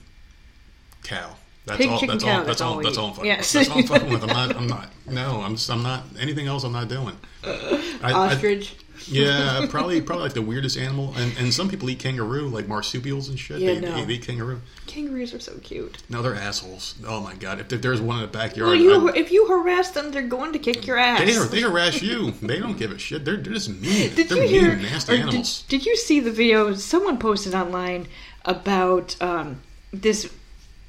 [1.04, 1.36] cow.
[1.66, 1.98] That's Pig, all.
[1.98, 2.46] chicken, that's cow, all.
[2.46, 2.82] That's all.
[2.84, 3.08] That's all.
[3.08, 3.26] I'm fucking.
[3.30, 3.54] Yes.
[3.56, 3.68] With.
[3.68, 4.24] That's all I'm fucking with.
[4.24, 4.56] I'm not.
[4.58, 4.90] I'm not.
[5.08, 5.56] No, I'm.
[5.56, 6.04] Just, I'm not.
[6.20, 6.64] Anything else?
[6.66, 7.16] I'm not doing.
[7.46, 8.76] I- Ostrich.
[9.08, 10.02] Yeah, probably.
[10.02, 11.14] Probably like the weirdest animal.
[11.18, 13.60] And and some people eat kangaroo, like marsupials and shit.
[13.60, 14.06] Yeah, they, no.
[14.06, 14.62] they eat kangaroo.
[14.88, 15.98] Kangaroos are so cute.
[16.10, 16.96] No, they're assholes.
[17.08, 17.60] Oh my god!
[17.60, 20.54] If, if there's one in the backyard, Well, you if you harass them, they're going
[20.54, 21.20] to kick your ass.
[21.20, 22.32] they, they harass you.
[22.42, 23.26] They don't give a shit.
[23.26, 24.14] They're, they're just mean.
[24.16, 24.76] Did they're you mean, hear?
[24.76, 28.08] nasty or did- Did, you see the video someone posted online
[28.46, 29.62] about um,
[29.92, 30.32] this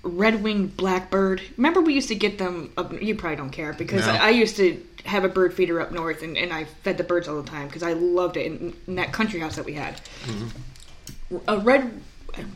[0.03, 1.41] red-winged blackbird?
[1.57, 2.73] Remember, we used to get them.
[2.77, 4.13] Up, you probably don't care because No.
[4.13, 7.05] I, I used to have a bird feeder up north, and, and I fed the
[7.05, 9.75] birds all the time because I loved it in, in that country house that we
[9.75, 10.01] had.
[10.25, 11.37] Mm-hmm.
[11.49, 12.01] A red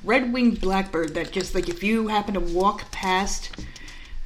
[0.03, 3.51] red-winged blackbird that just like if you happen to walk past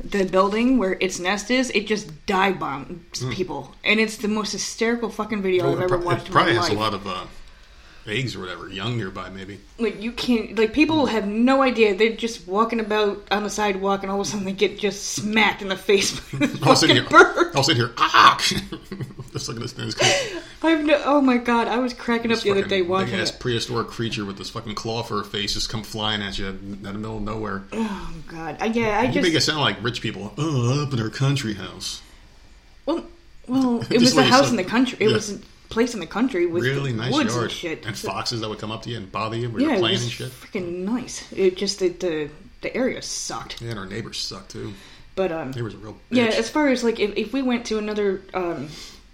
[0.02, 4.52] the building where its nest is, it just dive bombs people, and it's the most
[4.52, 6.22] hysterical fucking video Well, I've ever pro- watched.
[6.22, 6.76] it in my probably has life.
[6.76, 7.24] a lot of uh,
[8.06, 9.60] eggs or whatever, young nearby, maybe.
[9.78, 11.94] Like you can't, like people have no idea.
[11.94, 15.12] They're just walking about on the sidewalk, and all of a sudden they get just
[15.12, 17.04] smacked in the face by the I'll sit here.
[17.08, 17.52] bird.
[17.54, 17.92] I'll sit here.
[17.98, 18.36] Ah!
[19.32, 20.42] Just look at this thing.
[20.62, 23.88] I've no, oh my god, I was cracking up the other day watching big-ass prehistoric
[23.88, 26.92] creature with this fucking claw for a face just come flying at you in the
[26.92, 27.62] middle of nowhere.
[27.72, 30.34] Oh god, I, yeah, I You make it sound like rich people.
[30.36, 32.02] Oh, up in our country house.
[32.84, 33.04] well,
[33.48, 34.50] well, it was a house said.
[34.50, 34.98] in the country.
[35.00, 35.14] It Yeah.
[35.14, 35.42] was
[35.72, 37.44] place in the country with Really nice woods yard.
[37.44, 37.86] and shit.
[37.86, 39.76] And So- foxes that would come up to you and bother you when yeah, you're
[39.76, 40.30] it playing was and shit.
[40.32, 41.24] freaking nice.
[41.32, 42.28] It just the, the
[42.60, 44.72] the area sucked, Yeah, and our neighbors sucked too.
[45.16, 45.96] but um, Neighbors are real.
[46.10, 48.68] Yeah, as far as like if, if we went to another um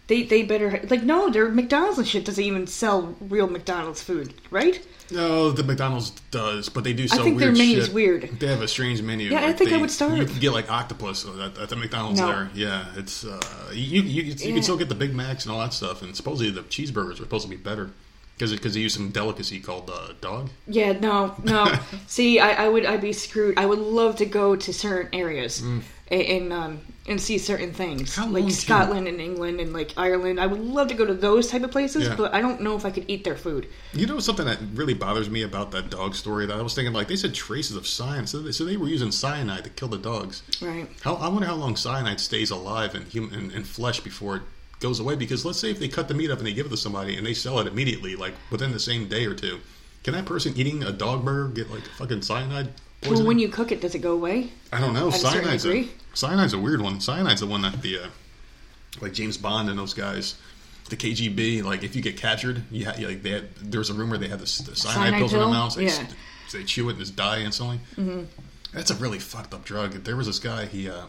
[0.08, 4.34] they they better like no, their McDonald's and shit doesn't even sell real McDonald's food,
[4.50, 4.84] right?
[5.10, 7.94] No, the McDonald's does, but they do sell think their weird menu's shit.
[7.94, 8.22] weird.
[8.40, 9.30] They have a strange menu.
[9.30, 10.18] Yeah, I like think I they- would starve.
[10.18, 12.26] You can get like octopus at, at the McDonald's No.
[12.26, 12.50] there.
[12.54, 13.40] Yeah, it's uh,
[13.72, 14.52] you you, you, Yeah.
[14.54, 17.16] can still get the Big Macs and all that stuff, and supposedly the cheeseburgers are
[17.16, 17.90] supposed to be better
[18.36, 20.50] because because they use some delicacy called uh, dog.
[20.66, 21.72] Yeah, no, no.
[22.06, 23.58] See, I, I would I'd be screwed.
[23.58, 28.14] I would love to go to certain areas and, and um and see certain things
[28.14, 30.38] How like Scotland and England and like Ireland.
[30.38, 32.14] I would love to go to those type of places, Yeah.
[32.16, 33.66] but I don't know if I could eat their food.
[33.94, 36.46] You know something that really bothers me about that dog story?
[36.46, 38.88] That I was thinking like they said traces of cyanide, so they, so they were
[38.88, 40.42] using cyanide to kill the dogs.
[40.60, 40.86] Right.
[41.02, 44.42] How, I wonder how long cyanide stays alive in human in, in flesh before it
[44.80, 45.16] goes away.
[45.16, 47.16] Because let's say if they cut the meat up and they give it to somebody
[47.16, 49.58] and they sell it immediately, like within the same day or two,
[50.04, 53.26] can that person eating a dog burger get like fucking cyanide Well, poisoning?
[53.26, 54.50] when you cook it, does it go away?
[54.72, 55.08] I don't know.
[55.10, 55.88] Cyanide's a?
[56.26, 56.98] Cyanide's a weird one.
[57.00, 58.06] Cyanide's the one that the uh,
[59.00, 60.36] like James Bond and those guys.
[60.90, 63.94] The KGB, like if you get captured, you ha- like they had, there was a
[63.94, 65.74] rumor they had this, the cyanide, Cyanide pills in their mouths.
[65.76, 66.06] They, Yeah.
[66.52, 67.78] they chew it and just die instantly.
[67.96, 68.22] Mm-hmm.
[68.72, 69.92] That's a really fucked up drug.
[70.04, 70.64] There was this guy.
[70.64, 71.04] He uh,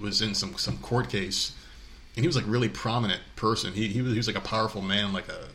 [0.00, 1.52] was in some some court case,
[2.16, 3.74] and he was like really prominent person.
[3.74, 5.48] He he was, he was like a powerful man, like a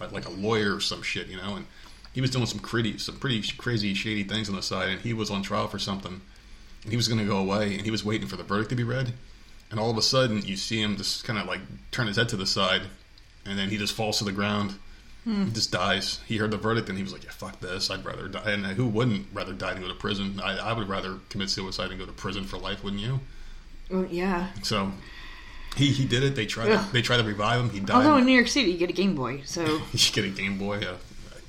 [0.00, 1.54] like, like a lawyer or some shit, you know.
[1.54, 1.66] And
[2.12, 4.88] he was doing some pretty some pretty crazy shady things on the side.
[4.88, 6.20] And he was on trial for something,
[6.82, 8.76] and he was going to go away, and he was waiting for the verdict to
[8.76, 9.12] be read.
[9.70, 11.60] And all of a sudden, you see him just kind of like
[11.90, 12.82] turn his head to the side,
[13.44, 14.74] and then he just falls to the ground.
[15.24, 15.44] Hmm.
[15.46, 16.20] He just dies.
[16.26, 17.90] He heard the verdict and he was like, "Yeah, fuck this.
[17.90, 20.40] I'd rather die." And who wouldn't rather die than go to prison?
[20.42, 23.20] I, I would rather commit suicide and go to prison for life, wouldn't you?
[23.90, 24.48] Well, yeah.
[24.62, 24.92] So
[25.76, 26.34] he he did it.
[26.34, 26.92] They tried Ugh.
[26.92, 27.70] they tried to revive him.
[27.70, 27.96] He died.
[27.96, 30.56] Although in New York City, you get a Game Boy, so you get a Game
[30.56, 30.96] Boy, a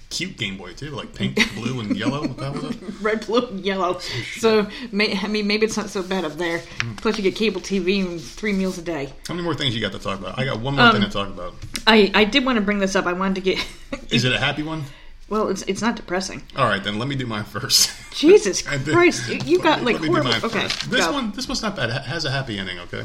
[0.10, 2.28] cute Game Boy too, like pink, blue, and yellow.
[2.28, 2.78] What the was it?
[3.02, 4.00] red, blue, and yellow.
[4.38, 6.62] So, may, I mean, maybe it's not so bad up there.
[6.98, 9.14] Plus, you get cable TV and three meals a day.
[9.28, 10.40] How many more things you got to talk about?
[10.40, 11.54] I got one more Um, thing to talk about.
[11.88, 13.06] I, I did want to bring this up.
[13.06, 13.66] I wanted to get.
[14.12, 14.84] Is it a happy one?
[15.30, 16.42] well, it's it's not depressing.
[16.56, 17.92] All right, then let me do mine first.
[18.16, 20.32] Jesus I did- Christ, you- you got let me- like let me do horrible.
[20.32, 20.90] mine Okay, first.
[20.90, 21.12] This go.
[21.12, 21.90] one, this one's not bad.
[21.92, 22.80] It has a happy ending.
[22.80, 23.04] Okay.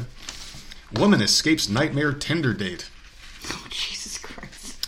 [0.93, 2.89] Woman escapes nightmare Tinder date.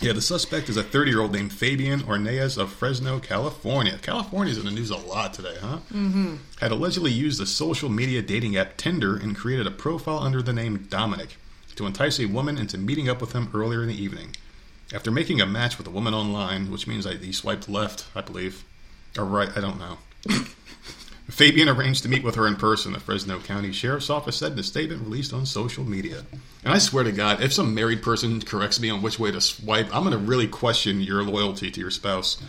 [0.00, 3.98] Yeah, the suspect is a 30 year old named Fabian Orneas of Fresno, California.
[4.00, 5.78] California's in the news a lot today, huh?
[5.92, 6.36] Mm-hmm.
[6.60, 10.52] Had allegedly used the social media dating app Tinder and created a profile under the
[10.52, 11.36] name Dominic
[11.74, 14.36] to entice a woman into meeting up with him earlier in the evening.
[14.92, 18.20] After making a match with a woman online, which means I, he swiped left, I
[18.20, 18.64] believe,
[19.18, 19.98] or right, I don't know.
[21.30, 24.58] Fabian arranged to meet with her in person, the Fresno County Sheriff's Office said in
[24.58, 26.24] a statement released on social media.
[26.64, 29.40] And I swear to God, if some married person corrects me on which way to
[29.40, 32.42] swipe, I'm going to really question your loyalty to your spouse.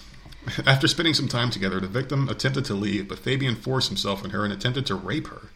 [0.66, 4.30] After spending some time together, the victim attempted to leave, but Fabian forced himself on
[4.30, 5.48] her and attempted to rape her.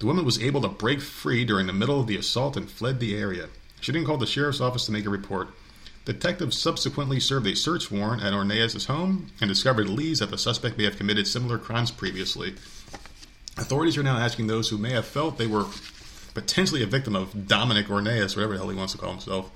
[0.00, 3.00] The woman was able to break free during the middle of the assault and fled
[3.00, 3.48] the area.
[3.80, 5.48] She didn't call the sheriff's office to make a report.
[6.08, 10.78] Detectives subsequently served a search warrant at Orneas' home and discovered leads that the suspect
[10.78, 12.54] may have committed similar crimes previously.
[13.58, 15.66] Authorities are now asking those who may have felt they were
[16.32, 19.50] potentially a victim of Dominic Orneas, whatever the hell he wants to call himself,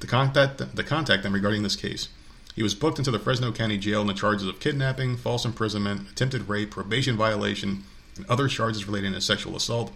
[0.00, 2.08] to contact, to contact them regarding this case.
[2.56, 6.10] He was booked into the Fresno County Jail on the charges of kidnapping, false imprisonment,
[6.10, 7.84] attempted rape, probation violation,
[8.16, 9.92] and other charges relating to sexual assault.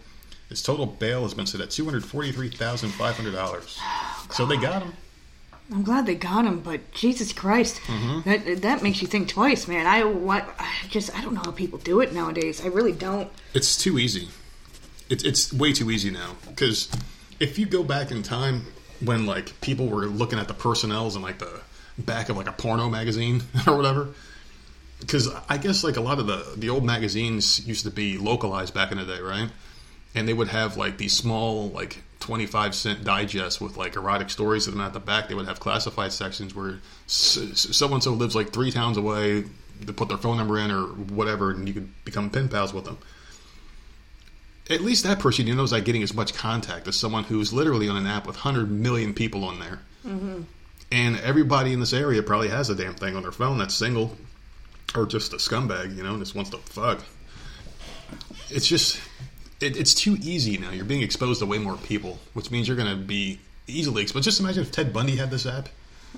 [0.48, 4.32] His total bail has been set at $243,500.
[4.32, 4.92] So they got him.
[5.70, 8.28] I'm glad they got him, but Jesus Christ, Mm-hmm.
[8.28, 9.86] that that makes you think twice, man.
[9.86, 12.64] I what I just I don't know how people do it nowadays.
[12.64, 13.30] I really don't.
[13.54, 14.28] It's too easy.
[15.10, 16.36] It's it's way too easy now.
[16.46, 16.88] Because
[17.40, 18.66] if you go back in time
[19.04, 21.60] when like people were looking at the personnels and like the
[21.98, 24.08] back of like a porno magazine or whatever.
[25.00, 28.72] Because I guess like a lot of the the old magazines used to be localized
[28.74, 29.50] back in the day, right?
[30.14, 34.30] And they would have like these small like twenty five cent digests with like erotic
[34.30, 35.28] stories to them at the back.
[35.28, 39.44] They would have classified sections where so and so lives like three towns away.
[39.80, 42.84] They put their phone number in or whatever, and you could become pen pals with
[42.84, 42.98] them
[44.70, 47.52] at least that person you know is not getting as much contact as someone who's
[47.52, 49.80] literally on an app with 100 million people on there.
[50.06, 50.42] Mm-hmm.
[50.90, 54.16] And everybody in this area probably has a damn thing on their phone that's single
[54.94, 57.02] or just a scumbag, you know, and just wants to fuck.
[58.50, 59.00] It's just,
[59.60, 60.70] it, it's too easy now.
[60.70, 64.24] You're being exposed to way more people, which means you're going to be easily exposed.
[64.24, 65.68] Just imagine if Ted Bundy had this app.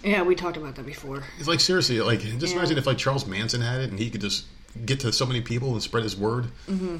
[0.04, 1.24] Yeah, we talked about that before.
[1.38, 2.58] It's like seriously, like just Yeah.
[2.60, 4.44] imagine if like Charles Manson had it and he could just
[4.86, 6.46] get to so many people and spread his word.
[6.68, 6.98] Mm-hmm.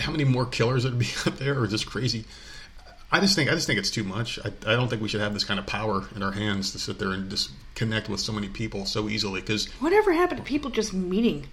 [0.00, 2.24] How many more killers would be out there, or just crazy?
[3.10, 4.38] I just think I just think it's too much.
[4.44, 6.78] I, I don't think we should have this kind of power in our hands to
[6.78, 10.44] sit there and just connect with so many people so easily because Whatever happened to
[10.44, 11.46] people just meeting?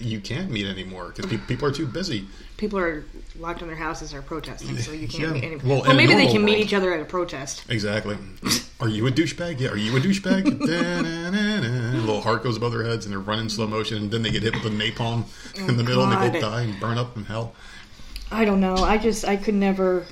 [0.00, 2.26] You can't meet anymore because pe- people are too busy.
[2.56, 3.04] People are
[3.38, 5.32] locked in their houses or protesting, so you can't Yeah.
[5.32, 5.56] meet any.
[5.56, 7.62] Well, Well, maybe they can meet each other at a protest.
[7.68, 8.16] Exactly.
[8.80, 9.60] Are you a douchebag?
[9.60, 9.70] Yeah.
[9.70, 10.44] Are you a douchebag?
[12.00, 14.42] Little heart goes above their heads and they're running slow motion, and then they get
[14.42, 15.24] hit with a napalm
[15.60, 16.32] oh in the middle, and they God.
[16.32, 17.54] go die and burn up in hell.
[18.30, 18.76] I don't know.
[18.76, 20.04] I just I could never.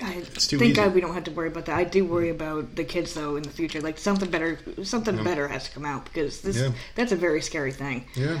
[0.00, 0.72] I think easy.
[0.74, 1.76] God we don't have to worry about that.
[1.76, 3.80] I do worry about the kids though in the future.
[3.80, 6.70] Like something better, something better has to come out because this Yeah.
[6.94, 8.04] that's a very scary thing.
[8.14, 8.38] Yeah.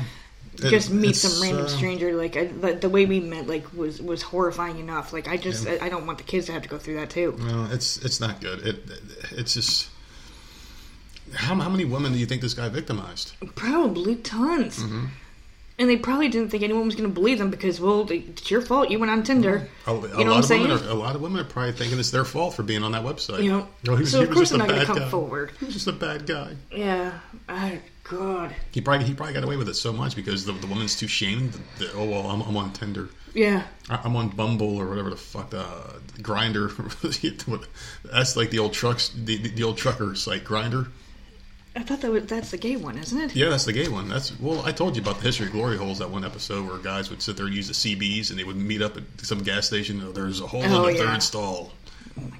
[0.60, 3.72] Just It- meet some random uh, stranger like I, the, the way we met like
[3.74, 5.12] was was horrifying enough.
[5.12, 7.10] Like I just I, I don't want the kids to have to go through that
[7.10, 7.36] too.
[7.38, 8.66] No, it's it's not good.
[8.66, 8.84] It,
[9.32, 9.88] it's just
[11.34, 13.32] how how many women do you think this guy victimized?
[13.54, 14.78] Probably tons.
[14.78, 15.06] Mm-hmm.
[15.80, 18.60] And they probably didn't think anyone was going to believe them because, well, it's your
[18.60, 18.90] fault.
[18.90, 19.68] You went on Tinder.
[19.86, 20.62] A, a you know lot what I'm of saying?
[20.62, 22.90] women are a lot of women are probably thinking it's their fault for being on
[22.92, 23.44] that website.
[23.44, 25.08] You know, he was- so of course just they're not going to come guy.
[25.08, 25.52] forward.
[25.60, 26.56] He was just a bad guy.
[26.72, 27.20] Yeah.
[27.48, 27.72] Oh,
[28.10, 28.54] God.
[28.70, 31.08] He probably he probably got away with it so much because the, the woman's too
[31.08, 31.52] shamed.
[31.78, 33.08] That, oh well, I'm, I'm on Tinder.
[33.34, 33.64] Yeah.
[33.90, 36.70] I- I'm on Bumble or whatever the fuck, uh, Grindr.
[38.04, 40.88] That's like the old trucks, the, the, the old trucker site, Grindr.
[41.76, 43.36] I thought that was, that's the gay one, isn't it?
[43.36, 44.08] Yeah, that's the gay one.
[44.08, 45.98] That's well, I told you about the history of glory holes.
[46.00, 48.56] That one episode where guys would sit there and use the CBs, and they would
[48.56, 50.02] meet up at some gas station.
[50.04, 51.12] Oh, There's a hole Oh, in the yeah.
[51.12, 51.70] third stall.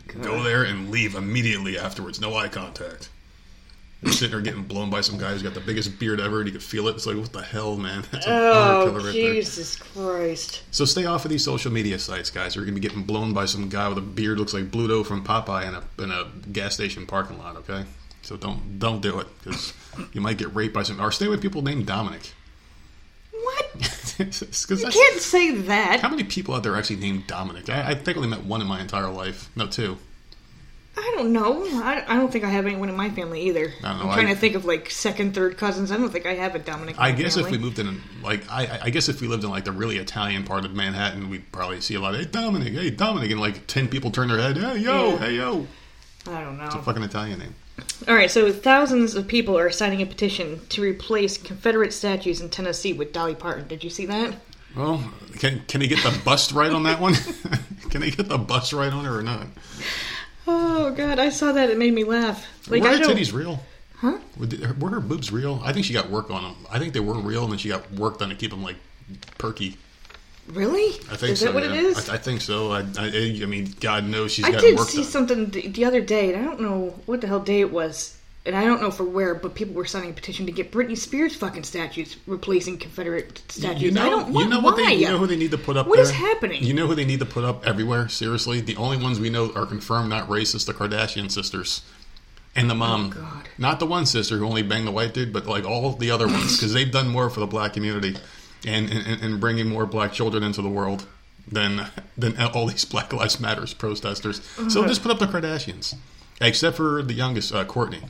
[0.08, 0.22] God.
[0.24, 2.20] Go there and leave immediately afterwards.
[2.20, 3.10] No eye contact.
[4.06, 6.52] Sitting there getting blown by some guy who's got the biggest beard ever, and you
[6.52, 6.94] can feel it.
[6.94, 8.04] It's like, what the hell, man?
[8.12, 9.12] That's a Oh, right there.
[9.12, 10.62] Jesus Christ.
[10.70, 12.54] So stay off of these social media sites, guys.
[12.54, 15.24] You're gonna be getting blown by some guy with a beard looks like Bluto from
[15.24, 17.56] Popeye in a in a gas station parking lot.
[17.56, 17.84] Okay,
[18.22, 19.72] so don't don't do it because
[20.12, 21.00] you might get raped by some.
[21.00, 22.32] Or stay with people named Dominic.
[23.32, 23.66] What?
[24.18, 26.00] You can't say that.
[26.00, 27.70] how many people out there actually named Dominic?
[27.70, 29.48] I, I think I only met one in my entire life.
[29.54, 29.96] No, two.
[31.00, 31.64] I don't know.
[31.82, 33.72] I, I don't think I have anyone in my family either.
[33.82, 35.90] I don't know, I'm trying I- to think of like second, third cousins.
[35.92, 36.96] I don't think I have a Dominic.
[36.98, 39.64] I guess if we moved in, like, I, I guess if we lived in like
[39.64, 42.90] the really Italian part of Manhattan, we'd probably see a lot of hey Dominic, hey
[42.90, 45.18] Dominic, and like ten people turn their head, hey yo, Yeah.
[45.18, 45.66] hey yo,
[46.26, 46.66] I don't know.
[46.66, 47.54] It's a fucking Italian name.
[48.08, 52.48] All right, so thousands of people are signing a petition to replace Confederate statues in
[52.50, 53.68] Tennessee with Dolly Parton.
[53.68, 54.34] Did you see that?
[54.76, 57.14] Well, can can he get the bust right on that one?
[57.90, 59.46] can he get the bust right on her or not?
[60.50, 61.68] Oh god, I saw that.
[61.68, 62.46] It made me laugh.
[62.70, 63.16] Like were I her don't.
[63.16, 63.62] titties real?
[63.96, 64.18] Huh?
[64.38, 65.60] Were, the- were her boobs real?
[65.62, 66.56] I think she got work on them.
[66.70, 68.76] I think they were real, and then she got work done to keep them like
[69.36, 69.76] perky.
[70.48, 70.94] Really?
[71.10, 71.46] I think is so.
[71.46, 71.74] that what yeah.
[71.74, 72.08] it is?
[72.08, 72.72] I, I think so.
[72.72, 75.84] I, I, I mean, God knows she's I got did work see something the, the
[75.84, 78.80] other day, and I don't know what the hell day it was, and I don't
[78.80, 82.16] know for where, but people were signing a petition to get Britney Spears fucking statues
[82.26, 83.82] replacing Confederate statues.
[83.82, 84.32] You know, I don't.
[84.34, 84.86] you know what why?
[84.86, 86.04] they, you know who they need to put up What there.
[86.04, 86.62] is happening?
[86.62, 88.08] You know who they need to put up everywhere.
[88.08, 90.66] Seriously, the only ones we know are confirmed not racist.
[90.66, 91.82] The Kardashian sisters
[92.56, 93.12] and the mom.
[93.16, 93.48] Oh, God.
[93.58, 96.26] Not the one sister who only banged the white dude, but like all the other
[96.26, 98.16] ones because they've done more for the black community
[98.66, 101.06] and, and and bringing more black children into the world
[101.50, 101.86] than
[102.16, 104.40] than all these Black Lives Matters protesters.
[104.68, 104.88] So Uh-huh.
[104.88, 105.94] just put up the Kardashians,
[106.40, 108.02] except for the youngest, uh, Courtney.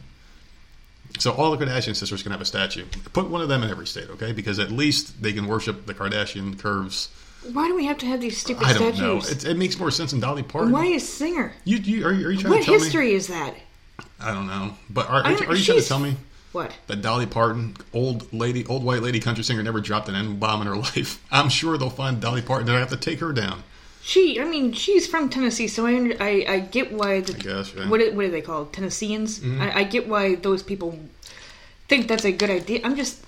[1.18, 2.84] So all the Kardashian sisters can have a statue.
[3.12, 4.32] Put one of them in every state, okay?
[4.32, 7.08] Because at least they can worship the Kardashian curves.
[7.52, 9.00] Why do we have to have these stupid I don't statues?
[9.00, 9.16] know.
[9.18, 10.72] It, it makes more sense than Dolly Parton.
[10.72, 11.54] Why is Singer?
[11.64, 13.54] You, you are, you, are you trying What to tell history is that?
[13.54, 13.60] me?
[14.20, 14.74] I don't know.
[14.90, 16.16] But are, are, you- are you trying to tell me
[16.52, 16.76] What?
[16.88, 20.60] that Dolly Parton, old lady, old white lady country singer, never dropped an N bomb
[20.60, 21.24] in her life?
[21.32, 22.66] I'm sure they'll find Dolly Parton.
[22.66, 23.62] They have to take her down.
[24.08, 27.38] She, I mean, she's from Tennessee, so I, under, I, I get why the I
[27.38, 27.90] guess, yeah.
[27.90, 28.72] what, are- what are they called?
[28.72, 29.42] Tennesseans.
[29.60, 30.98] I, I get why those people
[31.88, 32.80] think that's a good idea.
[32.84, 33.22] I'm just,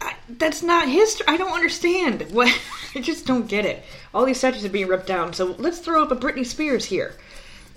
[0.00, 1.26] I, that's not history.
[1.26, 2.22] I don't understand.
[2.32, 2.48] What
[2.94, 3.82] I just don't get it.
[4.14, 7.14] All these statues are being ripped down, so let's throw up a Britney Spears here.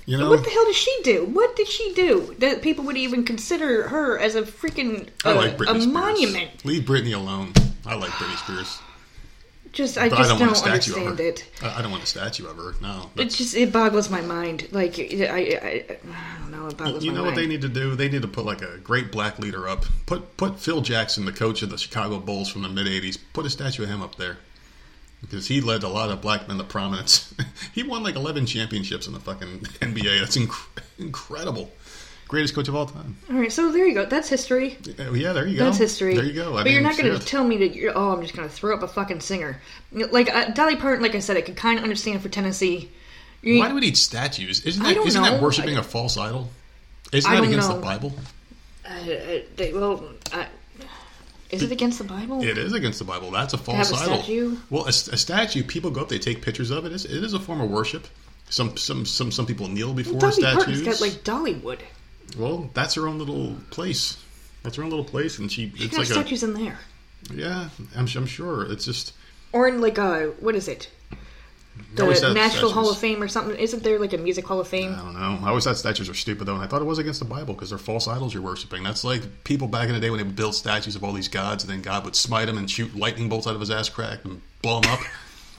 [0.06, 1.26] You know, What the hell does she do?
[1.26, 5.36] What did she do that people would even consider her as a freaking I uh,
[5.38, 5.88] like Britney a Spears.
[5.88, 6.66] monument?
[6.66, 7.54] Leave Britney alone.
[7.84, 8.80] I like Britney Spears.
[9.74, 11.50] Just I But just I don't, want a don't statue of understand it.
[11.64, 12.76] I don't want a statue of her.
[12.80, 13.10] No.
[13.16, 14.68] It just it boggles my mind.
[14.72, 15.98] Like I, I, I,
[16.40, 16.68] don't know.
[16.68, 17.26] It boggles You know mind.
[17.26, 17.96] what they need to do?
[17.96, 19.86] They need to put like a great black leader up.
[20.06, 23.18] Put put Phil Jackson, the coach of the Chicago Bulls from the mid '80s.
[23.34, 24.38] Put a statue of him up there
[25.22, 27.34] because he led a lot of black men to prominence.
[27.74, 30.20] he won like 11 championships in the fucking NBA.
[30.20, 30.68] That's inc-
[31.00, 31.72] incredible.
[32.34, 33.16] Greatest coach of all time.
[33.30, 34.06] All right, so there you go.
[34.06, 34.76] That's history.
[34.98, 35.66] Uh, Yeah, there you go.
[35.66, 36.16] That's history.
[36.16, 36.58] There you go.
[36.58, 37.96] I but you're not going to tell me that you're.
[37.96, 39.62] Oh, I'm just going to throw up a fucking singer.
[39.92, 41.04] Like uh, Dolly Parton.
[41.04, 42.90] Like I said, I could kind of understand for Tennessee.
[43.44, 44.62] You- Why do we need statues?
[44.66, 46.50] Isn't I that isn't that worshiping I- a false idol?
[47.12, 47.76] Isn't I that against know.
[47.76, 48.14] the Bible?
[48.90, 48.96] uh,
[49.56, 50.46] they, well, uh,
[51.52, 52.42] is it against the Bible?
[52.42, 53.30] It is against the Bible.
[53.30, 54.18] That's a false have a idol.
[54.24, 54.58] statue?
[54.72, 55.62] Well, a, a statue.
[55.62, 56.10] People go up.
[56.10, 56.94] They take pictures of it.
[56.94, 58.08] It's, it is a form of worship.
[58.50, 60.82] Some some some some people kneel before Dolly statues.
[60.82, 61.80] Parton's got like Dollywood.
[62.38, 64.18] Well, that's her own little place.
[64.64, 65.72] That's her own little place, and she.
[65.76, 66.80] She It's got like statues in there,
[67.34, 67.70] yeah.
[67.96, 68.72] I'm, I'm sure.
[68.72, 69.14] It's just
[69.52, 70.90] or in like uh, what is it?
[71.96, 73.56] The thought Nashville Hall of Fame or something?
[73.58, 74.94] Isn't there like a music Hall of Fame?
[74.94, 75.40] I don't know.
[75.44, 77.54] I always thought statues are stupid though, and I thought it was against the Bible
[77.54, 78.84] because they're false idols you're worshiping.
[78.84, 81.28] That's like people back in the day when they would build statues of all these
[81.28, 83.90] gods, and then God would smite them and shoot lightning bolts out of his ass
[83.90, 85.00] crack and blow them up,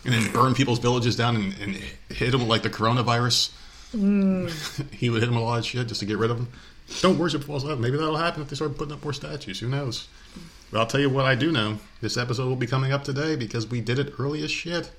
[0.05, 1.75] and then burn people's villages down and, and
[2.09, 3.51] hit them with like the coronavirus.
[3.95, 4.91] Mm.
[4.93, 6.49] he would hit him with a lot of shit just to get rid of him.
[7.01, 7.81] Don't worship false idols.
[7.81, 9.61] Maybe that'll happen if they start putting up more statues.
[9.61, 10.09] Who knows?
[10.71, 11.79] But I'll tell you what I do know.
[12.01, 14.91] This episode will be coming up today because we did it early as shit.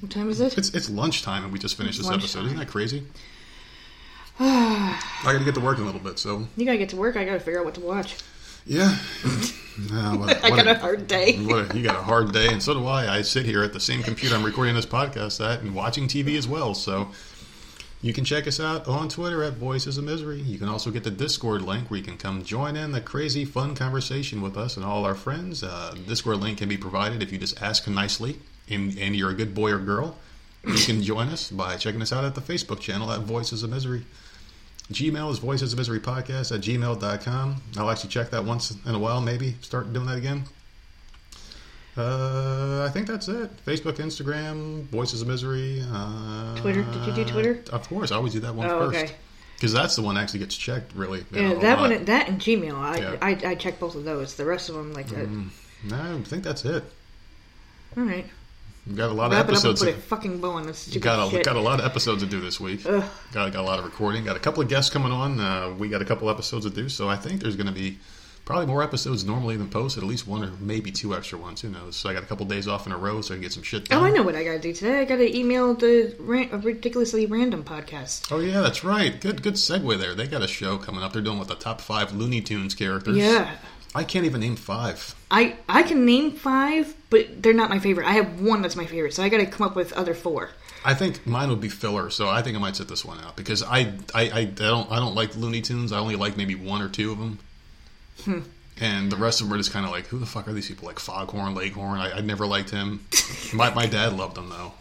[0.00, 0.56] What time is it?
[0.56, 2.44] It's it's lunchtime and we just finished It's this episode.
[2.46, 3.04] Isn't that crazy?
[4.38, 6.96] I got to get to work in a little bit, so You gotta get to
[6.96, 7.16] work.
[7.16, 8.16] I gotta figure out what to watch.
[8.66, 8.96] yeah.
[9.24, 9.30] No,
[9.92, 11.36] ah, what, I got a hard day.
[11.44, 13.18] what a- you got a hard day, and so do I.
[13.18, 16.36] I sit here at the same computer I'm recording this podcast at and watching TV
[16.36, 16.74] as well.
[16.74, 17.08] So
[18.04, 20.38] you can check us out on Twitter at Voices of Misery.
[20.38, 23.46] You can also get the Discord link where you can come join in the crazy,
[23.46, 25.62] fun conversation with us and all our friends.
[25.62, 28.36] Uh, Discord link can be provided if you just ask nicely
[28.68, 30.18] and, and you're a good boy or girl.
[30.66, 33.70] You can join us by checking us out at the Facebook channel at Voices of
[33.70, 34.04] Misery.
[34.92, 37.62] Gmail is Voices of Misery Podcast at gmail.com.
[37.78, 40.44] I'll actually check that once in a while, maybe start doing that again.
[41.96, 43.64] Uh, I think that's it.
[43.64, 45.82] Facebook, Instagram, Voices of Misery.
[45.92, 46.82] Uh, Twitter?
[46.82, 47.62] Did you do Twitter?
[47.72, 49.04] Of course, I always do that one Oh, first.
[49.04, 49.14] okay.
[49.54, 51.24] Because that's the one that actually gets checked, really.
[51.30, 52.74] Yeah, know, that one, that and Gmail.
[52.74, 53.16] I, Yeah.
[53.22, 54.34] I, I check both of those.
[54.34, 55.24] The rest of them, like, uh,
[55.84, 56.82] No, I think that's it.
[57.96, 58.26] all right.
[58.86, 59.82] We've got a lot Wrap of it up and episodes.
[59.84, 61.44] put a fucking bow on this got a, shit.
[61.44, 62.84] got a lot of episodes to do this week.
[62.84, 63.02] Ugh.
[63.32, 64.24] Got, got a lot of recording.
[64.24, 65.40] Got a couple of guests coming on.
[65.40, 67.98] Uh, we got a couple episodes to do, so I think there's going to be
[68.44, 70.02] probably more episodes normally than posted.
[70.02, 71.60] At least one or maybe two extra ones.
[71.62, 71.96] Who knows?
[71.96, 73.62] So I got a couple days off in a row, so I can get some
[73.62, 74.02] shit done.
[74.02, 75.00] Oh, I know what I gotta do today.
[75.00, 78.30] I gotta email the ran- a ridiculously random podcast.
[78.30, 79.20] Oh yeah, that's right.
[79.20, 80.14] Good good segue there.
[80.14, 81.12] They got a show coming up.
[81.12, 83.16] They're doing with the top five Looney Tunes characters.
[83.16, 83.56] Yeah.
[83.96, 85.14] I can't even name five.
[85.30, 88.06] I I can name five, but they're not my favorite.
[88.06, 90.50] I have one that's my favorite, so I gotta come up with other four.
[90.84, 93.36] I think mine would be filler, so I think I might set this one out
[93.36, 95.92] because I I, I, I don't I don't like Looney Tunes.
[95.92, 97.38] I only like maybe one or two of them.
[98.22, 98.40] Hmm.
[98.80, 100.66] And the rest of them are just kind of like, who the fuck are these
[100.68, 100.86] people?
[100.86, 101.98] Like Foghorn, Leghorn.
[102.00, 103.06] I, I never liked him.
[103.52, 104.72] my, my dad loved him though.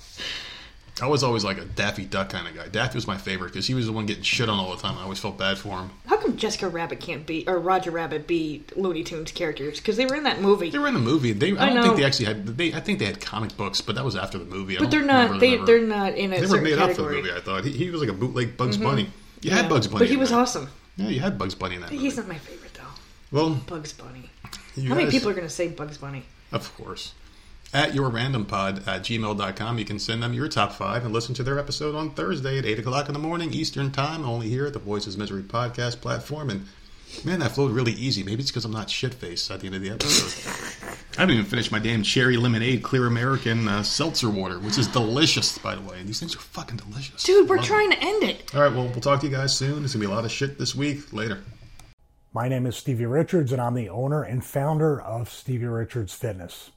[1.01, 2.68] I was always like a Daffy Duck kind of guy.
[2.68, 4.95] Daffy was my favorite because he was the one getting shit on all the time.
[4.97, 5.89] I always felt bad for him.
[6.05, 9.80] How come Jessica Rabbit can't be or Roger Rabbit be Looney Tunes characters?
[9.80, 10.69] Because they were in that movie.
[10.69, 11.34] They were in the movie.
[11.34, 11.84] They, I I don't know.
[11.84, 12.45] think they actually had.
[12.45, 14.77] They, I think they had comic books, but that was after the movie.
[14.77, 15.39] I but they're not.
[15.39, 17.15] They they're not in a They were made up for the category.
[17.15, 17.26] Mm-hmm.
[17.27, 17.38] movie.
[17.38, 19.03] I thought he, he was like a bootleg Bugs Bunny.
[19.41, 19.55] You Yeah.
[19.55, 20.39] had Bugs Bunny, but he was there.
[20.39, 20.69] awesome.
[20.95, 21.89] Yeah, you had Bugs Bunny in that.
[21.89, 22.15] He's movie.
[22.18, 22.62] not my favorite.
[23.34, 24.30] Well, Bugs Bunny.
[24.88, 26.23] How many people are going to say Bugs Bunny?
[26.51, 27.15] Of course.
[27.73, 31.34] At your random pod at gmail.com, you can send them your top five and listen
[31.35, 34.68] to their episode on Thursday at 8 o'clock in the morning Eastern Time, only here
[34.68, 36.51] at the Voices Misery podcast platform.
[36.51, 36.68] And
[37.26, 38.22] man, that flowed really easy.
[38.22, 40.93] Maybe it's because I'm not shit faced at the end of the episode.
[41.18, 44.85] I haven't even finished my damn cherry lemonade clear American uh, seltzer water, which is
[44.88, 45.99] delicious, by the way.
[45.99, 47.23] And these things are fucking delicious.
[47.23, 48.53] Dude, we're trying to end it.
[48.53, 49.80] All right, well, we'll talk to you guys soon.
[49.80, 51.11] There's going to be a lot of shit this week.
[51.11, 51.39] Later.
[52.35, 56.72] My name is Stevie Richards, and I'm the owner and founder of Stevie Richards Fitness.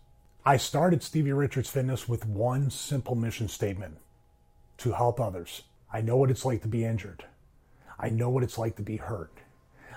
[0.45, 3.97] I started Stevie Richards Fitness with one simple mission statement
[4.77, 5.63] to help others.
[5.91, 7.25] I know what it's like to be injured.
[7.99, 9.33] I know what it's like to be hurt.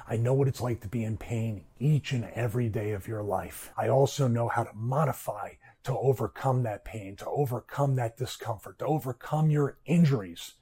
[0.08, 3.22] I know what it's like to be in pain each and every day of your
[3.22, 3.74] life.
[3.78, 8.86] I also know how to modify to overcome that pain, to overcome that discomfort, to
[8.86, 10.54] overcome your injuries.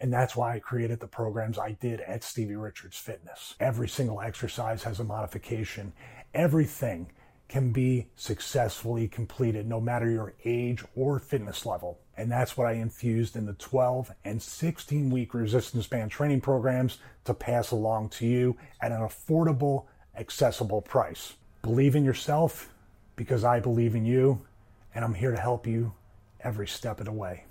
[0.00, 3.54] And that's why I created the programs I did at Stevie Richards Fitness.
[3.58, 5.92] Every single exercise has a modification.
[6.34, 7.10] Everything
[7.48, 11.98] can be successfully completed no matter your age or fitness level.
[12.16, 16.98] And that's what I infused in the 12 and 16 week resistance band training programs
[17.24, 21.34] to pass along to you at an affordable, accessible price.
[21.62, 22.70] Believe in yourself
[23.16, 24.46] because I believe in you,
[24.94, 25.94] and I'm here to help you
[26.40, 27.47] every step of the way.